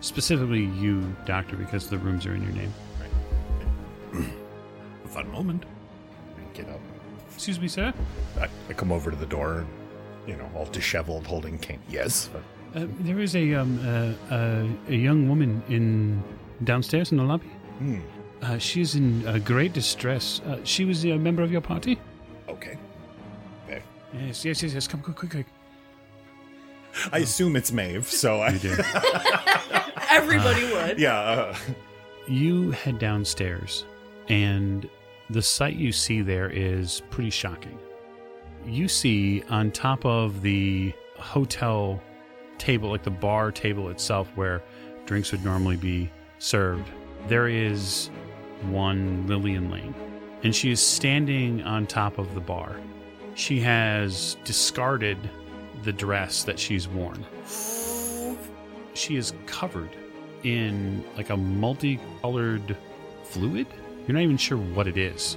Specifically, 0.00 0.64
you, 0.64 1.14
Doctor, 1.24 1.56
because 1.56 1.88
the 1.88 1.98
rooms 1.98 2.26
are 2.26 2.34
in 2.34 2.42
your 2.42 2.52
name. 2.52 2.72
A 5.04 5.08
fun 5.08 5.30
moment. 5.30 5.64
I 6.36 6.56
get 6.56 6.68
up. 6.68 6.80
Excuse 7.34 7.60
me, 7.60 7.68
sir? 7.68 7.92
I, 8.40 8.48
I 8.68 8.72
come 8.72 8.90
over 8.92 9.10
to 9.10 9.16
the 9.16 9.26
door, 9.26 9.66
you 10.26 10.36
know, 10.36 10.50
all 10.54 10.64
disheveled, 10.66 11.26
holding 11.26 11.58
cane. 11.58 11.80
Yes. 11.88 12.30
Uh, 12.76 12.86
there 13.00 13.20
is 13.20 13.34
a, 13.34 13.54
um, 13.54 13.78
uh, 13.82 14.34
uh, 14.34 14.66
a 14.88 14.94
young 14.94 15.28
woman 15.30 15.62
in 15.68 16.22
downstairs 16.64 17.10
in 17.10 17.16
the 17.16 17.24
lobby. 17.24 17.46
Hmm. 17.78 18.00
Uh, 18.42 18.58
she 18.58 18.82
is 18.82 18.94
in 18.94 19.26
uh, 19.26 19.38
great 19.38 19.72
distress. 19.72 20.42
Uh, 20.46 20.58
she 20.62 20.84
was 20.84 21.02
a 21.06 21.16
member 21.16 21.42
of 21.42 21.50
your 21.50 21.62
party? 21.62 21.98
Okay. 22.50 22.76
Okay. 23.64 23.82
Yes, 24.12 24.44
yes, 24.44 24.62
yes, 24.62 24.74
yes. 24.74 24.86
Come, 24.86 25.00
quick, 25.00 25.16
quick, 25.16 25.30
quick. 25.30 25.46
I 27.12 27.20
assume 27.20 27.56
it's 27.56 27.72
Maeve, 27.72 28.06
so 28.06 28.40
I 28.42 28.50
You 28.50 28.58
do. 28.58 28.76
Everybody 30.10 30.64
would. 30.72 30.98
yeah. 30.98 31.18
Uh, 31.18 31.56
you 32.28 32.72
head 32.72 32.98
downstairs, 32.98 33.86
and 34.28 34.88
the 35.30 35.42
sight 35.42 35.76
you 35.76 35.92
see 35.92 36.20
there 36.20 36.50
is 36.50 37.02
pretty 37.10 37.30
shocking. 37.30 37.78
You 38.66 38.88
see 38.88 39.42
on 39.48 39.70
top 39.70 40.04
of 40.04 40.42
the 40.42 40.92
hotel 41.18 42.02
table, 42.58 42.90
like 42.90 43.02
the 43.02 43.10
bar 43.10 43.52
table 43.52 43.88
itself, 43.90 44.28
where 44.34 44.62
drinks 45.04 45.32
would 45.32 45.44
normally 45.44 45.76
be 45.76 46.10
served, 46.38 46.88
there 47.28 47.48
is 47.48 48.10
one 48.70 49.26
Lillian 49.26 49.70
Lane, 49.70 49.94
and 50.42 50.54
she 50.54 50.70
is 50.70 50.80
standing 50.80 51.62
on 51.62 51.86
top 51.86 52.18
of 52.18 52.34
the 52.34 52.40
bar. 52.40 52.76
She 53.34 53.60
has 53.60 54.36
discarded 54.44 55.18
the 55.82 55.92
dress 55.92 56.44
that 56.44 56.58
she's 56.58 56.88
worn. 56.88 57.24
She 58.94 59.16
is 59.16 59.34
covered 59.46 59.90
in 60.42 61.04
like 61.16 61.30
a 61.30 61.36
multicolored 61.36 62.76
fluid. 63.24 63.66
You're 64.06 64.14
not 64.14 64.22
even 64.22 64.36
sure 64.36 64.56
what 64.56 64.86
it 64.86 64.96
is. 64.96 65.36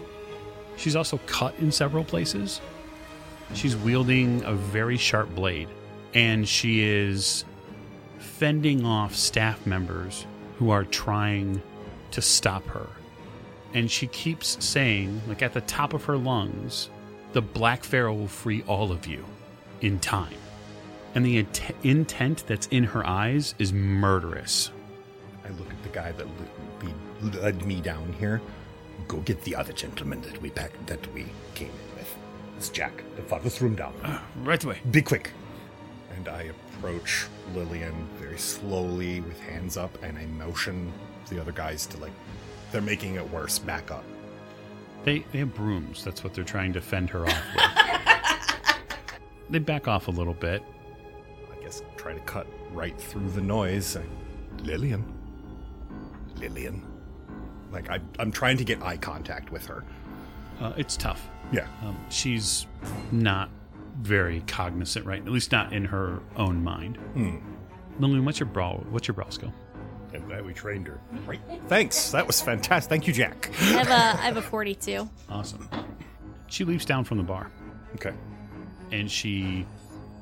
She's 0.78 0.96
also 0.96 1.20
cut 1.26 1.56
in 1.60 1.72
several 1.72 2.04
places. 2.06 2.62
She's 3.54 3.76
wielding 3.76 4.44
a 4.44 4.54
very 4.54 4.96
sharp 4.96 5.34
blade, 5.36 5.68
and 6.14 6.48
she 6.48 6.84
is 6.84 7.46
fending 8.18 8.86
off 8.86 9.16
staff 9.16 9.66
members 9.66 10.26
who 10.58 10.70
are 10.70 10.84
trying 10.84 11.62
to 12.12 12.22
stop 12.22 12.66
her. 12.68 12.88
And 13.74 13.90
she 13.90 14.08
keeps 14.08 14.64
saying, 14.64 15.22
like 15.28 15.42
at 15.42 15.54
the 15.54 15.62
top 15.62 15.94
of 15.94 16.06
her 16.06 16.18
lungs, 16.18 16.90
the 17.34 17.42
Black 17.42 17.84
Pharaoh 17.84 18.14
will 18.14 18.28
free 18.28 18.64
all 18.64 18.92
of 18.92 19.06
you 19.06 19.24
in 19.82 20.00
time. 20.00 20.34
And 21.16 21.26
the 21.26 21.38
int- 21.38 21.62
intent 21.84 22.44
that's 22.48 22.68
in 22.68 22.84
her 22.86 23.06
eyes 23.06 23.56
is 23.60 23.72
murderous. 23.72 24.72
I 25.46 25.50
look 25.50 25.70
at 25.70 25.82
the 25.84 25.90
guy 25.90 26.12
that 26.12 26.28
led 26.28 26.84
me, 26.84 27.40
led 27.40 27.66
me 27.66 27.82
down 27.82 28.14
here. 28.20 28.42
Go 29.08 29.18
get 29.18 29.42
the 29.44 29.56
other 29.56 29.74
gentleman 29.74 30.22
that 30.22 30.42
we 30.42 30.50
packed, 30.50 30.88
that 30.88 31.12
we 31.14 31.26
came 31.56 31.70
in 31.70 31.96
with. 31.98 32.16
It's 32.58 32.70
Jack, 32.70 33.04
the 33.16 33.22
farthest 33.24 33.62
room 33.62 33.76
down. 33.76 33.94
Uh, 34.04 34.20
right 34.44 34.64
away. 34.64 34.80
Be 34.92 35.02
quick. 35.02 35.32
And 36.20 36.28
I 36.28 36.52
approach 36.76 37.28
Lillian 37.56 37.94
very 38.18 38.38
slowly 38.38 39.22
with 39.22 39.40
hands 39.40 39.78
up, 39.78 40.04
and 40.04 40.18
I 40.18 40.26
motion 40.26 40.92
the 41.30 41.40
other 41.40 41.54
guys 41.54 41.86
to 41.88 41.98
like. 41.98 42.12
They're 42.74 42.82
making 42.82 43.16
it 43.16 43.32
worse. 43.32 43.58
Back 43.58 43.90
up. 43.90 44.04
They, 45.06 45.20
they 45.32 45.40
have 45.40 45.56
brooms. 45.56 46.04
That's 46.04 46.22
what 46.22 46.34
they're 46.34 46.44
trying 46.44 46.74
to 46.74 46.82
fend 46.82 47.10
her 47.12 47.26
off 47.26 47.44
with. 47.56 48.76
they 49.50 49.60
back 49.60 49.88
off 49.88 50.10
a 50.10 50.12
little 50.12 50.34
bit. 50.34 50.62
I 51.58 51.64
guess 51.64 51.84
try 51.96 52.14
to 52.14 52.20
cut 52.22 52.48
right 52.74 53.00
through 53.00 53.30
the 53.30 53.42
noise. 53.42 53.98
Lillian. 54.62 55.06
Lillian. 56.36 56.86
Like 57.72 57.90
I, 57.90 58.02
I'm 58.20 58.32
trying 58.32 58.58
to 58.58 58.66
get 58.66 58.84
eye 58.84 58.98
contact 58.98 59.54
with 59.54 59.66
her. 59.68 59.86
Uh, 60.60 60.74
it's 60.76 60.98
tough. 60.98 61.30
Yeah. 61.54 61.68
Um, 61.82 61.98
she's 62.10 62.68
not 63.14 63.50
very 64.00 64.42
cognizant, 64.48 65.06
right? 65.06 65.22
At 65.22 65.32
least 65.32 65.52
not 65.52 65.74
in 65.74 65.86
her 65.86 66.20
own 66.36 66.64
mind. 66.64 66.98
Hmm. 67.14 67.38
Lillian, 68.00 68.24
what's 68.26 68.40
your 68.40 68.48
brawl? 68.48 68.86
What's 68.90 69.08
your 69.08 69.16
brawl 69.16 69.32
skill? 69.32 69.54
I'm 70.14 70.26
glad 70.28 70.46
we 70.46 70.54
trained 70.54 70.88
her. 70.88 71.00
Right. 71.28 71.40
Thanks. 71.68 72.12
That 72.12 72.26
was 72.26 72.42
fantastic. 72.42 72.90
Thank 72.90 73.08
you, 73.08 73.14
Jack. 73.14 73.52
I 73.62 73.64
have 73.66 73.88
a 73.90 73.94
I 74.22 74.26
have 74.26 74.38
a 74.38 74.42
42. 74.56 75.08
Awesome. 75.30 75.70
She 76.48 76.64
leaps 76.66 76.86
down 76.86 77.04
from 77.04 77.18
the 77.18 77.24
bar 77.24 77.52
Okay. 77.96 78.14
and 78.92 79.10
she 79.12 79.66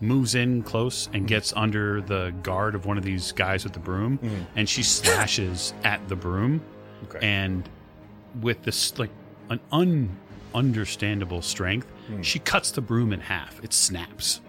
moves 0.02 0.36
in 0.36 0.62
close 0.64 1.10
and 1.14 1.28
gets 1.28 1.54
under 1.54 2.02
the 2.02 2.34
guard 2.44 2.76
of 2.76 2.86
one 2.86 2.98
of 2.98 3.04
these 3.04 3.32
guys 3.32 3.64
with 3.64 3.74
the 3.74 3.80
broom 3.80 4.20
and 4.56 4.68
she 4.68 4.84
slashes 4.84 5.74
at 5.84 6.06
the 6.10 6.16
broom 6.16 6.62
Okay. 7.06 7.20
and 7.26 7.68
with 8.42 8.62
this 8.64 8.98
like 9.00 9.10
an 9.50 9.60
un 9.72 10.16
understandable 10.54 11.42
strength 11.42 11.88
she 12.22 12.40
cuts 12.40 12.72
the 12.72 12.82
broom 12.82 13.14
in 13.14 13.20
half. 13.20 13.64
It 13.64 13.74
snaps. 13.74 14.42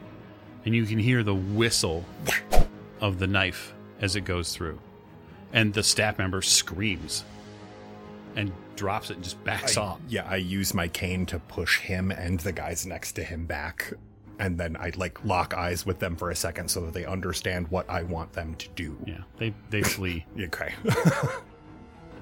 And 0.64 0.74
you 0.74 0.84
can 0.86 0.98
hear 0.98 1.22
the 1.22 1.34
whistle 1.34 2.04
of 3.00 3.18
the 3.18 3.26
knife 3.26 3.74
as 4.00 4.16
it 4.16 4.22
goes 4.22 4.54
through. 4.54 4.78
And 5.52 5.72
the 5.72 5.82
staff 5.82 6.18
member 6.18 6.42
screams 6.42 7.24
and 8.36 8.52
drops 8.76 9.11
it 9.11 9.14
and 9.14 9.24
just 9.24 9.42
backs 9.44 9.76
I- 9.76 9.82
off. 9.82 10.00
Yeah, 10.09 10.26
I 10.28 10.36
use 10.36 10.74
my 10.74 10.88
cane 10.88 11.26
to 11.26 11.38
push 11.38 11.78
him 11.80 12.11
and 12.11 12.38
the 12.40 12.52
guys 12.52 12.86
next 12.86 13.12
to 13.12 13.24
him 13.24 13.46
back. 13.46 13.92
And 14.38 14.56
then 14.59 14.76
I 14.76 14.92
like 14.96 15.24
lock 15.24 15.54
eyes 15.54 15.84
with 15.84 15.98
them 15.98 16.14
for 16.16 16.30
a 16.30 16.36
second 16.36 16.68
so 16.70 16.82
that 16.82 16.94
they 16.94 17.04
understand 17.04 17.66
what 17.68 17.88
I 17.90 18.02
want 18.04 18.32
them 18.34 18.54
to 18.56 18.68
do. 18.76 18.96
yeah 19.04 19.18
they 19.38 19.52
they 19.70 19.82
flee. 19.82 20.24
Okay. 20.40 20.74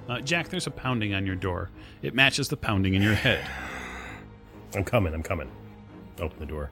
uh, 0.08 0.20
jack 0.20 0.48
there's 0.48 0.66
a 0.66 0.70
pounding 0.70 1.12
on 1.14 1.26
your 1.26 1.34
door. 1.36 1.70
It 2.00 2.14
matches 2.14 2.48
the 2.48 2.56
pounding 2.56 2.94
in 2.94 3.02
your 3.02 3.14
head 3.14 3.44
I'm 4.74 4.84
coming. 4.84 5.14
I'm 5.14 5.22
coming. 5.22 5.50
Open 6.20 6.38
the 6.38 6.46
door. 6.46 6.70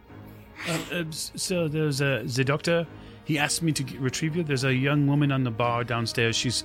Uh, 0.69 0.79
uh, 0.93 1.05
so 1.11 1.69
there's 1.69 2.01
a 2.01 2.23
the 2.25 2.45
doctor. 2.45 2.87
He 3.25 3.39
asked 3.39 3.63
me 3.63 3.73
to 3.73 3.83
get, 3.83 3.99
retrieve 4.01 4.37
you. 4.37 4.43
There's 4.43 4.65
a 4.65 4.75
young 4.75 5.07
woman 5.07 5.33
on 5.33 5.45
the 5.45 5.51
bar 5.51 5.85
downstairs. 5.85 6.37
She's 6.37 6.65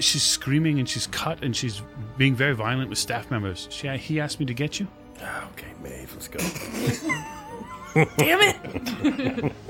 she's 0.00 0.22
screaming 0.22 0.78
and 0.78 0.88
she's 0.88 1.06
cut 1.08 1.42
and 1.44 1.54
she's 1.54 1.82
being 2.18 2.34
very 2.34 2.54
violent 2.54 2.88
with 2.90 2.98
staff 2.98 3.30
members. 3.30 3.68
She, 3.70 3.88
he 3.96 4.20
asked 4.20 4.40
me 4.40 4.46
to 4.46 4.54
get 4.54 4.80
you. 4.80 4.86
Ah, 5.22 5.48
Okay, 5.52 5.72
Maeve, 5.82 6.12
let's 6.14 6.28
go. 6.28 8.04
Damn 8.16 8.40
it! 8.42 9.52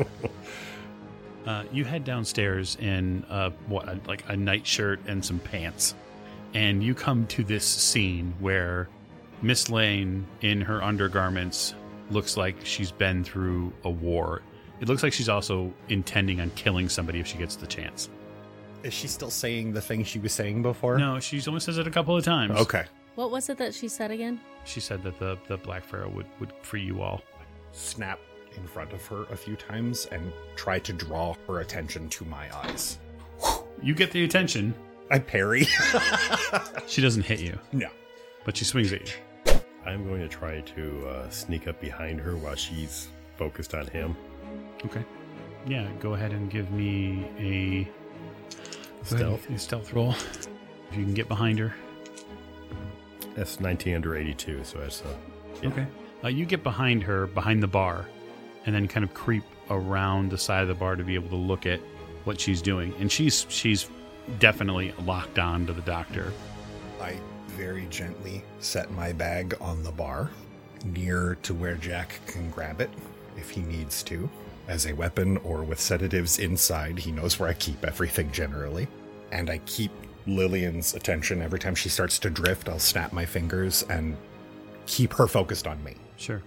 Uh, 1.46 1.62
you 1.70 1.84
head 1.84 2.02
downstairs 2.02 2.76
in 2.80 3.24
uh, 3.30 3.50
what 3.68 4.04
like 4.08 4.24
a 4.26 4.36
nightshirt 4.36 4.98
and 5.06 5.24
some 5.24 5.38
pants, 5.38 5.94
and 6.54 6.82
you 6.82 6.92
come 6.92 7.24
to 7.28 7.44
this 7.44 7.64
scene 7.64 8.34
where 8.40 8.88
Miss 9.42 9.68
Lane 9.70 10.26
in 10.40 10.60
her 10.60 10.82
undergarments 10.82 11.74
looks 12.10 12.36
like 12.36 12.56
she's 12.64 12.90
been 12.90 13.24
through 13.24 13.72
a 13.84 13.90
war. 13.90 14.42
It 14.80 14.88
looks 14.88 15.02
like 15.02 15.12
she's 15.12 15.28
also 15.28 15.72
intending 15.88 16.40
on 16.40 16.50
killing 16.50 16.88
somebody 16.88 17.20
if 17.20 17.26
she 17.26 17.38
gets 17.38 17.56
the 17.56 17.66
chance. 17.66 18.08
Is 18.82 18.94
she 18.94 19.08
still 19.08 19.30
saying 19.30 19.72
the 19.72 19.80
thing 19.80 20.04
she 20.04 20.18
was 20.18 20.32
saying 20.32 20.62
before? 20.62 20.98
No, 20.98 21.18
she's 21.18 21.48
only 21.48 21.60
says 21.60 21.78
it 21.78 21.86
a 21.86 21.90
couple 21.90 22.16
of 22.16 22.24
times. 22.24 22.58
Okay. 22.60 22.84
What 23.14 23.30
was 23.30 23.48
it 23.48 23.58
that 23.58 23.74
she 23.74 23.88
said 23.88 24.10
again? 24.10 24.40
She 24.64 24.80
said 24.80 25.02
that 25.02 25.18
the, 25.18 25.38
the 25.48 25.56
Black 25.56 25.84
Pharaoh 25.84 26.10
would, 26.10 26.26
would 26.38 26.52
free 26.62 26.82
you 26.82 27.02
all. 27.02 27.22
Snap 27.72 28.20
in 28.56 28.66
front 28.66 28.92
of 28.92 29.04
her 29.06 29.24
a 29.30 29.36
few 29.36 29.56
times 29.56 30.06
and 30.12 30.32
try 30.54 30.78
to 30.80 30.92
draw 30.92 31.34
her 31.46 31.60
attention 31.60 32.08
to 32.10 32.24
my 32.26 32.54
eyes. 32.56 32.98
You 33.82 33.94
get 33.94 34.10
the 34.12 34.24
attention. 34.24 34.74
I 35.10 35.18
parry. 35.18 35.66
She 36.86 37.02
doesn't 37.02 37.24
hit 37.24 37.40
you, 37.40 37.58
no. 37.72 37.88
But 38.46 38.56
she 38.56 38.64
swings 38.64 38.92
at 38.92 39.02
you. 39.02 39.60
I'm 39.84 40.06
going 40.06 40.20
to 40.20 40.28
try 40.28 40.60
to 40.60 41.08
uh, 41.08 41.28
sneak 41.30 41.66
up 41.68 41.80
behind 41.80 42.20
her 42.20 42.36
while 42.36 42.54
she's 42.54 43.08
focused 43.36 43.74
on 43.74 43.88
him. 43.88 44.16
Okay. 44.84 45.04
Yeah, 45.66 45.88
go 45.98 46.14
ahead 46.14 46.30
and 46.30 46.48
give 46.48 46.70
me 46.70 47.26
a 47.38 47.84
go 49.10 49.16
ahead, 49.16 49.40
Stealth. 49.40 49.50
a 49.50 49.58
stealth 49.58 49.92
roll. 49.92 50.12
If 50.12 50.96
you 50.96 51.04
can 51.04 51.12
get 51.12 51.26
behind 51.26 51.58
her. 51.58 51.74
That's 53.34 53.58
19 53.58 53.96
under 53.96 54.16
82, 54.16 54.62
so 54.62 54.78
that's 54.78 55.02
a. 55.02 55.18
yeah. 55.60 55.68
Okay. 55.68 55.86
Uh, 56.24 56.28
you 56.28 56.46
get 56.46 56.62
behind 56.62 57.02
her, 57.02 57.26
behind 57.26 57.62
the 57.62 57.66
bar, 57.66 58.06
and 58.64 58.74
then 58.74 58.86
kind 58.86 59.02
of 59.02 59.12
creep 59.12 59.42
around 59.70 60.30
the 60.30 60.38
side 60.38 60.62
of 60.62 60.68
the 60.68 60.74
bar 60.74 60.94
to 60.94 61.02
be 61.02 61.16
able 61.16 61.28
to 61.30 61.36
look 61.36 61.66
at 61.66 61.80
what 62.22 62.40
she's 62.40 62.62
doing. 62.62 62.94
And 63.00 63.10
she's 63.10 63.44
she's 63.48 63.90
definitely 64.38 64.94
locked 65.04 65.40
on 65.40 65.66
to 65.66 65.72
the 65.72 65.82
doctor. 65.82 66.32
I 67.00 67.16
very 67.56 67.86
gently 67.86 68.42
set 68.60 68.90
my 68.92 69.12
bag 69.12 69.54
on 69.60 69.82
the 69.82 69.90
bar, 69.90 70.30
near 70.84 71.36
to 71.42 71.54
where 71.54 71.74
Jack 71.76 72.20
can 72.26 72.50
grab 72.50 72.80
it 72.80 72.90
if 73.36 73.50
he 73.50 73.62
needs 73.62 74.02
to. 74.04 74.28
As 74.68 74.86
a 74.86 74.92
weapon 74.92 75.36
or 75.38 75.62
with 75.62 75.80
sedatives 75.80 76.38
inside, 76.38 76.98
he 76.98 77.12
knows 77.12 77.38
where 77.38 77.48
I 77.48 77.54
keep 77.54 77.84
everything 77.84 78.30
generally. 78.32 78.88
And 79.32 79.48
I 79.48 79.58
keep 79.58 79.90
Lillian's 80.26 80.94
attention 80.94 81.40
every 81.40 81.58
time 81.58 81.74
she 81.74 81.88
starts 81.88 82.18
to 82.20 82.30
drift. 82.30 82.68
I'll 82.68 82.78
snap 82.78 83.12
my 83.12 83.24
fingers 83.24 83.84
and 83.88 84.16
keep 84.86 85.12
her 85.14 85.26
focused 85.26 85.66
on 85.66 85.82
me. 85.84 85.94
Sure. 86.16 86.42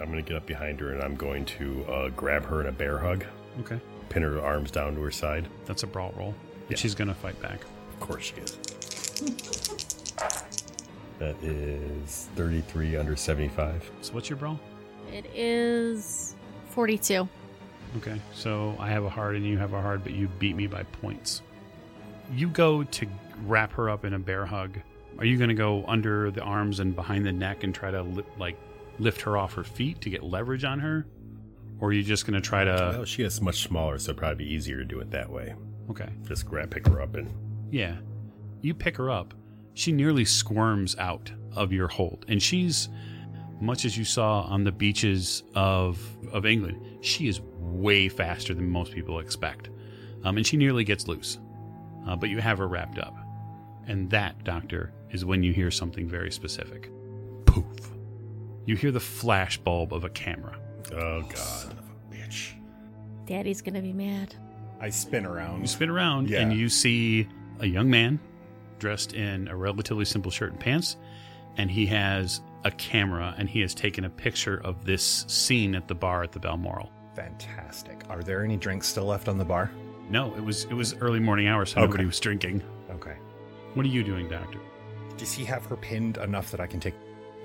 I'm 0.00 0.10
going 0.10 0.24
to 0.24 0.28
get 0.28 0.36
up 0.36 0.46
behind 0.46 0.80
her 0.80 0.92
and 0.94 1.02
I'm 1.02 1.14
going 1.16 1.44
to 1.46 1.84
uh, 1.84 2.08
grab 2.10 2.44
her 2.46 2.60
in 2.62 2.66
a 2.68 2.72
bear 2.72 2.96
hug, 2.98 3.24
Okay. 3.60 3.78
pin 4.08 4.22
her 4.22 4.40
arms 4.40 4.70
down 4.70 4.94
to 4.94 5.02
her 5.02 5.10
side. 5.10 5.46
That's 5.66 5.82
a 5.82 5.86
brawl 5.86 6.14
roll. 6.16 6.34
And 6.70 6.78
she's 6.78 6.94
going 6.94 7.08
to 7.08 7.14
fight 7.14 7.40
back. 7.42 7.60
Of 7.92 8.00
course 8.00 8.24
she 8.24 8.40
is. 8.40 8.58
That 11.20 11.36
is 11.42 12.28
33 12.34 12.96
under 12.96 13.14
75. 13.14 13.88
So 14.00 14.12
what's 14.14 14.28
your 14.28 14.38
brawl? 14.38 14.58
It 15.12 15.26
is 15.34 16.34
42. 16.70 17.28
Okay. 17.98 18.20
So 18.32 18.74
I 18.80 18.88
have 18.88 19.04
a 19.04 19.08
hard 19.10 19.36
and 19.36 19.44
you 19.44 19.58
have 19.58 19.72
a 19.74 19.80
hard, 19.80 20.02
but 20.02 20.12
you 20.12 20.26
beat 20.38 20.56
me 20.56 20.66
by 20.66 20.82
points. 20.82 21.42
You 22.34 22.48
go 22.48 22.82
to 22.84 23.06
wrap 23.46 23.72
her 23.74 23.90
up 23.90 24.04
in 24.04 24.14
a 24.14 24.18
bear 24.18 24.46
hug. 24.46 24.78
Are 25.18 25.24
you 25.24 25.36
going 25.36 25.48
to 25.50 25.54
go 25.54 25.84
under 25.86 26.30
the 26.30 26.40
arms 26.40 26.80
and 26.80 26.96
behind 26.96 27.26
the 27.26 27.32
neck 27.32 27.64
and 27.64 27.74
try 27.74 27.90
to 27.90 28.02
li- 28.02 28.24
like 28.38 28.56
lift 28.98 29.20
her 29.22 29.36
off 29.36 29.52
her 29.54 29.64
feet 29.64 30.00
to 30.00 30.10
get 30.10 30.22
leverage 30.22 30.64
on 30.64 30.78
her? 30.80 31.06
Or 31.80 31.88
are 31.88 31.92
you 31.92 32.02
just 32.02 32.26
going 32.26 32.40
to 32.40 32.46
try 32.46 32.64
to 32.64 32.94
well, 32.96 33.04
she 33.04 33.22
is 33.24 33.40
much 33.40 33.62
smaller, 33.62 33.98
so 33.98 34.10
it'd 34.10 34.18
probably 34.18 34.44
be 34.44 34.52
easier 34.54 34.78
to 34.78 34.84
do 34.84 35.00
it 35.00 35.10
that 35.10 35.28
way. 35.28 35.54
Okay. 35.90 36.08
Just 36.26 36.46
grab, 36.46 36.70
pick 36.70 36.86
her 36.86 37.02
up, 37.02 37.14
and 37.16 37.30
Yeah. 37.70 37.96
You 38.62 38.72
pick 38.74 38.96
her 38.96 39.10
up. 39.10 39.34
She 39.80 39.92
nearly 39.92 40.26
squirms 40.26 40.94
out 40.98 41.32
of 41.56 41.72
your 41.72 41.88
hold. 41.88 42.26
And 42.28 42.42
she's, 42.42 42.90
much 43.62 43.86
as 43.86 43.96
you 43.96 44.04
saw 44.04 44.42
on 44.42 44.62
the 44.62 44.70
beaches 44.70 45.42
of, 45.54 45.98
of 46.34 46.44
England, 46.44 46.98
she 47.00 47.28
is 47.28 47.40
way 47.56 48.10
faster 48.10 48.52
than 48.52 48.68
most 48.68 48.92
people 48.92 49.20
expect. 49.20 49.70
Um, 50.22 50.36
and 50.36 50.46
she 50.46 50.58
nearly 50.58 50.84
gets 50.84 51.08
loose. 51.08 51.38
Uh, 52.06 52.14
but 52.14 52.28
you 52.28 52.42
have 52.42 52.58
her 52.58 52.68
wrapped 52.68 52.98
up. 52.98 53.16
And 53.86 54.10
that, 54.10 54.44
Doctor, 54.44 54.92
is 55.12 55.24
when 55.24 55.42
you 55.42 55.54
hear 55.54 55.70
something 55.70 56.06
very 56.06 56.30
specific. 56.30 56.90
Poof. 57.46 57.64
You 58.66 58.76
hear 58.76 58.90
the 58.92 59.00
flash 59.00 59.56
bulb 59.56 59.94
of 59.94 60.04
a 60.04 60.10
camera. 60.10 60.58
oh 60.92 61.22
god, 61.22 61.36
Son 61.38 61.78
of 61.78 61.84
a 61.88 62.14
Bitch. 62.14 62.52
Daddy's 63.24 63.62
gonna 63.62 63.80
be 63.80 63.94
mad. 63.94 64.34
I 64.78 64.90
spin 64.90 65.24
around. 65.24 65.62
You 65.62 65.66
spin 65.68 65.88
around 65.88 66.28
Yeah. 66.28 66.40
and 66.42 66.52
you 66.52 66.68
see 66.68 67.26
a 67.60 67.66
young 67.66 67.88
man 67.88 68.20
dressed 68.80 69.12
in 69.12 69.46
a 69.48 69.54
relatively 69.56 70.04
simple 70.04 70.30
shirt 70.32 70.50
and 70.50 70.58
pants, 70.58 70.96
and 71.56 71.70
he 71.70 71.86
has 71.86 72.40
a 72.64 72.70
camera 72.72 73.34
and 73.38 73.48
he 73.48 73.60
has 73.60 73.74
taken 73.74 74.04
a 74.04 74.10
picture 74.10 74.60
of 74.64 74.84
this 74.84 75.24
scene 75.28 75.74
at 75.74 75.86
the 75.88 75.94
bar 75.94 76.22
at 76.24 76.32
the 76.32 76.38
Balmoral. 76.40 76.90
Fantastic. 77.14 78.02
Are 78.08 78.22
there 78.22 78.42
any 78.44 78.56
drinks 78.56 78.86
still 78.88 79.04
left 79.06 79.28
on 79.28 79.38
the 79.38 79.44
bar? 79.44 79.70
No, 80.10 80.34
it 80.34 80.42
was 80.44 80.64
it 80.64 80.74
was 80.74 80.94
early 80.96 81.20
morning 81.20 81.46
hours, 81.46 81.70
so 81.70 81.78
Okay. 81.80 81.86
nobody 81.86 82.06
was 82.06 82.18
drinking. 82.18 82.62
Okay. 82.90 83.16
What 83.74 83.86
are 83.86 83.88
you 83.88 84.02
doing, 84.02 84.28
Doctor? 84.28 84.58
Does 85.16 85.32
he 85.32 85.44
have 85.44 85.64
her 85.66 85.76
pinned 85.76 86.16
enough 86.18 86.50
that 86.50 86.60
I 86.60 86.66
can 86.66 86.80
take? 86.80 86.94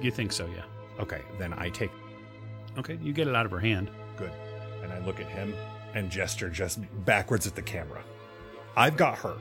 You 0.02 0.10
think 0.12 0.32
so, 0.32 0.48
yeah. 0.48 0.64
Okay, 1.00 1.22
then 1.38 1.54
I 1.54 1.70
take 1.70 1.92
Okay, 2.78 2.98
you 3.02 3.14
get 3.14 3.28
it 3.28 3.36
out 3.36 3.46
of 3.46 3.52
her 3.52 3.60
hand. 3.60 3.90
good. 4.18 4.32
And 4.84 4.92
I 4.92 5.00
look 5.06 5.20
at 5.20 5.28
him 5.28 5.54
and 5.94 6.10
gesture 6.10 6.50
just 6.50 6.80
backwards 7.06 7.48
at 7.48 7.56
the 7.56 7.62
camera. 7.62 8.04
I've 8.76 8.98
got 8.98 9.18
her. 9.20 9.36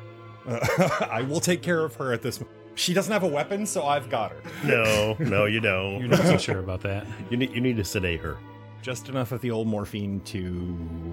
I 1.10 1.22
will 1.22 1.40
take 1.40 1.62
care 1.62 1.84
of 1.84 1.94
her 1.96 2.12
at 2.12 2.22
this. 2.22 2.40
mo- 2.40 2.46
She 2.74 2.92
doesn't 2.94 3.12
have 3.12 3.22
a 3.22 3.28
weapon, 3.28 3.66
so 3.66 3.84
I've 3.86 4.10
got 4.10 4.32
her. 4.32 4.40
no, 4.64 5.16
no, 5.18 5.44
you 5.46 5.60
don't. 5.60 6.00
You're 6.00 6.08
not 6.08 6.22
so 6.26 6.36
sure 6.38 6.58
about 6.58 6.80
that. 6.82 7.06
You 7.30 7.36
need 7.36 7.52
you 7.52 7.60
need 7.60 7.76
to 7.76 7.84
sedate 7.84 8.20
her. 8.20 8.36
Just 8.82 9.08
enough 9.08 9.32
of 9.32 9.40
the 9.40 9.50
old 9.50 9.66
morphine 9.66 10.20
to 10.26 10.40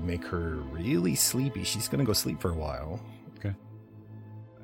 make 0.03 0.25
her 0.25 0.55
really 0.71 1.15
sleepy. 1.15 1.63
She's 1.63 1.87
gonna 1.87 2.03
go 2.03 2.13
sleep 2.13 2.41
for 2.41 2.49
a 2.51 2.55
while. 2.55 2.99
Okay. 3.39 3.55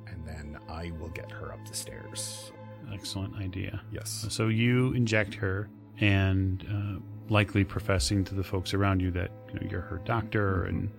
And 0.08 0.28
then 0.28 0.58
I 0.68 0.92
will 1.00 1.10
get 1.10 1.32
her 1.32 1.54
up 1.54 1.66
the 1.68 1.74
stairs. 1.74 2.52
Excellent 2.94 3.36
idea. 3.38 3.82
Yes. 3.92 4.26
So 4.30 4.48
you 4.50 4.92
inject 4.94 5.34
her, 5.36 5.70
and 6.00 6.66
uh, 6.70 7.34
likely 7.34 7.64
professing 7.64 8.24
to 8.26 8.36
the 8.36 8.44
folks 8.44 8.74
around 8.74 9.02
you 9.02 9.12
that 9.12 9.32
you 9.54 9.60
know, 9.60 9.68
you're 9.70 9.82
her 9.82 10.02
doctor, 10.06 10.64
and 10.66 10.90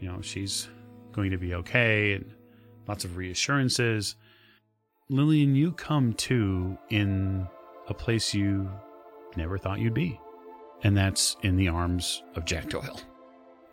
you 0.00 0.08
know 0.10 0.20
she's 0.22 0.68
going 1.12 1.30
to 1.30 1.38
be 1.38 1.54
okay, 1.54 2.12
and 2.14 2.24
lots 2.88 3.04
of 3.04 3.16
reassurances. 3.16 4.16
Lillian, 5.10 5.54
you 5.54 5.72
come 5.72 6.14
to 6.14 6.76
in 6.88 7.46
a 7.88 7.94
place 7.94 8.34
you 8.34 8.70
never 9.36 9.58
thought 9.58 9.78
you'd 9.78 9.94
be, 9.94 10.18
and 10.82 10.96
that's 10.96 11.36
in 11.42 11.56
the 11.56 11.68
arms 11.68 12.22
of 12.34 12.44
Jack 12.44 12.70
Doyle. 12.70 13.00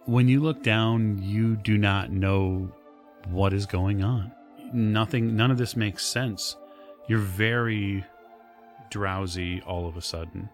When 0.05 0.27
you 0.27 0.41
look 0.41 0.61
down, 0.61 1.17
you 1.23 1.55
do 1.55 1.77
not 1.77 2.11
know 2.11 2.71
what 3.29 3.53
is 3.53 3.65
going 3.65 4.03
on. 4.03 4.31
Nothing, 4.73 5.35
none 5.35 5.49
of 5.49 5.57
this 5.57 5.75
makes 5.75 6.05
sense. 6.05 6.57
You're 7.07 7.19
very 7.19 8.05
drowsy 8.89 9.61
all 9.65 9.87
of 9.87 9.97
a 9.97 10.01
sudden, 10.01 10.49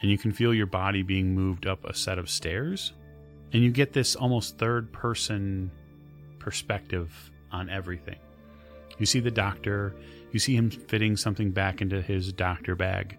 and 0.00 0.10
you 0.10 0.18
can 0.18 0.32
feel 0.32 0.54
your 0.54 0.66
body 0.66 1.02
being 1.02 1.34
moved 1.34 1.66
up 1.66 1.84
a 1.84 1.94
set 1.94 2.18
of 2.18 2.30
stairs, 2.30 2.92
and 3.52 3.62
you 3.62 3.70
get 3.70 3.92
this 3.92 4.14
almost 4.14 4.58
third 4.58 4.92
person 4.92 5.70
perspective 6.38 7.30
on 7.54 7.70
everything. 7.70 8.18
You 8.98 9.06
see 9.06 9.20
the 9.20 9.30
doctor, 9.30 9.94
you 10.32 10.38
see 10.38 10.56
him 10.56 10.70
fitting 10.70 11.16
something 11.16 11.52
back 11.52 11.80
into 11.80 12.02
his 12.02 12.32
doctor 12.32 12.74
bag. 12.74 13.16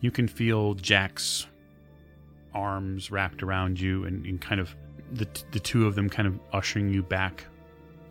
You 0.00 0.10
can 0.10 0.26
feel 0.26 0.74
Jack's 0.74 1.46
arms 2.54 3.10
wrapped 3.10 3.42
around 3.42 3.78
you 3.78 4.04
and, 4.04 4.24
and 4.24 4.40
kind 4.40 4.60
of 4.60 4.74
the, 5.12 5.26
the 5.52 5.60
two 5.60 5.86
of 5.86 5.94
them 5.94 6.08
kind 6.08 6.26
of 6.26 6.38
ushering 6.52 6.88
you 6.88 7.02
back 7.02 7.44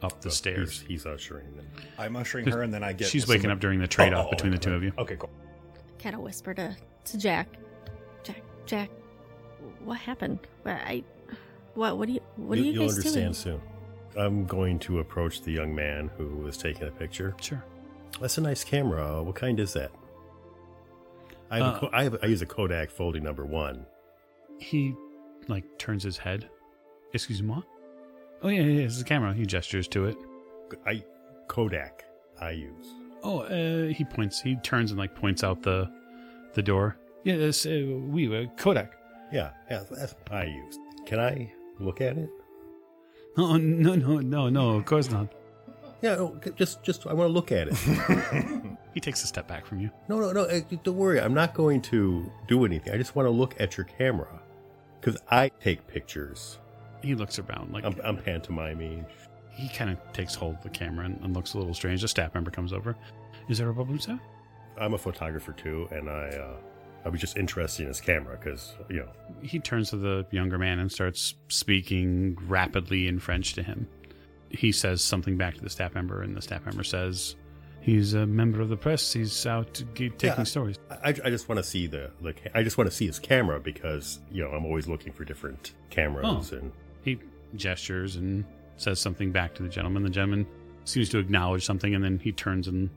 up 0.01 0.21
the 0.21 0.29
So 0.29 0.35
stairs. 0.35 0.79
He's, 0.81 1.03
he's 1.03 1.05
ushering 1.05 1.55
them. 1.55 1.67
I'm 1.97 2.15
ushering 2.15 2.47
her, 2.47 2.61
and 2.61 2.73
then 2.73 2.83
I 2.83 2.93
get. 2.93 3.07
She's 3.07 3.27
waking 3.27 3.43
some- 3.43 3.51
up 3.51 3.59
during 3.59 3.79
the 3.79 3.87
trade 3.87 4.13
off 4.13 4.25
oh, 4.25 4.27
oh, 4.27 4.31
between 4.31 4.51
the 4.51 4.57
oh, 4.57 4.61
two 4.61 4.73
of 4.73 4.81
oh. 4.81 4.85
you. 4.85 4.93
Okay, 4.99 5.15
cool. 5.17 5.31
Kind 5.99 6.15
of 6.15 6.21
whisper 6.21 6.53
to, 6.53 6.75
to 7.05 7.17
Jack. 7.17 7.47
Jack, 8.23 8.41
Jack, 8.65 8.89
what 9.83 9.97
happened? 9.97 10.39
What, 10.61 10.75
I, 10.75 11.03
what, 11.73 11.97
what 11.97 12.07
do 12.07 12.13
you, 12.13 12.21
what 12.35 12.57
are 12.57 12.61
you, 12.61 12.73
you, 12.73 12.79
will 12.79 12.87
guys 12.87 12.97
understand 12.97 13.25
doing? 13.25 13.33
soon. 13.33 13.61
I'm 14.17 14.45
going 14.45 14.79
to 14.79 14.99
approach 14.99 15.41
the 15.41 15.51
young 15.51 15.73
man 15.75 16.09
who 16.17 16.27
was 16.37 16.57
taking 16.57 16.87
a 16.87 16.91
picture. 16.91 17.35
Sure. 17.41 17.63
That's 18.19 18.37
a 18.37 18.41
nice 18.41 18.63
camera. 18.63 19.21
What 19.23 19.35
kind 19.35 19.59
is 19.59 19.73
that? 19.73 19.91
I 21.49 21.57
have, 21.57 21.83
Uh, 21.83 21.87
a, 21.87 21.95
I, 21.95 22.03
have 22.03 22.17
I 22.23 22.25
use 22.27 22.41
a 22.41 22.45
Kodak 22.45 22.89
folding 22.89 23.23
number 23.23 23.45
one. 23.45 23.85
he 24.59 24.95
like 25.47 25.63
turns 25.77 26.03
his 26.03 26.17
head. 26.17 26.49
Excuse 27.13 27.41
me. 27.41 27.55
Oh 28.41 28.49
yeah, 28.49 28.61
yeah, 28.63 28.83
it's 28.85 28.97
the 28.97 29.03
camera. 29.05 29.33
He 29.33 29.45
gestures 29.45 29.87
to 29.89 30.05
it. 30.05 30.17
I 30.85 31.03
Kodak 31.47 32.03
I 32.41 32.51
use. 32.51 32.87
Oh, 33.23 33.39
uh, 33.41 33.87
he 33.93 34.03
points. 34.03 34.41
He 34.41 34.55
turns 34.57 34.91
and 34.91 34.99
like 34.99 35.15
points 35.15 35.43
out 35.43 35.61
the 35.63 35.89
the 36.53 36.61
door. 36.61 36.97
Yeah, 37.23 37.35
uh, 37.35 37.95
we 38.09 38.35
uh, 38.35 38.47
Kodak. 38.57 38.93
Yeah, 39.31 39.51
yeah, 39.71 39.83
that's 39.89 40.13
what 40.13 40.31
I 40.31 40.43
use. 40.45 40.77
Can 41.05 41.19
I 41.19 41.51
look 41.79 42.01
at 42.01 42.17
it? 42.17 42.29
Oh 43.39 43.55
no, 43.57 43.95
no, 43.95 44.17
no, 44.19 44.49
no. 44.49 44.71
Of 44.77 44.85
course 44.85 45.11
not. 45.11 45.27
Yeah, 46.01 46.15
no, 46.15 46.39
just 46.55 46.81
just 46.83 47.05
I 47.07 47.13
want 47.13 47.27
to 47.29 47.33
look 47.33 47.51
at 47.51 47.67
it. 47.69 47.75
He 48.93 48.99
takes 48.99 49.23
a 49.23 49.27
step 49.27 49.47
back 49.47 49.63
from 49.63 49.79
you. 49.79 49.91
no, 50.07 50.19
no, 50.19 50.31
no. 50.31 50.45
eh, 50.45 50.61
Don't 50.83 50.95
worry. 50.97 51.21
I'm 51.21 51.35
not 51.35 51.53
going 51.53 51.81
to 51.83 52.31
do 52.47 52.65
anything. 52.65 52.91
I 52.93 52.97
just 52.97 53.15
want 53.15 53.27
to 53.27 53.29
look 53.29 53.53
at 53.59 53.77
your 53.77 53.85
camera 53.85 54.41
because 54.99 55.21
I 55.29 55.49
take 55.59 55.85
pictures. 55.85 56.57
He 57.03 57.13
looks 57.13 57.37
around 57.37 57.71
like 57.71 57.85
I'm, 57.85 57.95
I'm 58.03 58.17
pantomiming. 58.17 59.05
he 59.51 59.69
kind 59.69 59.91
of 59.91 59.99
takes 60.13 60.33
hold 60.33 60.55
of 60.55 60.63
the 60.63 60.69
camera 60.71 61.05
and, 61.05 61.19
and 61.21 61.35
looks 61.35 61.53
a 61.53 61.59
little 61.59 61.75
strange. 61.75 62.03
A 62.03 62.07
staff 62.07 62.33
member 62.33 62.49
comes 62.49 62.73
over. 62.73 62.95
Is 63.49 63.59
there 63.59 63.69
a 63.69 63.73
problem, 63.73 63.99
sir? 63.99 64.19
I'm 64.79 64.95
a 64.95 64.97
photographer 64.97 65.53
too, 65.53 65.87
and 65.91 66.09
I 66.09 66.29
uh, 66.29 66.55
I 67.07 67.09
was 67.09 67.21
just 67.21 67.37
interested 67.37 67.83
in 67.83 67.87
his 67.87 68.01
camera 68.01 68.37
because 68.37 68.75
you 68.89 68.97
know 68.97 69.07
he 69.41 69.59
turns 69.59 69.91
to 69.91 69.97
the 69.97 70.25
younger 70.31 70.57
man 70.57 70.79
and 70.79 70.91
starts 70.91 71.35
speaking 71.47 72.37
rapidly 72.47 73.07
in 73.07 73.17
French 73.19 73.53
to 73.53 73.63
him. 73.63 73.87
He 74.49 74.71
says 74.73 75.01
something 75.01 75.37
back 75.37 75.55
to 75.55 75.61
the 75.61 75.69
staff 75.69 75.95
member, 75.95 76.21
and 76.21 76.35
the 76.35 76.41
staff 76.41 76.65
member 76.65 76.83
says, 76.83 77.35
"He's 77.79 78.13
a 78.13 78.25
member 78.25 78.59
of 78.61 78.67
the 78.69 78.75
press. 78.77 79.13
He's 79.13 79.45
out 79.45 79.73
taking 79.95 80.11
Yeah. 80.21 80.43
stories." 80.43 80.77
I, 80.89 81.09
I 81.23 81.29
just 81.29 81.47
want 81.47 81.59
to 81.59 81.63
see 81.63 81.87
the, 81.87 82.11
the 82.21 82.33
I 82.53 82.61
just 82.63 82.77
want 82.77 82.89
to 82.89 82.95
see 82.95 83.07
his 83.07 83.19
camera 83.19 83.59
because 83.61 84.19
you 84.31 84.43
know 84.43 84.49
I'm 84.51 84.65
always 84.65 84.87
looking 84.87 85.13
for 85.13 85.23
different 85.23 85.73
cameras 85.89 86.51
Oh. 86.53 86.57
and 86.57 86.71
He 87.03 87.19
gestures 87.55 88.17
and 88.17 88.43
says 88.75 88.99
something 88.99 89.31
back 89.31 89.53
to 89.55 89.63
the 89.63 89.69
gentleman. 89.69 90.03
The 90.03 90.09
gentleman 90.09 90.45
seems 90.83 91.07
to 91.09 91.19
acknowledge 91.19 91.65
something, 91.65 91.95
and 91.95 92.03
then 92.03 92.19
he 92.19 92.31
turns 92.33 92.67
and 92.67 92.89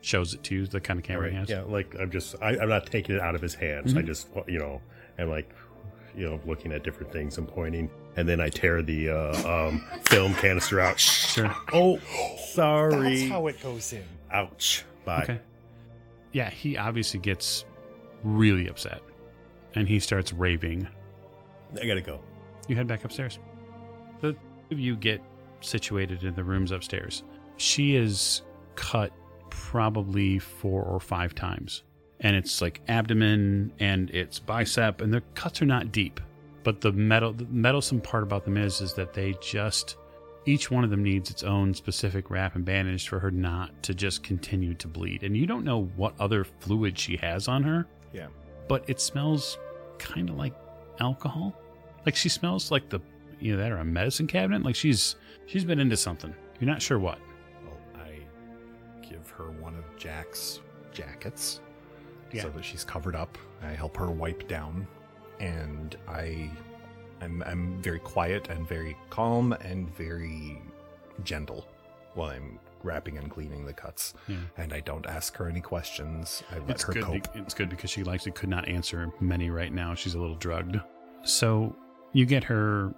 shows 0.00 0.34
it 0.34 0.42
to 0.44 0.54
you, 0.54 0.66
the 0.66 0.80
kind 0.80 0.98
of 0.98 1.04
camera 1.04 1.24
Right, 1.24 1.32
he 1.32 1.38
has. 1.38 1.48
yeah 1.50 1.62
like 1.62 1.94
I'm 1.98 2.10
just 2.10 2.36
I, 2.40 2.56
I'm 2.58 2.68
not 2.68 2.86
taking 2.86 3.14
it 3.16 3.20
out 3.20 3.34
of 3.34 3.40
his 3.42 3.54
hands 3.54 3.94
I 3.96 4.02
Mhm. 4.02 4.06
just 4.06 4.28
you 4.46 4.58
know 4.58 4.80
I'm 5.18 5.28
like 5.30 5.50
you 6.16 6.28
know 6.28 6.40
looking 6.46 6.72
at 6.72 6.82
different 6.84 7.12
things 7.12 7.38
and 7.38 7.46
pointing 7.48 7.90
and 8.16 8.28
then 8.28 8.40
I 8.40 8.48
tear 8.48 8.82
the 8.82 9.10
uh, 9.10 9.68
um, 9.68 9.84
film 10.02 10.34
canister 10.34 10.80
out 10.80 10.98
Sure. 11.00 11.54
oh 11.72 11.98
sorry 12.52 13.18
That's 13.20 13.30
how 13.30 13.46
it 13.48 13.62
goes 13.62 13.92
in. 13.92 14.04
ouch 14.30 14.84
bye 15.04 15.22
Okay. 15.24 15.40
Yeah, 16.32 16.50
he 16.50 16.76
obviously 16.76 17.20
gets 17.20 17.64
really 18.22 18.68
upset. 18.68 19.00
and 19.74 19.88
he 19.88 19.98
starts 19.98 20.32
raving. 20.32 20.86
I 21.80 21.86
gotta 21.86 22.00
go. 22.02 22.20
You 22.68 22.76
head 22.76 22.86
back 22.86 23.04
upstairs. 23.04 23.38
The 24.20 24.32
two 24.32 24.38
of 24.72 24.78
you 24.78 24.94
get 24.96 25.20
situated 25.60 26.24
in 26.24 26.34
the 26.34 26.44
rooms 26.44 26.70
upstairs. 26.70 27.22
She 27.56 27.96
is 27.96 28.42
cut 28.74 29.10
probably 29.72 30.38
four 30.38 30.82
or 30.82 30.98
five 30.98 31.34
times. 31.34 31.82
And 32.20 32.34
it's 32.34 32.62
like 32.62 32.80
abdomen 32.88 33.70
and 33.78 34.08
it's 34.10 34.38
bicep, 34.38 35.02
and 35.02 35.12
the 35.12 35.20
cuts 35.34 35.60
are 35.60 35.66
not 35.66 35.92
deep. 35.92 36.20
But 36.64 36.80
the 36.80 36.90
metal 36.92 37.32
the 37.34 37.46
meddlesome 37.50 38.00
part 38.00 38.22
about 38.22 38.44
them 38.44 38.56
is 38.56 38.80
is 38.80 38.94
that 38.94 39.12
they 39.12 39.34
just 39.42 39.96
each 40.46 40.70
one 40.70 40.84
of 40.84 40.90
them 40.90 41.02
needs 41.02 41.30
its 41.30 41.42
own 41.42 41.74
specific 41.74 42.30
wrap 42.30 42.56
and 42.56 42.64
bandage 42.64 43.08
for 43.08 43.18
her 43.20 43.30
not 43.30 43.70
to 43.82 43.94
just 43.94 44.22
continue 44.22 44.72
to 44.74 44.88
bleed. 44.88 45.22
And 45.22 45.36
you 45.36 45.46
don't 45.46 45.64
know 45.64 45.84
what 45.96 46.14
other 46.18 46.44
fluid 46.60 46.98
she 46.98 47.16
has 47.18 47.46
on 47.48 47.62
her, 47.62 47.86
Yeah. 48.14 48.28
but 48.68 48.88
it 48.88 49.00
smells 49.00 49.58
kind 49.98 50.30
of 50.30 50.36
like 50.36 50.54
alcohol. 51.00 51.54
Like 52.06 52.16
she 52.16 52.30
smells 52.30 52.70
like 52.70 52.88
the 52.88 53.00
you 53.38 53.52
know 53.54 53.58
that 53.62 53.70
or 53.70 53.76
a 53.76 53.84
medicine 53.84 54.26
cabinet. 54.26 54.62
Like 54.64 54.74
she's 54.76 55.16
she's 55.46 55.64
been 55.64 55.78
into 55.78 55.96
something. 55.96 56.34
You're 56.58 56.70
not 56.70 56.80
sure 56.82 56.98
what. 56.98 57.18
Well, 59.38 59.48
I 59.48 59.50
give 59.50 59.56
her 59.56 59.62
one 59.62 59.74
of 59.76 59.84
Jack's 59.96 60.60
jackets 60.92 61.60
Yeah. 62.32 62.42
so 62.42 62.50
that 62.50 62.64
she's 62.64 62.84
covered 62.84 63.14
up. 63.16 63.36
I 63.62 63.70
help 63.72 63.96
her 63.96 64.10
wipe 64.10 64.48
down, 64.48 64.86
and 65.40 65.96
I, 66.08 66.50
I'm, 67.20 67.42
I'm 67.44 67.80
very 67.82 67.98
quiet 68.00 68.48
and 68.48 68.66
very 68.68 68.96
calm 69.10 69.52
and 69.52 69.94
very 69.96 70.62
gentle 71.24 71.66
while 72.14 72.30
I'm 72.30 72.58
wrapping 72.84 73.18
and 73.18 73.28
cleaning 73.30 73.64
the 73.66 73.72
cuts. 73.72 74.14
Yeah. 74.28 74.36
And 74.56 74.72
I 74.72 74.80
don't 74.80 75.04
ask 75.06 75.36
her 75.36 75.48
any 75.48 75.60
questions. 75.60 76.42
I 76.52 76.58
let 76.60 76.70
It's 76.70 76.82
her 76.84 76.92
good. 76.92 77.02
cope. 77.04 77.32
be- 77.34 77.40
it's 77.40 77.54
good 77.54 77.68
because 77.68 77.90
she 77.90 78.04
likely 78.04 78.30
could 78.32 78.48
not 78.48 78.68
answer 78.68 79.10
many 79.20 79.50
right 79.50 79.72
now. 79.72 79.94
She's 79.94 80.14
a 80.14 80.20
little 80.20 80.36
drugged. 80.36 80.78
So 81.24 81.74
you 82.12 82.24
get 82.24 82.44
her 82.44 82.94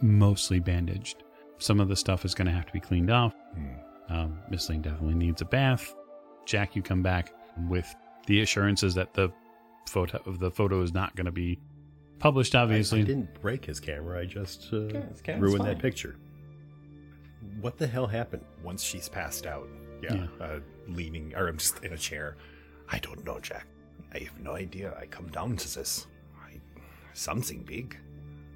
mostly 0.00 0.60
bandaged. 0.60 1.24
Some 1.58 1.80
of 1.80 1.88
the 1.88 1.96
stuff 1.96 2.24
is 2.24 2.34
going 2.34 2.46
to 2.46 2.52
have 2.52 2.66
to 2.66 2.72
be 2.72 2.80
cleaned 2.80 3.10
off. 3.10 3.34
Hmm. 3.54 3.74
Um, 4.08 4.38
Miss 4.50 4.68
Lane 4.68 4.82
definitely 4.82 5.14
needs 5.14 5.40
a 5.40 5.44
bath. 5.46 5.94
Jack, 6.46 6.76
you 6.76 6.82
come 6.82 7.02
back 7.02 7.32
with 7.68 7.92
the 8.26 8.40
assurances 8.42 8.94
that 8.94 9.14
the 9.14 9.30
photo 9.88 10.18
the 10.38 10.50
photo 10.50 10.82
is 10.82 10.92
not 10.92 11.14
going 11.16 11.26
to 11.26 11.32
be 11.32 11.58
published. 12.18 12.54
Obviously, 12.54 13.00
I 13.00 13.04
didn't 13.04 13.40
break 13.40 13.64
his 13.64 13.80
camera. 13.80 14.20
I 14.20 14.24
just 14.26 14.68
uh, 14.72 14.86
Yeah, 14.88 15.38
ruined 15.38 15.58
fine. 15.58 15.68
that 15.68 15.78
picture. 15.78 16.16
What 17.60 17.76
the 17.78 17.86
hell 17.86 18.06
happened? 18.06 18.44
Once 18.62 18.82
she's 18.82 19.08
passed 19.08 19.46
out, 19.46 19.68
yeah, 20.02 20.26
Uh, 20.40 20.60
leaning, 20.88 21.34
or 21.34 21.48
I'm 21.48 21.58
just 21.58 21.82
in 21.84 21.92
a 21.92 21.98
chair. 21.98 22.36
I 22.90 22.98
don't 22.98 23.24
know, 23.24 23.38
Jack. 23.40 23.66
I 24.12 24.18
have 24.20 24.38
no 24.40 24.52
idea. 24.52 24.94
I 25.00 25.06
come 25.06 25.28
down 25.28 25.56
to 25.56 25.74
this. 25.74 26.06
I, 26.42 26.60
something 27.14 27.62
big. 27.62 27.96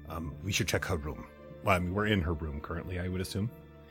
Um, 0.09 0.33
we 0.43 0.51
should 0.51 0.67
check 0.67 0.85
her 0.85 0.97
room. 0.97 1.25
Well, 1.63 1.75
I 1.75 1.79
mean, 1.79 1.93
we're 1.93 2.07
in 2.07 2.21
her 2.21 2.33
room 2.33 2.61
currently. 2.61 2.99
I 2.99 3.07
would 3.07 3.21
assume. 3.21 3.49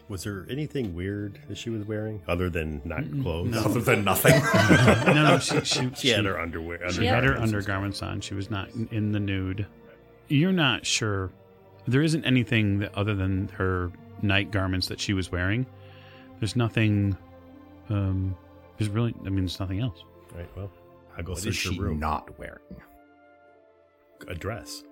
Was 0.08 0.24
there 0.24 0.46
anything 0.48 0.94
weird 0.94 1.38
that 1.48 1.58
she 1.58 1.68
was 1.68 1.84
wearing 1.86 2.22
other 2.26 2.48
than 2.48 2.80
not 2.84 3.02
clothes? 3.22 3.50
no. 3.50 3.60
Other 3.60 3.80
than 3.80 4.04
nothing. 4.04 4.40
no, 5.14 5.22
no, 5.24 5.38
she 5.38 5.60
she, 5.64 5.90
She 5.96 6.08
had 6.08 6.24
her 6.24 6.40
underwear. 6.40 6.90
She 6.90 7.04
had 7.04 7.24
her 7.24 7.32
undergarments. 7.36 7.42
undergarments 8.00 8.02
on. 8.02 8.20
She 8.22 8.34
was 8.34 8.50
not 8.50 8.70
in, 8.70 8.88
in 8.90 9.12
the 9.12 9.20
nude. 9.20 9.66
You're 10.28 10.52
not 10.52 10.86
sure. 10.86 11.30
There 11.86 12.02
isn't 12.02 12.24
anything 12.24 12.78
that, 12.80 12.94
other 12.94 13.14
than 13.14 13.48
her 13.48 13.90
night 14.22 14.50
garments 14.50 14.88
that 14.88 15.00
she 15.00 15.12
was 15.12 15.30
wearing. 15.30 15.66
There's 16.40 16.56
nothing. 16.56 17.16
Um, 17.90 18.36
there's 18.78 18.90
really. 18.90 19.14
I 19.20 19.28
mean, 19.28 19.40
there's 19.44 19.60
nothing 19.60 19.80
else. 19.80 20.02
Right. 20.34 20.48
Well, 20.56 20.70
I'll 21.16 21.24
go 21.24 21.32
what 21.32 21.38
is 21.38 21.44
search 21.44 21.66
her 21.66 21.72
she 21.74 21.80
room. 21.80 21.98
not 21.98 22.38
wearing? 22.38 22.58
a 24.26 24.34
dress. 24.34 24.82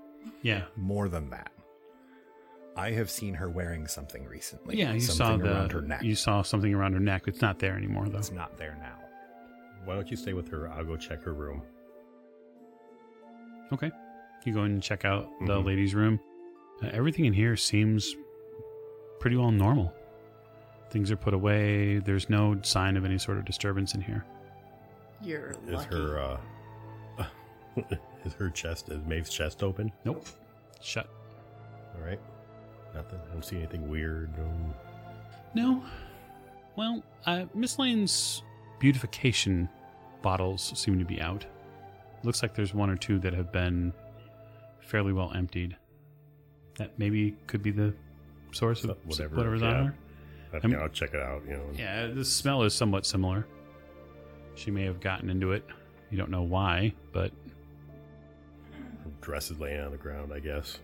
Yeah, 0.42 0.62
More 0.76 1.08
than 1.08 1.30
that. 1.30 1.50
I 2.76 2.90
have 2.92 3.08
seen 3.10 3.34
her 3.34 3.48
wearing 3.48 3.86
something 3.86 4.24
recently. 4.26 4.76
yeah. 4.76 4.92
You 4.92 5.00
saw 5.00 5.12
something 5.14 5.46
the. 5.48 5.52
around 5.56 5.72
her 5.72 5.80
neck. 5.80 6.02
You 6.02 6.14
saw 6.14 6.42
something 6.42 6.74
around 6.74 6.92
her 6.92 7.00
neck. 7.00 7.22
It's 7.26 7.40
not 7.40 7.58
there 7.58 7.74
anymore, 7.76 8.08
though. 8.08 8.18
It's 8.18 8.30
not 8.32 8.56
there 8.58 8.76
now. 8.78 8.98
Why 9.86 9.94
don't 9.94 10.10
you 10.10 10.16
stay 10.16 10.32
with 10.34 10.48
her? 10.50 10.68
I'll 10.68 10.84
go 10.84 10.96
check 10.96 11.22
her 11.22 11.32
room. 11.32 11.62
Okay. 13.72 13.90
You 14.44 14.52
go 14.54 14.62
and 14.62 14.82
check 14.82 15.04
out 15.04 15.28
the 15.46 15.54
Mhm. 15.60 15.64
ladies' 15.64 15.94
room. 15.94 16.20
Uh, 16.82 16.88
everything 16.92 17.24
in 17.24 17.32
here 17.32 17.56
seems 17.56 18.14
pretty 19.20 19.36
well 19.36 19.50
normal. 19.50 19.92
Things 20.90 21.10
are 21.10 21.16
put 21.16 21.34
away. 21.34 21.98
There's 21.98 22.28
no 22.30 22.60
sign 22.62 22.96
of 22.96 23.04
any 23.04 23.18
sort 23.18 23.38
of 23.38 23.44
disturbance 23.44 23.94
in 23.94 24.00
here. 24.02 24.24
You're 25.22 25.50
Is 25.50 25.56
lucky. 25.68 25.94
her 25.96 26.18
uh, 27.18 27.24
is 28.24 28.34
her 28.34 28.50
chest 28.50 28.88
is 28.90 29.02
Maeve's 29.06 29.30
chest 29.30 29.62
open? 29.62 29.90
Nope. 30.04 30.26
Shut. 30.80 31.08
All 31.96 32.02
right. 32.02 32.20
Nothing. 32.96 33.20
I 33.28 33.32
don't 33.32 33.44
see 33.44 33.56
anything 33.56 33.88
weird. 33.88 34.30
Um, 34.38 34.74
No. 35.54 35.84
Well, 36.76 37.02
uh, 37.26 37.44
Miss 37.54 37.78
Lane's 37.78 38.42
beautification 38.78 39.68
bottles 40.22 40.72
seem 40.74 40.98
to 40.98 41.04
be 41.04 41.20
out. 41.20 41.44
Looks 42.22 42.42
like 42.42 42.54
there's 42.54 42.74
one 42.74 42.90
or 42.90 42.96
two 42.96 43.18
that 43.20 43.34
have 43.34 43.52
been 43.52 43.92
fairly 44.80 45.12
well 45.12 45.32
emptied. 45.34 45.76
That 46.78 46.98
maybe 46.98 47.36
could 47.46 47.62
be 47.62 47.70
the 47.70 47.94
source 48.52 48.84
of 48.84 48.96
whatever, 49.04 49.36
whatever's 49.36 49.62
yeah. 49.62 49.68
on 49.68 49.86
her. 49.86 49.94
I 50.62 50.66
mean, 50.66 50.78
I'll 50.80 50.88
check 50.88 51.12
it 51.12 51.20
out. 51.20 51.42
You 51.46 51.54
know. 51.54 51.64
Yeah, 51.74 52.06
the 52.06 52.24
smell 52.24 52.62
is 52.62 52.74
somewhat 52.74 53.04
similar. 53.04 53.46
She 54.54 54.70
may 54.70 54.84
have 54.84 55.00
gotten 55.00 55.28
into 55.28 55.52
it. 55.52 55.64
You 56.10 56.16
don't 56.16 56.30
know 56.30 56.42
why, 56.42 56.94
but 57.12 57.30
her 58.72 59.10
Dress 59.20 59.50
is 59.50 59.58
laying 59.60 59.80
on 59.80 59.90
the 59.90 59.98
ground. 59.98 60.32
I 60.32 60.40
guess. 60.40 60.78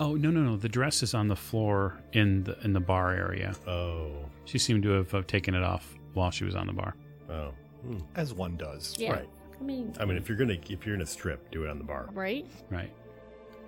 Oh 0.00 0.14
no 0.14 0.30
no 0.30 0.42
no, 0.42 0.56
the 0.56 0.68
dress 0.68 1.02
is 1.02 1.14
on 1.14 1.28
the 1.28 1.36
floor 1.36 2.00
in 2.12 2.44
the 2.44 2.58
in 2.64 2.72
the 2.72 2.80
bar 2.80 3.12
area. 3.14 3.54
Oh. 3.66 4.10
She 4.44 4.58
seemed 4.58 4.82
to 4.84 4.90
have 4.90 5.14
uh, 5.14 5.22
taken 5.22 5.54
it 5.54 5.62
off 5.62 5.94
while 6.14 6.30
she 6.30 6.44
was 6.44 6.54
on 6.54 6.66
the 6.66 6.72
bar. 6.72 6.94
Oh. 7.30 7.52
Hmm. 7.82 7.98
As 8.14 8.34
one 8.34 8.56
does. 8.56 8.94
Yeah. 8.98 9.12
Right. 9.12 9.28
I 9.60 9.64
mean, 9.64 9.94
I 10.00 10.04
mean, 10.04 10.16
if 10.16 10.28
you're 10.28 10.38
gonna 10.38 10.58
if 10.68 10.84
you're 10.86 10.96
gonna 10.96 11.06
strip, 11.06 11.50
do 11.50 11.64
it 11.64 11.70
on 11.70 11.78
the 11.78 11.84
bar. 11.84 12.08
right? 12.12 12.46
Right. 12.70 12.92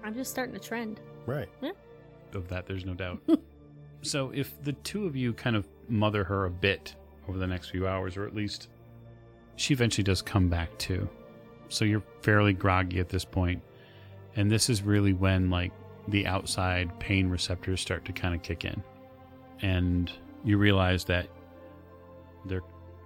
I'm 0.03 0.15
just 0.15 0.31
starting 0.31 0.55
a 0.55 0.59
trend. 0.59 1.01
Right. 1.27 1.49
of 2.35 2.49
that 2.49 2.67
there's 2.67 2.85
no 2.85 2.95
doubt 2.95 3.21
so 4.03 4.31
if 4.35 4.61
the 4.65 4.73
two 4.73 5.07
of 5.07 5.15
you 5.15 5.33
kind 5.33 5.55
of 5.55 5.69
mother 5.89 6.25
her 6.25 6.47
a 6.47 6.51
bit 6.51 6.97
over 7.29 7.39
the 7.39 7.47
next 7.47 7.71
few 7.71 7.87
hours 7.87 8.17
or 8.17 8.27
at 8.27 8.35
least 8.35 8.69
she 9.55 9.73
eventually 9.73 10.03
does 10.03 10.21
come 10.21 10.49
back 10.49 10.77
too 10.79 11.09
so 11.69 11.85
you're 11.85 12.03
fairly 12.23 12.53
groggy 12.53 12.99
at 12.99 13.09
this 13.09 13.25
point 13.25 13.63
and 14.35 14.51
this 14.51 14.69
is 14.69 14.83
really 14.83 15.13
when 15.13 15.49
like 15.49 15.71
the 16.09 16.27
outside 16.27 16.99
pain 16.99 17.29
receptors 17.29 17.81
start 17.81 18.05
to 18.05 18.13
kind 18.13 18.35
of 18.35 18.43
kick 18.43 18.65
in 18.65 18.83
and 19.63 20.13
you 20.45 20.59
realize 20.59 21.05
that 21.05 21.29
there 22.45 22.63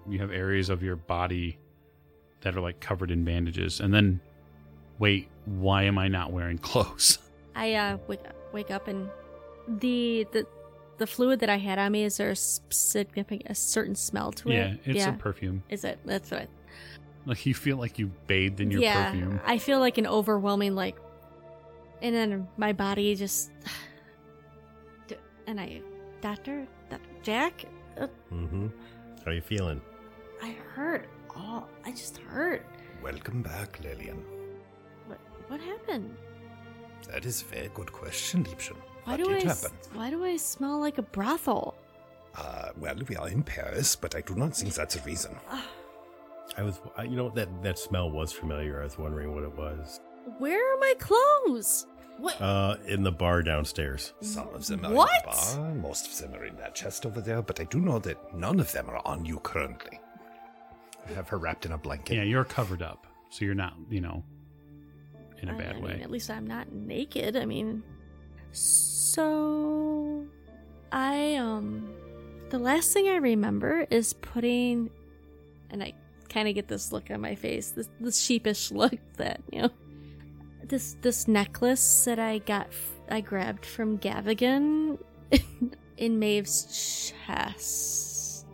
you 0.08 0.18
have 0.18 0.32
areas 0.32 0.68
of 0.68 0.82
your 0.82 0.96
body 0.96 1.58
that 2.40 2.56
are 2.56 2.60
like 2.60 2.80
covered 2.80 3.10
in 3.10 3.24
bandages 3.24 3.80
and 3.80 3.92
then 3.92 4.20
wait 4.98 5.28
why 5.44 5.82
am 5.82 5.98
i 5.98 6.08
not 6.08 6.32
wearing 6.32 6.58
clothes 6.70 7.18
I 7.54 7.74
uh 7.74 7.98
wake 8.06 8.20
wake 8.52 8.70
up 8.70 8.86
and 8.86 9.10
the 9.66 10.26
the 10.32 10.46
the 10.98 11.06
fluid 11.06 11.40
that 11.40 11.48
I 11.48 11.58
had 11.58 11.78
on 11.78 11.92
me 11.92 12.04
is 12.04 12.16
there 12.16 12.30
a 12.30 12.36
significant 12.36 13.50
a 13.50 13.54
certain 13.54 13.94
smell 13.94 14.32
to 14.32 14.50
it? 14.50 14.54
yeah 14.54 14.74
it's 14.84 14.98
yeah. 14.98 15.14
a 15.14 15.18
perfume 15.18 15.62
is 15.68 15.84
it? 15.84 15.98
That's. 16.04 16.32
I, 16.32 16.46
Like 17.26 17.44
you 17.46 17.54
feel 17.54 17.76
like 17.76 17.98
you 17.98 18.10
bathed 18.26 18.60
in 18.60 18.70
your 18.70 18.80
yeah, 18.80 19.10
perfume. 19.10 19.40
I 19.44 19.58
feel 19.58 19.80
like 19.80 19.98
an 19.98 20.06
overwhelming 20.06 20.74
like, 20.74 20.96
and 22.02 22.14
then 22.14 22.48
my 22.56 22.72
body 22.72 23.14
just, 23.14 23.50
and 25.46 25.60
I, 25.60 25.80
doctor, 26.20 26.66
Dr. 26.90 27.00
Jack, 27.22 27.64
uh, 27.98 28.06
Mm-hmm. 28.32 28.68
How 29.24 29.30
are 29.30 29.34
you 29.34 29.40
feeling? 29.40 29.80
I 30.42 30.54
hurt. 30.74 31.08
Oh, 31.36 31.64
I 31.84 31.90
just 31.90 32.18
hurt. 32.18 32.64
Welcome 33.02 33.42
back, 33.42 33.78
Lillian. 33.82 34.22
What 35.06 35.18
what 35.48 35.60
happened? 35.60 36.14
That 37.10 37.24
is 37.24 37.42
a 37.42 37.44
very 37.46 37.70
good 37.74 37.92
question, 37.92 38.44
Liebchen. 38.44 38.76
Why 39.04 39.12
what 39.16 39.24
do 39.24 39.30
I 39.34 39.38
did 39.40 39.48
s- 39.48 39.62
happen? 39.62 39.76
why 39.94 40.10
do 40.10 40.24
I 40.24 40.36
smell 40.36 40.78
like 40.78 40.98
a 40.98 41.02
brothel? 41.02 41.74
Uh, 42.36 42.68
well, 42.78 42.96
we 43.08 43.16
are 43.16 43.28
in 43.28 43.42
Paris, 43.42 43.96
but 43.96 44.14
I 44.14 44.20
do 44.20 44.34
not 44.36 44.54
think 44.54 44.74
that's 44.74 44.94
a 44.96 45.00
reason. 45.02 45.36
I 46.56 46.62
was, 46.62 46.80
I, 46.96 47.02
you 47.04 47.16
know, 47.16 47.30
that 47.30 47.48
that 47.62 47.78
smell 47.78 48.10
was 48.10 48.32
familiar. 48.32 48.80
I 48.80 48.84
was 48.84 48.98
wondering 48.98 49.34
what 49.34 49.42
it 49.44 49.54
was. 49.56 50.00
Where 50.38 50.74
are 50.74 50.78
my 50.80 50.94
clothes? 50.98 51.86
What? 52.18 52.40
Uh, 52.40 52.76
in 52.86 53.02
the 53.04 53.12
bar 53.12 53.42
downstairs. 53.42 54.12
Some 54.20 54.48
of 54.48 54.66
them 54.66 54.84
are 54.84 54.92
What? 54.92 55.10
in 55.24 55.30
the 55.30 55.56
bar, 55.62 55.74
most 55.74 56.06
of 56.08 56.18
them 56.30 56.38
are 56.40 56.44
in 56.44 56.56
that 56.56 56.74
chest 56.74 57.06
over 57.06 57.20
there, 57.20 57.42
but 57.42 57.60
I 57.60 57.64
do 57.64 57.78
know 57.80 57.98
that 58.00 58.34
none 58.34 58.58
of 58.60 58.70
them 58.72 58.90
are 58.90 59.00
on 59.06 59.24
you 59.24 59.38
currently. 59.40 60.00
I 61.08 61.12
have 61.12 61.28
her 61.28 61.38
wrapped 61.38 61.64
in 61.64 61.72
a 61.72 61.78
blanket. 61.78 62.16
yeah, 62.16 62.22
you're 62.24 62.44
covered 62.44 62.82
up, 62.82 63.06
so 63.30 63.44
you're 63.44 63.54
not, 63.54 63.74
you 63.88 64.00
know, 64.00 64.24
in 65.40 65.48
a 65.48 65.54
I- 65.54 65.58
bad 65.58 65.76
I 65.76 65.78
way. 65.80 66.00
At 66.02 66.10
least 66.10 66.28
I'm 66.28 66.46
not 66.46 66.72
naked. 66.72 67.36
I 67.36 67.44
mean, 67.46 67.82
so 68.50 70.26
I 70.92 71.36
um, 71.36 71.88
the 72.50 72.58
last 72.58 72.92
thing 72.92 73.08
I 73.08 73.16
remember 73.16 73.86
is 73.90 74.12
putting, 74.14 74.90
and 75.70 75.82
I 75.82 75.92
kind 76.28 76.48
of 76.48 76.54
get 76.54 76.66
this 76.68 76.92
look 76.92 77.10
on 77.10 77.20
my 77.20 77.34
face, 77.36 77.70
this 77.70 77.88
this 78.00 78.20
sheepish 78.20 78.70
look 78.72 78.98
that 79.16 79.40
you 79.52 79.62
know, 79.62 79.70
this 80.68 80.96
this 81.02 81.26
necklace 81.28 82.04
that 82.04 82.18
I 82.18 82.38
got 82.38 82.66
f- 82.68 83.00
I 83.10 83.20
grabbed 83.20 83.64
from 83.66 83.98
Gavigan 83.98 84.98
in 85.96 86.18
Maeve's 86.18 87.12
chest. 87.26 88.46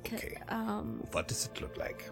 Okay. 0.00 0.38
Um, 0.48 1.02
What 1.12 1.26
does 1.28 1.46
it 1.46 1.60
look 1.60 1.76
like? 1.76 2.08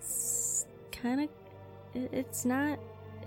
it's 0.00 0.66
kind 0.92 1.22
of 1.22 1.28
it's 2.12 2.44
not 2.44 2.78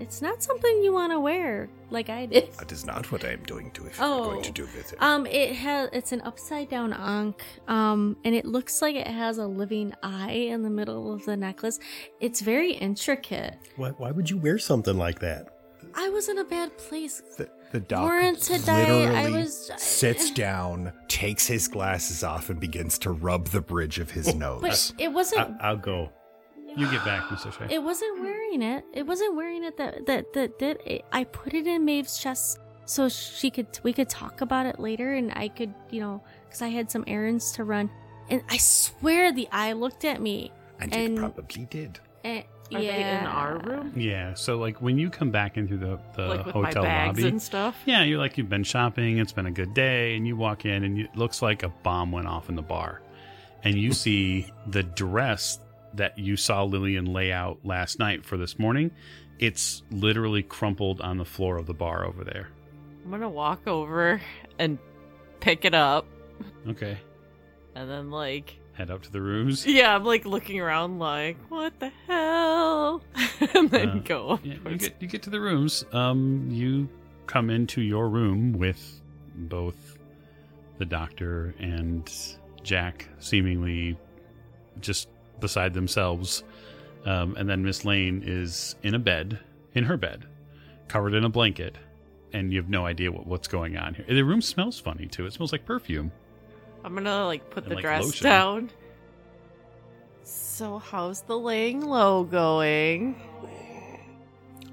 it's 0.02 0.22
not 0.22 0.41
something 0.43 0.84
you 0.84 0.91
want 0.93 1.12
to 1.12 1.20
wear 1.20 1.70
like 1.89 2.10
I 2.10 2.26
did. 2.26 2.52
That 2.58 2.72
is 2.72 2.86
not 2.86 3.12
what 3.12 3.24
I 3.24 3.30
am 3.32 3.43
doing 3.43 3.72
to 3.72 3.86
if 3.86 3.97
Oh. 4.02 4.18
you're 4.18 4.32
going 4.34 4.43
to 4.43 4.52
do 4.52 4.64
with 4.64 4.93
it. 4.93 5.02
Um, 5.02 5.26
it 5.28 5.54
has 5.56 5.89
it's 5.93 6.12
an 6.12 6.22
upside 6.22 6.70
down 6.70 6.93
ankh, 6.93 7.43
um, 7.68 8.18
and 8.26 8.34
it 8.36 8.45
looks 8.45 8.82
like 8.82 8.95
it 8.95 9.08
has 9.08 9.38
a 9.38 9.47
living 9.47 9.93
eye 10.04 10.32
in 10.54 10.64
the 10.64 10.70
middle 10.70 11.14
of 11.14 11.24
the 11.26 11.38
necklace. 11.38 11.80
It's 12.20 12.41
very 12.41 12.74
intricate. 12.74 13.58
Why, 13.76 13.89
why 13.91 14.12
would 14.12 14.30
you 14.30 14.38
wear 14.38 14.58
something 14.58 14.97
like 14.97 15.20
that? 15.20 15.47
I 15.95 16.10
was 16.10 16.30
in 16.30 16.38
a 16.38 16.43
bad 16.45 16.78
place. 16.78 17.22
the, 17.38 17.49
the 17.72 17.80
doc 17.82 18.02
Lawrence 18.04 18.47
had 18.47 18.64
died, 18.66 18.88
I 18.89 18.93
literally 19.26 19.32
was- 19.43 19.72
sits 19.78 20.32
down, 20.47 20.93
takes 21.10 21.47
his 21.47 21.68
glasses 21.68 22.24
off, 22.24 22.49
and 22.49 22.60
begins 22.60 22.97
to 22.99 23.12
rub 23.12 23.47
the 23.49 23.62
bridge 23.62 23.99
of 23.99 24.12
his 24.12 24.34
nose. 24.34 24.62
But 24.62 24.93
it 24.97 25.10
wasn't. 25.12 25.60
I, 25.62 25.70
I'll 25.70 25.78
go. 25.78 26.12
You 26.78 26.89
get 26.89 27.03
back, 27.03 27.24
Mr. 27.24 27.51
Shea. 27.51 27.74
It 27.76 27.84
wasn't 27.84 28.22
wearing 28.22 28.61
it. 28.61 28.86
It 28.93 29.05
wasn't 29.05 29.36
wearing 29.36 29.63
it. 29.63 29.78
That 29.78 30.05
that 30.05 30.34
that 30.34 30.57
did. 30.59 30.80
It, 30.86 31.05
I 31.11 31.24
put 31.26 31.53
it 31.53 31.67
in 31.67 31.86
Maeve's 31.86 32.17
chest 32.17 32.59
so 32.86 33.09
she 33.09 33.49
could 33.49 33.67
we 33.84 33.93
could 33.93 34.09
talk 34.09 34.41
about 34.41 34.65
it 34.65 34.80
later, 34.80 35.13
and 35.13 35.32
I 35.36 35.49
could 35.49 35.74
you 35.89 35.99
know 36.01 36.22
because 36.45 36.61
I 36.61 36.69
had 36.69 36.89
some 36.91 37.03
errands 37.07 37.51
to 37.53 37.63
run, 37.63 37.89
and 38.30 38.41
I 38.49 38.57
swear 38.57 39.32
the 39.34 39.47
eye 39.51 39.74
looked 39.74 40.05
at 40.05 40.22
me. 40.22 40.51
and, 40.80 40.93
and- 40.93 41.17
it 41.17 41.19
probably 41.19 41.65
did. 41.65 41.99
And, 42.24 42.43
Are 42.74 42.80
yeah. 42.80 42.95
they 42.95 43.19
in 43.19 43.26
our 43.26 43.57
room? 43.57 43.93
Yeah, 43.97 44.34
so 44.36 44.57
like 44.57 44.82
when 44.82 44.97
you 44.97 45.09
come 45.09 45.32
back 45.32 45.57
into 45.57 45.76
the, 45.76 45.99
the 46.15 46.22
like 46.28 46.45
with 46.45 46.55
my 46.55 46.61
hotel 46.67 46.84
bags 46.84 47.17
lobby, 47.19 47.28
and 47.30 47.41
stuff? 47.41 47.76
yeah, 47.86 48.03
you're 48.03 48.19
like 48.19 48.38
you've 48.38 48.47
been 48.49 48.63
shopping, 48.63 49.17
it's 49.17 49.32
been 49.34 49.47
a 49.47 49.51
good 49.51 49.74
day, 49.74 50.15
and 50.15 50.26
you 50.28 50.36
walk 50.38 50.63
in 50.65 50.84
and 50.86 50.97
you, 50.97 51.05
it 51.05 51.15
looks 51.17 51.41
like 51.41 51.63
a 51.63 51.69
bomb 51.69 52.11
went 52.13 52.28
off 52.28 52.47
in 52.47 52.55
the 52.55 52.61
bar, 52.61 53.01
and 53.63 53.76
you 53.76 53.91
see 53.91 54.51
the 54.67 54.84
dress 54.84 55.59
that 55.96 56.18
you 56.18 56.38
saw 56.38 56.64
Lillian 56.64 57.06
lay 57.06 57.32
out 57.32 57.60
last 57.64 58.00
night 58.00 58.26
for 58.26 58.38
this 58.38 58.58
morning. 58.60 58.92
It's 59.39 59.84
literally 59.92 60.44
crumpled 60.44 61.02
on 61.02 61.18
the 61.18 61.26
floor 61.26 61.58
of 61.58 61.66
the 61.66 61.74
bar 61.74 62.06
over 62.06 62.24
there. 62.24 62.50
I'm 63.04 63.12
gonna 63.12 63.30
walk 63.30 63.68
over 63.68 64.22
and 64.60 64.78
pick 65.39 65.66
it 65.66 65.74
up, 65.74 66.06
Okay, 66.68 66.98
and 67.76 67.89
then 67.89 68.12
like, 68.12 68.58
head 68.74 68.92
up 68.92 69.02
to 69.04 69.12
the 69.12 69.22
rooms. 69.22 69.66
yeah, 69.66 69.96
I'm 69.96 70.04
like 70.06 70.26
looking 70.26 70.60
around, 70.60 71.00
like, 71.00 71.38
what 71.50 71.78
the 71.80 71.92
hell, 72.08 73.02
and 73.56 73.70
then 73.72 73.89
Uh, 73.89 73.96
go. 74.06 74.39
Yeah, 74.44 74.54
you 74.70 74.78
get 74.78 74.96
you 75.02 75.08
get 75.08 75.24
to 75.24 75.30
the 75.32 75.42
rooms. 75.42 75.84
Um, 75.92 76.48
you 76.52 76.88
come 77.26 77.50
into 77.50 77.82
your 77.82 78.08
room 78.10 78.54
with 78.54 79.02
both 79.36 79.98
the 80.78 80.86
doctor 80.86 81.56
and 81.60 82.12
Jack 82.64 83.08
seemingly 83.20 83.98
just 84.80 85.08
beside 85.42 85.74
themselves, 85.74 86.44
um, 87.06 87.36
and 87.36 87.50
then 87.50 87.64
Miss 87.64 87.84
Lane 87.84 88.24
is 88.26 88.76
in 88.84 88.94
a 88.96 89.00
bed, 89.00 89.39
in 89.74 89.84
her 89.86 89.98
bed, 89.98 90.26
covered 90.88 91.14
in 91.14 91.24
a 91.26 91.30
blanket, 91.30 91.78
and 92.34 92.52
you 92.54 92.60
have 92.62 92.70
no 92.70 92.86
idea 92.86 93.12
what, 93.12 93.28
what's 93.28 93.48
going 93.48 93.76
on 93.78 93.94
here. 93.96 94.06
The 94.08 94.22
room 94.24 94.42
smells 94.42 94.80
funny 94.80 95.08
too. 95.08 95.26
It 95.26 95.34
smells 95.34 95.52
like 95.52 95.66
perfume. 95.66 96.12
I'm 96.84 96.94
gonna 96.96 97.26
like 97.26 97.50
put 97.50 97.64
And, 97.64 97.72
the 97.72 97.76
like, 97.76 97.84
dress 97.84 98.06
lotion. 98.06 98.24
down. 98.24 98.70
So 100.24 100.80
how's 100.80 101.22
the 101.24 101.38
laying 101.38 101.82
low 101.82 102.24
going? 102.24 103.20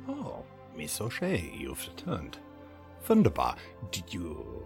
Oh, 0.08 0.44
Miss 0.76 1.00
O'Shea, 1.00 1.52
you've 1.56 1.86
returned. 1.88 2.38
Wunderbar. 3.08 3.56
Did 3.90 4.12
you 4.12 4.64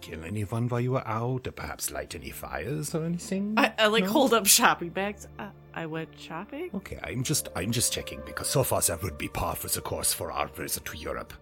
kill 0.00 0.24
anyone 0.24 0.68
while 0.68 0.80
you 0.80 0.92
were 0.92 1.06
out, 1.06 1.46
or 1.46 1.52
perhaps 1.52 1.90
light 1.90 2.14
any 2.14 2.30
fires 2.30 2.94
or 2.94 3.04
anything? 3.04 3.54
I, 3.56 3.72
I 3.78 3.86
like 3.86 4.04
No? 4.04 4.10
hold 4.10 4.34
up 4.34 4.46
shopping 4.46 4.90
bags. 4.90 5.28
Uh, 5.38 5.48
I 5.74 5.86
went 5.86 6.08
shopping. 6.18 6.70
Okay, 6.74 6.98
I'm 7.02 7.22
just 7.22 7.48
I'm 7.54 7.70
just 7.70 7.92
checking 7.92 8.20
because 8.26 8.48
so 8.48 8.62
far 8.62 8.80
that 8.82 9.02
would 9.02 9.18
be 9.18 9.28
par 9.28 9.54
for 9.56 9.68
the 9.68 9.80
course 9.80 10.12
for 10.12 10.32
our 10.32 10.48
visit 10.48 10.84
to 10.86 10.96
Europe. 10.96 11.32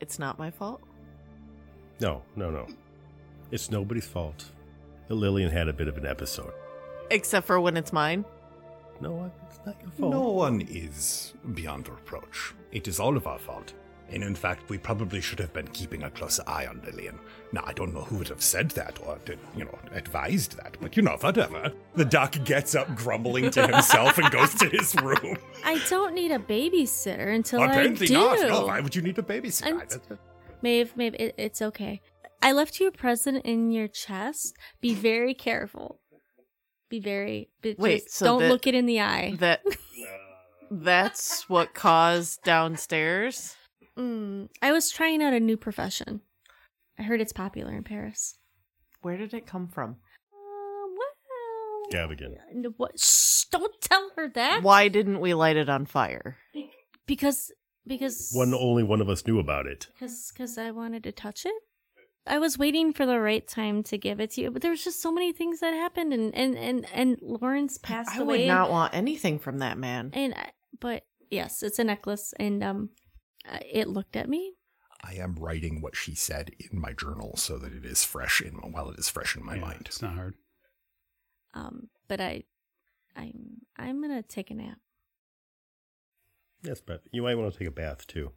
It's 0.00 0.18
not 0.18 0.38
my 0.38 0.50
fault. 0.50 0.80
No, 2.00 2.22
no, 2.36 2.50
no. 2.50 2.66
It's 3.50 3.70
nobody's 3.70 4.06
fault. 4.06 4.44
Lillian 5.08 5.50
had 5.50 5.68
a 5.68 5.72
bit 5.72 5.88
of 5.88 5.96
an 5.96 6.06
episode. 6.06 6.52
Except 7.10 7.46
for 7.46 7.58
when 7.60 7.76
it's 7.76 7.92
mine. 7.92 8.24
No, 9.00 9.32
it's 9.48 9.58
not 9.64 9.76
your 9.80 9.90
fault. 9.92 10.12
No 10.12 10.28
one 10.28 10.60
is 10.60 11.32
beyond 11.54 11.88
reproach. 11.88 12.52
It 12.72 12.86
is 12.86 13.00
all 13.00 13.16
of 13.16 13.26
our 13.26 13.38
fault. 13.38 13.72
And 14.10 14.22
in 14.22 14.34
fact, 14.34 14.68
we 14.70 14.78
probably 14.78 15.20
should 15.20 15.38
have 15.38 15.52
been 15.52 15.68
keeping 15.68 16.02
a 16.02 16.10
closer 16.10 16.42
eye 16.46 16.66
on 16.66 16.80
Lillian. 16.86 17.18
Now, 17.52 17.62
I 17.66 17.72
don't 17.74 17.92
know 17.92 18.00
who 18.02 18.16
would 18.16 18.28
have 18.28 18.42
said 18.42 18.70
that 18.70 18.98
or, 19.06 19.18
did, 19.24 19.38
you 19.56 19.64
know, 19.64 19.78
advised 19.92 20.56
that, 20.56 20.76
but 20.80 20.96
you 20.96 21.02
know, 21.02 21.16
whatever. 21.20 21.72
The 21.94 22.04
doc 22.04 22.36
gets 22.44 22.74
up 22.74 22.94
grumbling 22.96 23.50
to 23.50 23.66
himself 23.66 24.16
and 24.18 24.30
goes 24.30 24.54
to 24.56 24.66
his 24.68 24.94
room. 24.96 25.36
I 25.64 25.78
don't 25.90 26.14
need 26.14 26.30
a 26.30 26.38
babysitter 26.38 27.34
until 27.34 27.62
Apparently 27.62 28.06
I 28.06 28.08
do. 28.08 28.14
not. 28.14 28.40
No, 28.48 28.66
why 28.66 28.80
would 28.80 28.96
you 28.96 29.02
need 29.02 29.18
a 29.18 29.22
babysitter? 29.22 29.66
And- 29.66 29.80
That's- 29.80 30.00
Maeve, 30.62 30.96
Maeve, 30.96 31.14
it, 31.18 31.34
it's 31.38 31.60
okay. 31.62 32.00
I 32.42 32.52
left 32.52 32.80
you 32.80 32.86
a 32.88 32.92
present 32.92 33.44
in 33.44 33.70
your 33.70 33.88
chest. 33.88 34.56
Be 34.80 34.94
very 34.94 35.34
careful. 35.34 36.00
Be 36.88 36.98
very. 37.00 37.50
Be, 37.62 37.74
Wait, 37.78 38.04
just 38.04 38.16
so 38.16 38.24
don't 38.26 38.38
that- 38.40 38.48
look 38.50 38.66
it 38.66 38.74
in 38.74 38.86
the 38.86 39.00
eye. 39.00 39.34
That 39.38 39.62
that's 40.70 41.48
what 41.48 41.74
caused 41.74 42.42
downstairs. 42.42 43.54
Mm, 43.98 44.48
I 44.62 44.72
was 44.72 44.90
trying 44.90 45.22
out 45.22 45.32
a 45.32 45.40
new 45.40 45.56
profession. 45.56 46.20
I 46.98 47.02
heard 47.02 47.20
it's 47.20 47.32
popular 47.32 47.74
in 47.74 47.84
Paris. 47.84 48.38
Where 49.02 49.16
did 49.16 49.34
it 49.34 49.46
come 49.46 49.68
from? 49.68 49.96
Uh, 50.32 50.88
well, 50.96 51.82
Gavigan. 51.92 52.34
What? 52.76 52.98
Shh! 52.98 53.44
Don't 53.50 53.80
tell 53.80 54.10
her 54.16 54.28
that. 54.34 54.62
Why 54.62 54.88
didn't 54.88 55.20
we 55.20 55.34
light 55.34 55.56
it 55.56 55.68
on 55.68 55.86
fire? 55.86 56.36
Because 57.06 57.50
because 57.86 58.30
One 58.34 58.52
only 58.54 58.82
one 58.82 59.00
of 59.00 59.08
us 59.08 59.26
knew 59.26 59.38
about 59.38 59.66
it. 59.66 59.86
because 59.94 60.30
because 60.32 60.58
I 60.58 60.70
wanted 60.70 61.02
to 61.04 61.12
touch 61.12 61.46
it. 61.46 61.54
I 62.26 62.38
was 62.38 62.58
waiting 62.58 62.92
for 62.92 63.06
the 63.06 63.18
right 63.18 63.46
time 63.48 63.82
to 63.84 63.96
give 63.96 64.20
it 64.20 64.32
to 64.32 64.42
you, 64.42 64.50
but 64.50 64.60
there 64.60 64.70
was 64.70 64.84
just 64.84 65.00
so 65.00 65.10
many 65.10 65.32
things 65.32 65.60
that 65.60 65.72
happened, 65.72 66.12
and 66.12 66.34
and 66.34 66.56
and, 66.56 66.86
and 66.92 67.16
Lawrence 67.22 67.78
passed 67.78 68.10
I 68.10 68.20
away. 68.20 68.34
I 68.34 68.38
would 68.38 68.48
not 68.48 68.70
want 68.70 68.94
anything 68.94 69.38
from 69.38 69.58
that 69.58 69.78
man. 69.78 70.10
And 70.12 70.34
but 70.78 71.04
yes, 71.30 71.62
it's 71.62 71.78
a 71.78 71.84
necklace, 71.84 72.34
and 72.38 72.62
um, 72.62 72.90
it 73.72 73.88
looked 73.88 74.16
at 74.16 74.28
me. 74.28 74.54
I 75.02 75.14
am 75.14 75.36
writing 75.36 75.80
what 75.80 75.96
she 75.96 76.14
said 76.14 76.50
in 76.58 76.80
my 76.80 76.92
journal 76.92 77.36
so 77.36 77.56
that 77.58 77.72
it 77.72 77.84
is 77.84 78.04
fresh 78.04 78.40
in 78.40 78.54
while 78.72 78.90
it 78.90 78.98
is 78.98 79.08
fresh 79.08 79.36
in 79.36 79.44
my 79.44 79.54
Yeah, 79.54 79.60
mind. 79.60 79.82
It's 79.86 80.02
not 80.02 80.14
hard. 80.14 80.34
Um, 81.54 81.88
but 82.08 82.20
I, 82.20 82.42
I'm 83.16 83.62
I'm 83.76 84.00
gonna 84.02 84.22
take 84.22 84.50
a 84.50 84.54
nap. 84.54 84.78
Yes, 86.62 86.80
but 86.84 87.02
you 87.12 87.22
might 87.22 87.36
want 87.36 87.52
to 87.52 87.58
take 87.58 87.68
a 87.68 87.72
bath 87.72 88.06
too. 88.06 88.32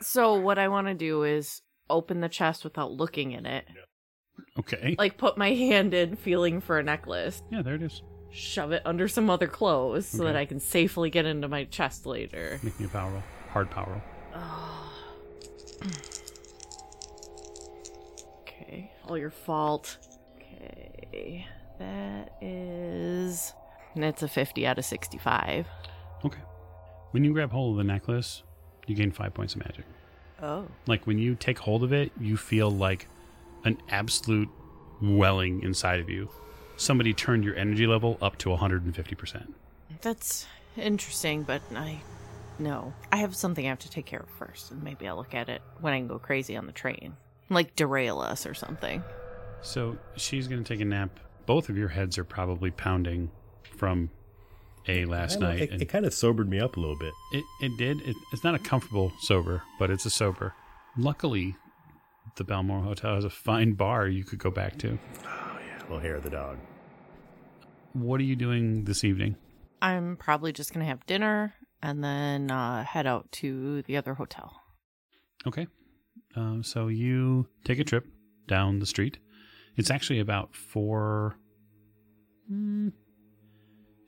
So 0.00 0.34
what 0.34 0.58
I 0.58 0.68
want 0.68 0.86
to 0.86 0.94
do 0.94 1.22
is 1.24 1.60
open 1.90 2.20
the 2.20 2.28
chest 2.28 2.64
without 2.64 2.90
looking 2.92 3.32
in 3.32 3.44
it. 3.46 3.66
Okay. 4.58 4.94
Like 4.98 5.18
put 5.18 5.36
my 5.36 5.52
hand 5.52 5.92
in, 5.94 6.16
feeling 6.16 6.60
for 6.60 6.78
a 6.78 6.82
necklace, 6.82 7.42
yeah, 7.50 7.60
there 7.62 7.74
it 7.74 7.82
is. 7.82 8.02
shove 8.30 8.72
it 8.72 8.82
under 8.86 9.08
some 9.08 9.28
other 9.28 9.46
clothes 9.48 10.06
so 10.06 10.24
that 10.24 10.36
I 10.36 10.44
can 10.46 10.60
safely 10.60 11.10
get 11.10 11.26
into 11.26 11.48
my 11.48 11.64
chest 11.64 12.06
later. 12.06 12.58
Make 12.62 12.78
me 12.80 12.86
a 12.86 12.88
power 12.88 13.10
roll. 13.10 13.22
Hard 13.50 13.70
power 13.70 13.90
roll. 13.90 14.02
Okay, 18.42 18.90
all 19.06 19.16
your 19.16 19.30
fault. 19.30 19.96
Okay, 20.36 21.46
That 21.78 22.32
is. 22.42 23.52
And 23.94 24.04
it's 24.04 24.22
a 24.22 24.28
50 24.28 24.66
out 24.66 24.78
of 24.78 24.84
65. 24.84 25.66
Okay. 26.24 26.38
When 27.12 27.24
you 27.24 27.32
grab 27.32 27.50
hold 27.50 27.72
of 27.72 27.78
the 27.78 27.92
necklace, 27.92 28.42
you 28.86 28.94
gain 28.94 29.10
five 29.10 29.34
points 29.34 29.54
of 29.54 29.60
magic. 29.60 29.84
Oh. 30.42 30.66
Like 30.86 31.06
when 31.06 31.18
you 31.18 31.34
take 31.34 31.58
hold 31.58 31.82
of 31.82 31.92
it, 31.92 32.12
you 32.20 32.36
feel 32.36 32.70
like 32.70 33.06
an 33.64 33.78
absolute 33.90 34.48
welling 35.00 35.62
inside 35.62 36.00
of 36.00 36.08
you. 36.08 36.28
Somebody 36.76 37.12
turned 37.12 37.44
your 37.44 37.56
energy 37.56 37.86
level 37.86 38.18
up 38.22 38.38
to 38.38 38.50
150%. 38.50 39.52
That's 40.00 40.46
interesting, 40.76 41.42
but 41.42 41.62
I. 41.74 42.00
No. 42.58 42.92
I 43.12 43.18
have 43.18 43.36
something 43.36 43.64
I 43.64 43.68
have 43.68 43.78
to 43.80 43.90
take 43.90 44.06
care 44.06 44.20
of 44.20 44.30
first, 44.30 44.70
and 44.70 44.82
maybe 44.82 45.06
I'll 45.06 45.16
look 45.16 45.34
at 45.34 45.48
it 45.48 45.62
when 45.80 45.92
I 45.92 45.98
can 45.98 46.08
go 46.08 46.18
crazy 46.18 46.56
on 46.56 46.66
the 46.66 46.72
train. 46.72 47.16
Like 47.50 47.76
derail 47.76 48.20
us 48.20 48.46
or 48.46 48.54
something. 48.54 49.02
So 49.62 49.96
she's 50.16 50.48
going 50.48 50.62
to 50.62 50.68
take 50.68 50.80
a 50.80 50.84
nap. 50.84 51.18
Both 51.46 51.68
of 51.68 51.76
your 51.76 51.88
heads 51.88 52.18
are 52.18 52.24
probably 52.24 52.70
pounding 52.70 53.30
from 53.76 54.10
A 54.86 55.04
last 55.06 55.38
I 55.38 55.40
night. 55.40 55.60
It, 55.62 55.70
and 55.70 55.82
it 55.82 55.86
kind 55.86 56.04
of 56.04 56.12
sobered 56.12 56.48
me 56.48 56.60
up 56.60 56.76
a 56.76 56.80
little 56.80 56.98
bit. 56.98 57.12
It 57.32 57.44
it 57.62 57.76
did. 57.78 58.00
It, 58.02 58.16
it's 58.32 58.44
not 58.44 58.54
a 58.54 58.58
comfortable 58.58 59.12
sober, 59.20 59.62
but 59.78 59.90
it's 59.90 60.04
a 60.04 60.10
sober. 60.10 60.54
Luckily, 60.96 61.56
the 62.36 62.44
Balmore 62.44 62.82
Hotel 62.82 63.14
has 63.14 63.24
a 63.24 63.30
fine 63.30 63.72
bar 63.72 64.08
you 64.08 64.24
could 64.24 64.38
go 64.38 64.50
back 64.50 64.78
to. 64.78 64.98
Oh 65.24 65.58
yeah, 65.66 65.82
little 65.82 66.00
hair 66.00 66.16
of 66.16 66.22
the 66.22 66.30
dog. 66.30 66.58
What 67.94 68.20
are 68.20 68.24
you 68.24 68.36
doing 68.36 68.84
this 68.84 69.04
evening? 69.04 69.36
I'm 69.80 70.16
probably 70.16 70.52
just 70.52 70.74
gonna 70.74 70.84
have 70.86 71.06
dinner 71.06 71.54
and 71.82 72.02
then 72.02 72.50
uh, 72.50 72.84
head 72.84 73.06
out 73.06 73.30
to 73.32 73.82
the 73.82 73.96
other 73.96 74.14
hotel. 74.14 74.60
Okay. 75.46 75.66
Um, 76.36 76.62
so 76.62 76.88
you 76.88 77.46
take 77.64 77.78
a 77.78 77.84
trip 77.84 78.06
down 78.46 78.78
the 78.78 78.86
street. 78.86 79.18
It's 79.76 79.90
actually 79.90 80.20
about 80.20 80.54
four. 80.54 81.36
Mm, 82.50 82.92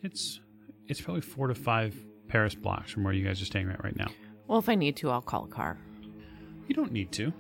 it's 0.03 0.41
it's 0.89 1.01
probably 1.01 1.21
four 1.21 1.47
to 1.47 1.55
five 1.55 1.95
Paris 2.29 2.55
blocks 2.55 2.91
from 2.91 3.05
where 3.05 3.13
you 3.13 3.25
guys 3.25 3.41
are 3.41 3.45
staying 3.45 3.71
at 3.71 3.83
right 3.85 3.97
now. 3.97 4.09
Well, 4.47 4.59
if 4.59 4.69
I 4.69 4.75
need 4.75 4.97
to, 4.97 5.11
I'll 5.11 5.21
call 5.21 5.45
a 5.45 5.49
car. 5.49 5.79
You 6.67 6.75
don't 6.75 6.93
need 6.93 7.13
to, 7.13 7.33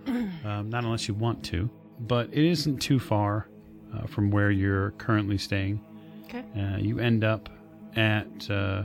um, 0.45 0.71
not 0.71 0.85
unless 0.85 1.09
you 1.09 1.15
want 1.15 1.45
to. 1.47 1.71
But 2.01 2.29
it 2.33 2.45
isn't 2.45 2.79
too 2.79 2.99
far 2.99 3.49
uh, 3.95 4.07
from 4.07 4.31
where 4.31 4.51
you're 4.51 4.93
currently 4.93 5.39
staying. 5.39 5.81
Okay. 6.25 6.45
Uh, 6.59 6.79
you 6.79 6.99
end 6.99 7.25
up 7.25 7.49
at 7.97 8.51
uh, 8.51 8.85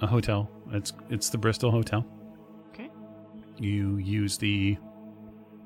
a 0.00 0.06
hotel. 0.06 0.50
It's 0.72 0.92
it's 1.10 1.28
the 1.30 1.38
Bristol 1.38 1.70
Hotel. 1.70 2.04
Okay. 2.70 2.90
You 3.58 3.96
use 3.96 4.38
the 4.38 4.76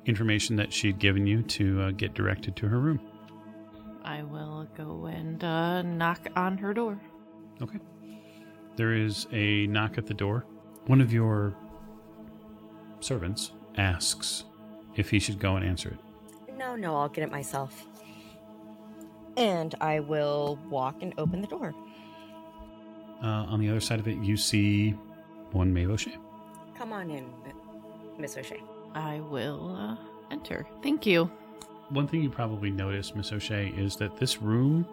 information 0.06 0.56
that 0.56 0.72
she'd 0.72 0.98
given 0.98 1.26
you 1.26 1.42
to 1.42 1.82
uh, 1.82 1.90
get 1.92 2.14
directed 2.14 2.56
to 2.56 2.68
her 2.68 2.78
room. 2.78 3.00
I 4.04 4.22
will 4.22 4.66
go 4.76 5.06
and 5.06 5.42
uh, 5.44 5.82
knock 5.82 6.20
on 6.36 6.56
her 6.58 6.72
door. 6.72 7.00
Okay. 7.60 7.78
There 8.76 8.94
is 8.94 9.26
a 9.32 9.66
knock 9.66 9.98
at 9.98 10.06
the 10.06 10.14
door. 10.14 10.46
One 10.86 11.00
of 11.00 11.12
your 11.12 11.54
servants 13.00 13.52
asks 13.76 14.44
if 14.96 15.10
he 15.10 15.18
should 15.18 15.38
go 15.38 15.56
and 15.56 15.64
answer 15.64 15.90
it. 15.90 16.56
No, 16.56 16.76
no, 16.76 16.96
I'll 16.96 17.08
get 17.08 17.24
it 17.24 17.30
myself. 17.30 17.86
And 19.36 19.74
I 19.80 20.00
will 20.00 20.58
walk 20.68 21.02
and 21.02 21.14
open 21.18 21.40
the 21.40 21.46
door. 21.46 21.74
Uh, 23.22 23.44
on 23.48 23.60
the 23.60 23.68
other 23.68 23.80
side 23.80 24.00
of 24.00 24.08
it, 24.08 24.18
you 24.18 24.36
see 24.36 24.94
one 25.52 25.72
Maeve 25.72 25.90
O'Shea. 25.90 26.16
Come 26.76 26.92
on 26.92 27.10
in, 27.10 27.26
Miss 28.18 28.36
O'Shea. 28.36 28.62
I 28.94 29.20
will 29.20 29.76
uh, 29.76 29.96
enter. 30.30 30.66
Thank 30.82 31.06
you. 31.06 31.30
One 31.90 32.06
thing 32.06 32.22
you 32.22 32.30
probably 32.30 32.70
noticed, 32.70 33.16
Miss 33.16 33.32
O'Shea, 33.32 33.68
is 33.76 33.96
that 33.96 34.16
this 34.16 34.40
room 34.40 34.86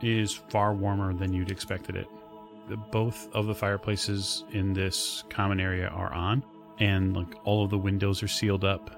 is 0.00 0.32
far 0.32 0.74
warmer 0.74 1.12
than 1.12 1.32
you'd 1.32 1.50
expected 1.50 1.96
it. 1.96 2.08
The, 2.68 2.76
both 2.76 3.28
of 3.32 3.46
the 3.46 3.54
fireplaces 3.54 4.44
in 4.52 4.72
this 4.72 5.24
common 5.28 5.60
area 5.60 5.88
are 5.88 6.12
on, 6.12 6.42
and 6.78 7.16
like 7.16 7.36
all 7.44 7.62
of 7.62 7.70
the 7.70 7.78
windows 7.78 8.22
are 8.22 8.28
sealed 8.28 8.64
up. 8.64 8.90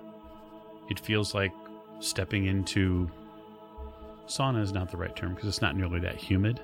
It 0.89 0.99
feels 0.99 1.35
like 1.35 1.53
stepping 2.01 2.47
into 2.47 3.11
sauna 4.27 4.63
is 4.63 4.73
not 4.73 4.91
the 4.91 4.97
right 4.97 5.15
term 5.15 5.35
because 5.35 5.49
it's 5.49 5.61
not 5.61 5.77
nearly 5.77 6.01
that 6.01 6.17
humid. 6.17 6.63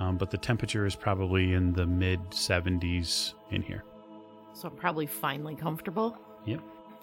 Um, 0.00 0.16
but 0.16 0.30
the 0.30 0.38
temperature 0.38 0.86
is 0.86 0.96
probably 0.96 1.52
in 1.52 1.72
the 1.72 1.86
mid 1.86 2.20
70s 2.30 3.34
in 3.50 3.62
here. 3.62 3.84
So 4.54 4.68
I'm 4.68 4.74
probably 4.76 5.06
finally 5.06 5.54
comfortable. 5.54 6.16
Yep. 6.46 6.60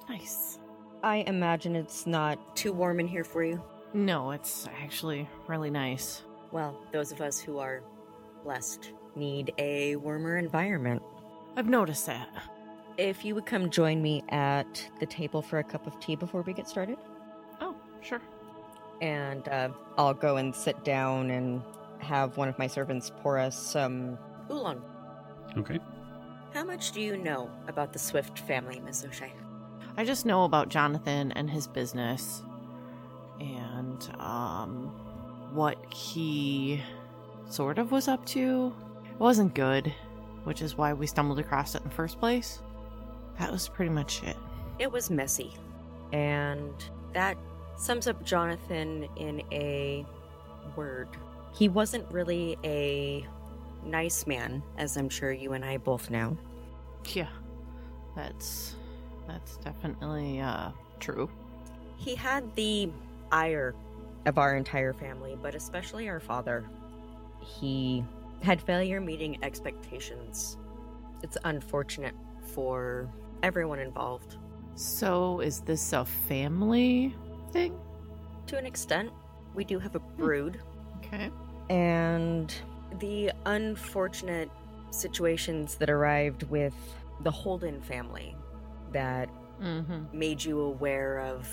Nice. 0.10 0.60
I 1.04 1.18
imagine 1.28 1.76
it's 1.76 2.08
not 2.08 2.56
too 2.56 2.74
warm 2.74 3.00
in 3.00 3.08
here 3.08 3.24
for 3.24 3.44
you. 3.44 3.62
No, 3.94 4.32
it's 4.32 4.68
actually 4.84 5.30
really 5.48 5.70
nice. 5.70 6.24
Well, 6.52 6.76
those 6.92 7.12
of 7.12 7.22
us 7.22 7.40
who 7.40 7.60
are 7.60 7.82
blessed 8.44 8.92
need 9.16 9.54
a 9.58 9.96
warmer 9.98 10.38
environment. 10.38 11.02
I've 11.56 11.70
noticed 11.70 12.06
that. 12.08 12.28
If 12.98 13.24
you 13.24 13.36
would 13.36 13.46
come 13.46 13.70
join 13.70 14.02
me 14.02 14.24
at 14.30 14.88
the 15.00 15.06
table 15.06 15.42
for 15.42 15.60
a 15.60 15.64
cup 15.64 15.86
of 15.86 16.00
tea 16.00 16.16
before 16.16 16.42
we 16.42 16.54
get 16.54 16.68
started, 16.68 16.98
Oh, 17.62 17.76
sure. 18.02 18.22
and 19.02 19.48
uh, 19.50 19.70
I'll 19.98 20.14
go 20.16 20.38
and 20.38 20.54
sit 20.54 20.84
down 20.84 21.30
and 21.30 21.62
have 22.00 22.38
one 22.38 22.48
of 22.48 22.58
my 22.60 22.68
servants 22.68 23.12
pour 23.22 23.38
us 23.38 23.58
some 23.58 24.18
oolong. 24.52 24.82
Okay. 25.58 25.80
How 26.54 26.64
much 26.64 26.92
do 26.92 27.02
you 27.02 27.18
know 27.18 27.50
about 27.68 27.94
the 27.94 28.00
Swift 28.00 28.40
family, 28.40 28.80
Miss 28.80 29.04
O'Shea? 29.04 29.34
I 29.98 30.06
just 30.06 30.26
know 30.26 30.44
about 30.44 30.70
Jonathan 30.70 31.32
and 31.34 31.50
his 31.50 31.68
business 31.68 32.44
and 33.40 34.10
um 34.20 34.92
what 35.54 35.78
he 35.94 36.82
sort 37.50 37.78
of 37.80 37.92
was 37.92 38.08
up 38.08 38.26
to. 38.28 38.74
It 39.10 39.20
wasn't 39.20 39.54
good, 39.56 39.94
which 40.44 40.62
is 40.62 40.78
why 40.78 40.94
we 40.94 41.08
stumbled 41.08 41.40
across 41.40 41.76
it 41.76 41.82
in 41.84 41.90
the 41.90 41.96
first 41.96 42.20
place. 42.20 42.62
That 43.40 43.52
was 43.52 43.68
pretty 43.70 43.92
much 43.92 44.24
it. 44.24 44.38
It 44.80 44.92
was 44.92 45.10
messy. 45.10 45.54
And 46.12 46.74
that 47.14 47.38
sums 47.78 48.08
up 48.08 48.24
Jonathan 48.24 49.08
in 49.16 49.42
a 49.52 50.06
word. 50.76 51.10
He 51.58 51.70
wasn't 51.70 52.10
really 52.12 52.58
a 52.64 53.26
nice 53.84 54.28
man, 54.28 54.62
as 54.78 54.96
I'm 54.96 55.10
sure 55.10 55.32
you 55.32 55.54
and 55.54 55.66
I 55.66 55.78
both 55.78 56.10
know. 56.10 56.38
Yeah. 57.14 57.30
That's 58.16 58.76
that's 59.28 59.58
definitely 59.58 60.40
uh 60.40 60.72
true. 61.00 61.30
He 61.98 62.16
had 62.16 62.56
the 62.56 62.92
ire 63.32 63.74
of 64.26 64.38
our 64.38 64.56
entire 64.56 64.94
family, 64.94 65.38
but 65.42 65.56
especially 65.56 66.10
our 66.10 66.20
father. 66.20 66.70
He 67.40 68.04
had 68.44 68.62
failure 68.62 69.02
meeting 69.02 69.38
expectations. 69.44 70.58
It's 71.24 71.38
unfortunate 71.44 72.14
for 72.54 73.10
everyone 73.42 73.80
involved. 73.80 74.38
So 74.76 75.40
is 75.40 75.62
this 75.62 75.94
a 75.94 76.06
family 76.06 77.16
thing? 77.52 77.80
To 78.48 78.58
an 78.58 78.66
extent, 78.66 79.12
we 79.56 79.64
do 79.64 79.80
have 79.80 79.96
a 79.96 80.00
brood, 80.00 80.60
Okay. 80.98 81.32
And 81.70 82.54
the 83.00 83.32
unfortunate 83.46 84.50
situations 84.92 85.76
that 85.76 85.90
arrived 85.90 86.44
with 86.44 86.74
the 87.22 87.32
Holden 87.32 87.82
family 87.82 88.36
that 88.94 89.30
Mm-hmm. 89.62 90.04
made 90.18 90.44
you 90.44 90.60
aware 90.60 91.20
of 91.22 91.50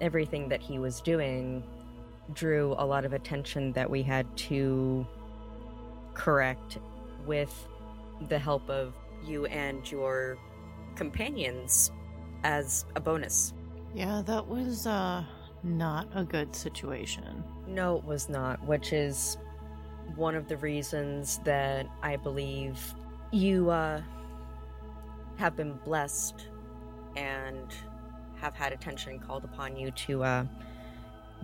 everything 0.00 0.48
that 0.50 0.60
he 0.60 0.78
was 0.78 1.00
doing 1.00 1.64
drew 2.32 2.76
a 2.78 2.86
lot 2.86 3.04
of 3.04 3.12
attention 3.12 3.72
that 3.72 3.90
we 3.90 4.02
had 4.02 4.24
to 4.36 5.04
correct 6.14 6.78
with 7.26 7.66
the 8.28 8.38
help 8.38 8.68
of 8.70 8.94
you 9.24 9.46
and 9.46 9.90
your 9.90 10.38
companions 10.94 11.90
as 12.44 12.84
a 12.94 13.00
bonus. 13.00 13.52
Yeah, 13.94 14.22
that 14.26 14.46
was 14.46 14.86
uh 14.86 15.24
not 15.66 16.08
a 16.14 16.24
good 16.24 16.54
situation. 16.54 17.44
No, 17.66 17.98
it 17.98 18.04
was 18.04 18.28
not, 18.28 18.64
which 18.64 18.92
is 18.92 19.36
one 20.14 20.34
of 20.34 20.48
the 20.48 20.56
reasons 20.56 21.40
that 21.44 21.86
I 22.02 22.16
believe 22.16 22.78
you 23.32 23.70
uh, 23.70 24.00
have 25.36 25.56
been 25.56 25.74
blessed 25.84 26.48
and 27.16 27.66
have 28.36 28.54
had 28.54 28.72
attention 28.72 29.18
called 29.18 29.44
upon 29.44 29.76
you 29.76 29.90
to 29.90 30.22
uh, 30.22 30.44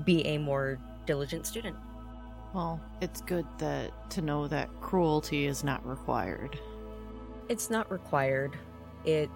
be 0.04 0.24
a 0.26 0.38
more 0.38 0.78
diligent 1.06 1.46
student. 1.46 1.76
Well, 2.54 2.80
it's 3.00 3.20
good 3.22 3.46
that 3.58 4.10
to 4.10 4.22
know 4.22 4.46
that 4.48 4.68
cruelty 4.80 5.46
is 5.46 5.64
not 5.64 5.84
required. 5.86 6.58
It's 7.48 7.70
not 7.70 7.90
required, 7.90 8.56
it 9.04 9.28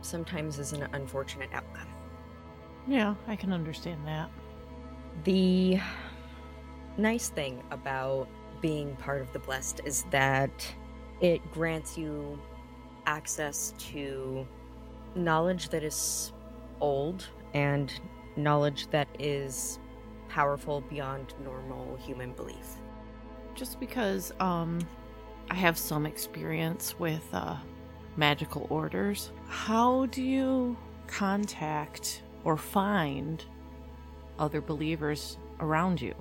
sometimes 0.00 0.58
is 0.58 0.72
an 0.72 0.88
unfortunate 0.92 1.50
outcome. 1.52 1.89
Yeah, 2.86 3.14
I 3.28 3.36
can 3.36 3.52
understand 3.52 4.06
that. 4.06 4.30
The 5.24 5.80
nice 6.96 7.28
thing 7.28 7.62
about 7.70 8.28
being 8.60 8.96
part 8.96 9.20
of 9.20 9.32
the 9.32 9.38
blessed 9.38 9.80
is 9.84 10.04
that 10.10 10.50
it 11.20 11.40
grants 11.52 11.96
you 11.96 12.38
access 13.06 13.74
to 13.78 14.46
knowledge 15.14 15.68
that 15.70 15.82
is 15.82 16.32
old 16.80 17.26
and 17.54 17.92
knowledge 18.36 18.88
that 18.90 19.08
is 19.18 19.78
powerful 20.28 20.82
beyond 20.82 21.34
normal 21.42 21.96
human 21.96 22.32
belief. 22.32 22.76
Just 23.54 23.80
because 23.80 24.32
um 24.40 24.78
I 25.50 25.54
have 25.54 25.76
some 25.76 26.06
experience 26.06 26.98
with 26.98 27.26
uh 27.32 27.56
magical 28.16 28.66
orders, 28.70 29.32
how 29.48 30.06
do 30.06 30.22
you 30.22 30.76
contact 31.06 32.22
or 32.44 32.56
find 32.56 33.44
other 34.38 34.60
believers 34.60 35.38
around 35.60 36.00
you? 36.00 36.14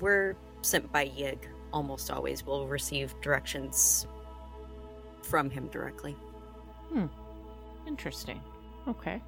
We're 0.00 0.36
sent 0.62 0.90
by 0.92 1.06
Yig 1.06 1.38
almost 1.72 2.10
always. 2.10 2.44
We'll 2.44 2.66
receive 2.66 3.14
directions 3.20 4.06
from 5.22 5.50
him 5.50 5.68
directly. 5.68 6.12
Hmm. 6.92 7.06
Interesting. 7.86 8.40
Okay. 8.88 9.22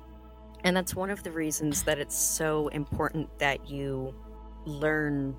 And 0.65 0.77
that's 0.77 0.95
one 0.95 1.11
of 1.11 1.23
the 1.23 1.31
reasons 1.31 1.83
that 1.85 1.99
it's 1.99 2.17
so 2.17 2.69
important 2.69 3.29
that 3.39 3.69
you 3.69 4.15
learn 4.65 5.37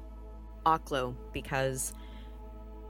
Aklo 0.65 1.15
because 1.33 1.93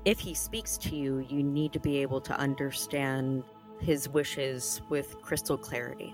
if 0.06 0.19
he 0.19 0.34
speaks 0.34 0.77
to 0.77 0.95
you, 0.95 1.26
you 1.30 1.44
need 1.44 1.73
to 1.73 1.80
be 1.80 1.98
able 1.98 2.22
to 2.22 2.38
understand 2.38 3.44
his 3.80 4.10
wishes 4.10 4.81
with 4.90 5.22
crystal 5.22 5.57
clarity. 5.57 6.14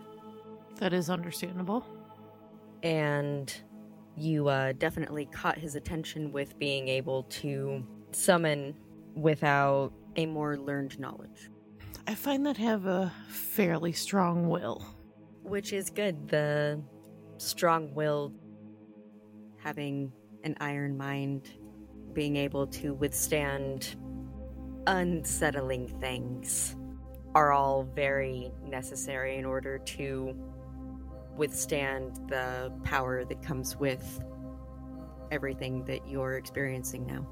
That 0.78 0.94
is 0.94 1.10
understandable. 1.10 1.86
And 2.84 3.54
you 4.16 4.48
uh, 4.48 4.74
definitely 4.74 5.26
caught 5.26 5.58
his 5.58 5.76
attention 5.76 6.32
with 6.32 6.58
being 6.60 6.88
able 6.88 7.24
to 7.24 7.86
summon 8.12 8.76
without 9.16 9.92
a 10.16 10.26
more 10.26 10.58
learned 10.58 11.00
knowledge. 11.00 11.50
I 12.08 12.16
find 12.16 12.46
that 12.46 12.60
I 12.60 12.64
have 12.64 12.86
a 12.86 13.12
fairly 13.28 13.92
strong 13.92 14.48
will. 14.50 14.86
Which 15.44 15.74
is 15.74 15.90
good. 15.90 16.28
The 16.28 16.82
strong 17.38 17.94
will, 17.94 18.34
having 19.58 20.12
an 20.44 20.56
iron 20.60 20.98
mind, 20.98 21.50
being 22.14 22.36
able 22.36 22.68
to 22.68 22.94
withstand 22.94 23.96
unsettling 24.88 25.88
things 26.00 26.76
are 27.34 27.52
all 27.52 27.84
very 27.84 28.52
necessary 28.64 29.38
in 29.38 29.46
order 29.46 29.80
to 29.80 30.36
withstand 31.38 32.20
the 32.28 32.72
power 32.84 33.26
that 33.26 33.42
comes 33.42 33.76
with 33.76 34.24
everything 35.32 35.84
that 35.86 36.08
you're 36.08 36.34
experiencing 36.38 37.06
now. 37.06 37.28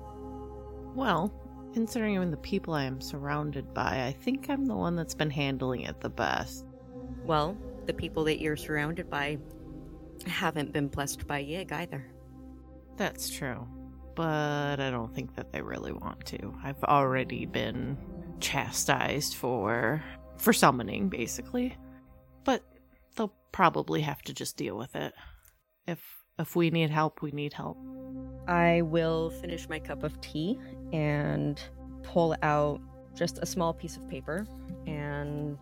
Well, 0.96 1.34
considering 1.74 2.30
the 2.32 2.38
people 2.38 2.74
I 2.74 2.84
am 2.84 3.02
surrounded 3.02 3.74
by, 3.74 4.06
I 4.06 4.12
think 4.12 4.50
I'm 4.50 4.66
the 4.66 4.76
one 4.76 4.96
that's 4.96 5.16
been 5.16 5.30
handling 5.30 5.82
it 5.82 6.00
the 6.02 6.10
best. 6.10 6.66
Well, 7.24 7.58
the 7.86 7.94
people 7.94 8.24
that 8.26 8.40
you're 8.40 8.58
surrounded 8.58 9.10
by 9.10 9.38
haven't 10.28 10.72
been 10.72 10.88
blessed 10.88 11.28
by 11.28 11.44
Yig 11.44 11.72
either. 11.72 12.06
That's 12.98 13.30
true. 13.30 13.68
But 14.16 14.80
I 14.80 14.92
don't 14.92 15.14
think 15.14 15.36
that 15.36 15.52
they 15.52 15.62
really 15.62 15.92
want 15.92 16.24
to. 16.28 16.54
I've 16.64 16.84
already 16.84 17.46
been 17.46 17.98
chastised 18.40 19.36
for 19.36 20.04
for 20.38 20.54
summoning 20.54 21.10
basically. 21.10 21.76
But 22.44 22.64
they'll 23.16 23.34
probably 23.52 24.02
have 24.02 24.22
to 24.24 24.34
just 24.34 24.58
deal 24.58 24.78
with 24.78 24.96
it. 24.96 25.14
If 25.88 26.00
if 26.40 26.56
we 26.56 26.72
need 26.72 26.90
help, 26.90 27.22
we 27.22 27.32
need 27.32 27.54
help. 27.54 27.78
I 28.48 28.82
will 28.82 29.30
finish 29.30 29.70
my 29.70 29.80
cup 29.80 30.04
of 30.04 30.20
tea 30.22 30.58
and 30.92 31.62
pull 32.02 32.36
out 32.42 32.82
just 33.16 33.38
a 33.42 33.46
small 33.46 33.74
piece 33.74 33.98
of 33.98 34.10
paper 34.10 34.48
and 34.88 35.58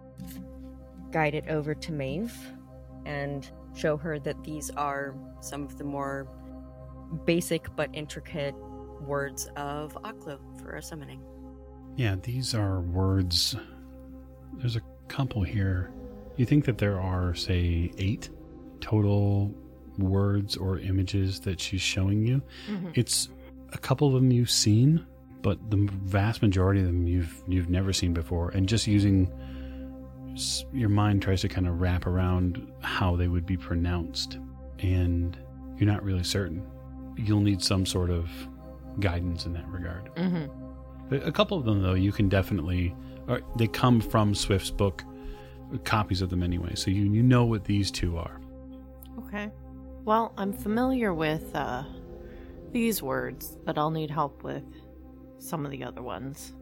guide 1.12 1.36
it 1.36 1.46
over 1.50 1.76
to 1.76 1.92
Maeve 1.92 2.34
and 3.06 3.50
show 3.76 3.98
her 3.98 4.18
that 4.20 4.42
these 4.44 4.70
are 4.72 5.16
some 5.42 5.64
of 5.64 5.78
the 5.78 5.84
more 5.84 6.28
basic 7.26 7.68
but 7.76 7.90
intricate 7.94 8.56
words 9.02 9.50
of 9.58 9.94
Aklo 10.04 10.40
for 10.62 10.76
a 10.76 10.82
summoning. 10.82 11.22
Yeah, 11.98 12.16
these 12.22 12.56
are 12.56 12.80
words. 12.80 13.56
There's 14.54 14.78
a 14.78 14.82
couple 15.08 15.44
here. 15.44 15.92
You 16.38 16.46
think 16.46 16.66
that 16.66 16.78
there 16.78 17.00
are, 17.00 17.36
say, 17.36 17.92
eight 17.98 18.30
total 18.80 19.54
words 19.98 20.58
or 20.58 20.80
images 20.80 21.40
that 21.42 21.60
she's 21.60 21.82
showing 21.82 22.26
you. 22.26 22.42
It's 22.94 23.30
a 23.74 23.78
couple 23.78 24.08
of 24.08 24.14
them 24.14 24.32
you've 24.32 24.50
seen, 24.50 25.06
but 25.42 25.70
the 25.70 25.88
vast 26.04 26.42
majority 26.42 26.82
of 26.82 26.88
them 26.88 27.08
you've 27.08 27.44
you've 27.48 27.70
never 27.70 27.94
seen 27.94 28.14
before. 28.14 28.50
And 28.50 28.68
just 28.68 28.88
using 28.88 29.32
your 30.74 30.90
mind 30.90 31.22
tries 31.22 31.42
to 31.42 31.50
kind 31.50 31.68
of 31.68 31.82
wrap 31.82 32.08
around 32.08 32.72
how 32.82 33.16
they 33.16 33.28
would 33.28 33.46
be 33.46 33.58
pronounced, 33.58 34.40
and 34.80 35.38
you're 35.78 35.92
not 35.92 36.04
really 36.04 36.24
certain. 36.24 36.66
You'll 37.18 37.42
need 37.42 37.62
some 37.62 37.86
sort 37.86 38.10
of 38.10 38.30
guidance 39.00 39.46
in 39.46 39.54
that 39.54 39.68
regard. 39.68 40.10
Mm-hmm. 40.16 41.16
A 41.28 41.32
couple 41.32 41.58
of 41.58 41.66
them, 41.66 41.82
though, 41.82 41.94
you 41.94 42.12
can 42.12 42.30
definitely. 42.30 42.96
Or 43.28 43.42
they 43.58 43.68
come 43.68 44.02
from 44.02 44.34
Swift's 44.34 44.72
book, 44.72 45.04
copies 45.80 46.22
of 46.22 46.30
them 46.30 46.44
anyway. 46.44 46.76
So 46.76 46.92
you 46.92 47.04
you 47.04 47.24
know 47.24 47.46
what 47.46 47.66
these 47.66 47.92
two 47.92 48.18
are. 48.18 48.40
Okay. 49.20 49.52
Well, 50.04 50.34
I'm 50.38 50.54
familiar 50.54 51.14
with 51.14 51.56
uh, 51.56 51.84
these 52.72 53.04
words, 53.04 53.58
but 53.66 53.78
I'll 53.78 53.92
need 53.92 54.10
help 54.10 54.44
with 54.44 54.64
some 55.38 55.66
of 55.66 55.72
the 55.72 55.84
other 55.84 56.02
ones. 56.02 56.54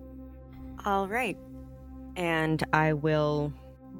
All 0.85 1.07
right. 1.07 1.37
And 2.15 2.63
I 2.73 2.93
will 2.93 3.53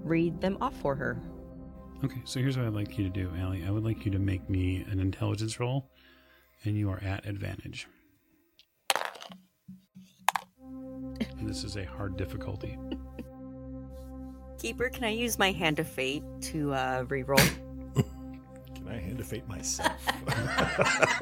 read 0.03 0.41
them 0.41 0.57
off 0.61 0.75
for 0.81 0.95
her. 0.95 1.21
Okay, 2.03 2.21
so 2.23 2.39
here's 2.39 2.57
what 2.57 2.65
I'd 2.65 2.73
like 2.73 2.97
you 2.97 3.03
to 3.03 3.09
do, 3.09 3.29
Allie. 3.37 3.63
I 3.65 3.71
would 3.71 3.83
like 3.83 4.05
you 4.05 4.11
to 4.11 4.19
make 4.19 4.49
me 4.49 4.85
an 4.89 4.99
intelligence 4.99 5.59
roll, 5.59 5.91
and 6.63 6.77
you 6.77 6.89
are 6.89 7.01
at 7.03 7.25
advantage. 7.25 7.87
And 11.37 11.49
this 11.49 11.63
is 11.63 11.75
a 11.75 11.83
hard 11.83 12.15
difficulty. 12.15 12.77
Keeper, 14.59 14.89
can 14.89 15.03
I 15.05 15.09
use 15.09 15.39
my 15.39 15.51
hand 15.51 15.79
of 15.79 15.87
fate 15.87 16.23
to 16.41 16.73
uh, 16.73 17.05
re-roll? 17.07 17.39
Can 17.95 18.87
I 18.87 18.97
hand 18.99 19.19
of 19.19 19.27
fate 19.27 19.47
myself? 19.47 19.91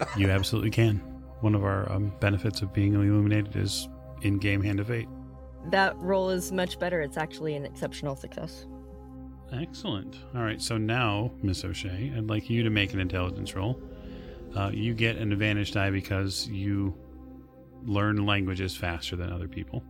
You 0.18 0.30
absolutely 0.32 0.72
can. 0.72 0.98
One 1.42 1.54
of 1.54 1.64
our 1.64 1.92
um, 1.92 2.12
benefits 2.20 2.62
of 2.62 2.74
being 2.74 2.94
illuminated 2.96 3.56
is 3.56 3.88
in-game 4.24 4.62
hand 4.64 4.80
of 4.80 4.88
fate. 4.88 5.08
that 5.70 5.96
roll 5.98 6.30
is 6.32 6.52
much 6.52 6.80
better. 6.80 7.02
It's 7.02 7.18
actually 7.18 7.56
an 7.56 7.66
exceptional 7.66 8.16
success. 8.16 8.66
Excellent. 9.54 10.18
All 10.36 10.42
right, 10.42 10.62
so 10.62 10.78
now, 10.78 11.32
Miss 11.44 11.64
O'Shea, 11.64 12.12
I'd 12.18 12.30
like 12.30 12.50
you 12.50 12.64
to 12.64 12.70
make 12.72 12.94
an 12.94 13.00
intelligence 13.00 13.54
roll. 13.56 13.80
Uh, 14.56 14.72
you 14.74 14.94
get 14.96 15.18
an 15.18 15.32
advantage 15.32 15.72
die 15.72 15.92
because 15.92 16.48
you 16.48 16.96
learn 17.86 18.26
languages 18.26 18.76
faster 18.76 19.16
than 19.16 19.32
other 19.32 19.48
people. 19.48 19.84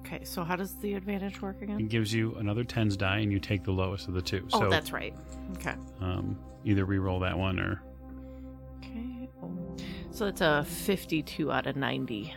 Okay, 0.00 0.24
so 0.24 0.42
how 0.42 0.56
does 0.56 0.74
the 0.76 0.94
advantage 0.94 1.40
work 1.42 1.62
again? 1.62 1.78
It 1.80 1.88
gives 1.88 2.12
you 2.12 2.34
another 2.36 2.64
tens 2.64 2.96
die, 2.96 3.18
and 3.18 3.30
you 3.30 3.38
take 3.38 3.62
the 3.64 3.70
lowest 3.72 4.08
of 4.08 4.14
the 4.14 4.22
two. 4.22 4.46
Oh, 4.52 4.60
so 4.60 4.70
that's 4.70 4.92
right. 4.92 5.14
Okay. 5.56 5.74
um, 6.00 6.38
either 6.64 6.84
re-roll 6.84 7.20
that 7.20 7.38
one 7.38 7.58
or 7.60 7.82
Okay. 8.78 9.28
So 10.10 10.26
it's 10.26 10.40
a 10.40 10.64
52 10.66 11.52
out 11.52 11.66
of 11.66 11.76
90. 11.76 12.34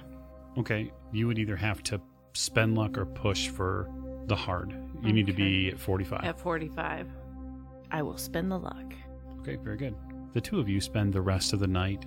okay. 0.60 0.92
You 1.12 1.28
would 1.28 1.40
either 1.40 1.56
have 1.56 1.82
to 1.84 2.02
spend 2.34 2.76
luck 2.76 2.98
or 2.98 3.06
push 3.06 3.48
for 3.48 3.90
the 4.26 4.36
hard. 4.36 4.74
You 5.02 5.12
need 5.14 5.26
to 5.28 5.34
be 5.34 5.70
at 5.70 5.80
forty-five. 5.80 6.24
At 6.24 6.40
45, 6.40 7.08
I 7.92 8.02
will 8.02 8.18
spend 8.18 8.50
the 8.52 8.58
luck. 8.58 8.94
Okay, 9.42 9.58
very 9.58 9.76
good. 9.78 9.96
The 10.34 10.42
two 10.42 10.60
of 10.60 10.68
you 10.70 10.80
spend 10.82 11.14
the 11.14 11.22
rest 11.22 11.52
of 11.54 11.60
the 11.60 11.68
night 11.68 12.06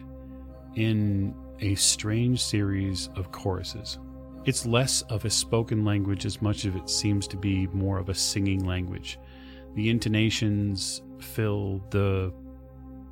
in 0.74 1.35
a 1.61 1.74
strange 1.77 2.43
series 2.43 3.09
of 3.16 3.31
choruses. 3.33 3.99
It's 4.47 4.64
less 4.64 5.02
of 5.02 5.24
a 5.24 5.31
spoken 5.31 5.85
language 5.85 6.24
as 6.24 6.40
much 6.40 6.66
as 6.66 6.77
it 6.77 6.89
seems 6.89 7.27
to 7.28 7.36
be 7.36 7.66
more 7.68 7.98
of 7.98 8.09
a 8.09 8.14
singing 8.14 8.64
language. 8.64 9.18
The 9.74 9.90
intonations 9.90 11.02
fill 11.18 11.85
the 11.90 12.32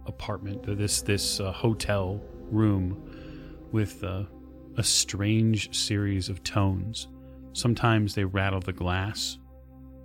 apartment, 0.06 0.62
this 0.78 1.02
this 1.02 1.40
uh, 1.40 1.51
hotel 1.51 2.23
room, 2.52 3.66
with 3.73 4.05
uh, 4.05 4.23
a 4.77 4.85
strange 4.85 5.77
series 5.77 6.28
of 6.28 6.44
tones. 6.44 7.09
Sometimes 7.52 8.15
they 8.15 8.24
rattle 8.24 8.61
the 8.61 8.73
glass 8.73 9.36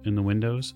in 0.05 0.15
the 0.15 0.23
windows, 0.23 0.73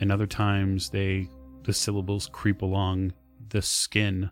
and 0.00 0.12
other 0.12 0.26
times 0.26 0.90
they 0.90 1.30
the 1.62 1.72
syllables 1.72 2.28
creep 2.30 2.60
along 2.60 3.14
the 3.48 3.62
skin 3.62 4.30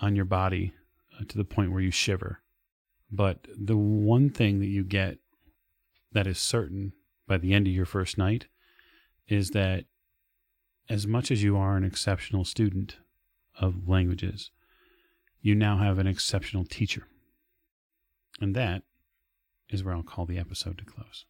on 0.00 0.16
your 0.16 0.24
body 0.24 0.72
uh, 1.20 1.24
to 1.28 1.36
the 1.36 1.44
point 1.44 1.72
where 1.72 1.82
you 1.82 1.90
shiver. 1.90 2.40
But 3.10 3.46
the 3.56 3.76
one 3.76 4.30
thing 4.30 4.60
that 4.60 4.66
you 4.66 4.84
get 4.84 5.18
that 6.12 6.26
is 6.26 6.38
certain 6.38 6.92
by 7.26 7.38
the 7.38 7.52
end 7.52 7.66
of 7.66 7.72
your 7.72 7.86
first 7.86 8.18
night 8.18 8.46
is 9.26 9.50
that 9.50 9.84
as 10.88 11.06
much 11.06 11.30
as 11.30 11.42
you 11.42 11.56
are 11.56 11.76
an 11.76 11.84
exceptional 11.84 12.44
student 12.44 12.96
of 13.60 13.88
languages, 13.88 14.50
you 15.40 15.54
now 15.54 15.78
have 15.78 15.98
an 15.98 16.06
exceptional 16.06 16.64
teacher. 16.64 17.06
And 18.40 18.54
that 18.54 18.82
is 19.68 19.84
where 19.84 19.94
I'll 19.94 20.02
call 20.02 20.24
the 20.26 20.38
episode 20.38 20.78
to 20.78 20.84
close. 20.84 21.26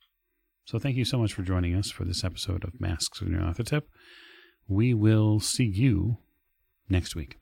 So 0.64 0.78
thank 0.78 0.96
you 0.96 1.04
so 1.04 1.18
much 1.18 1.32
for 1.32 1.42
joining 1.42 1.74
us 1.74 1.90
for 1.90 2.04
this 2.04 2.22
episode 2.22 2.64
of 2.64 2.80
Masks 2.80 3.20
of 3.20 3.28
Nyarlathotep. 3.28 3.82
We 4.68 4.94
will 4.94 5.40
see 5.40 5.64
you 5.64 6.18
next 6.88 7.16
week. 7.16 7.38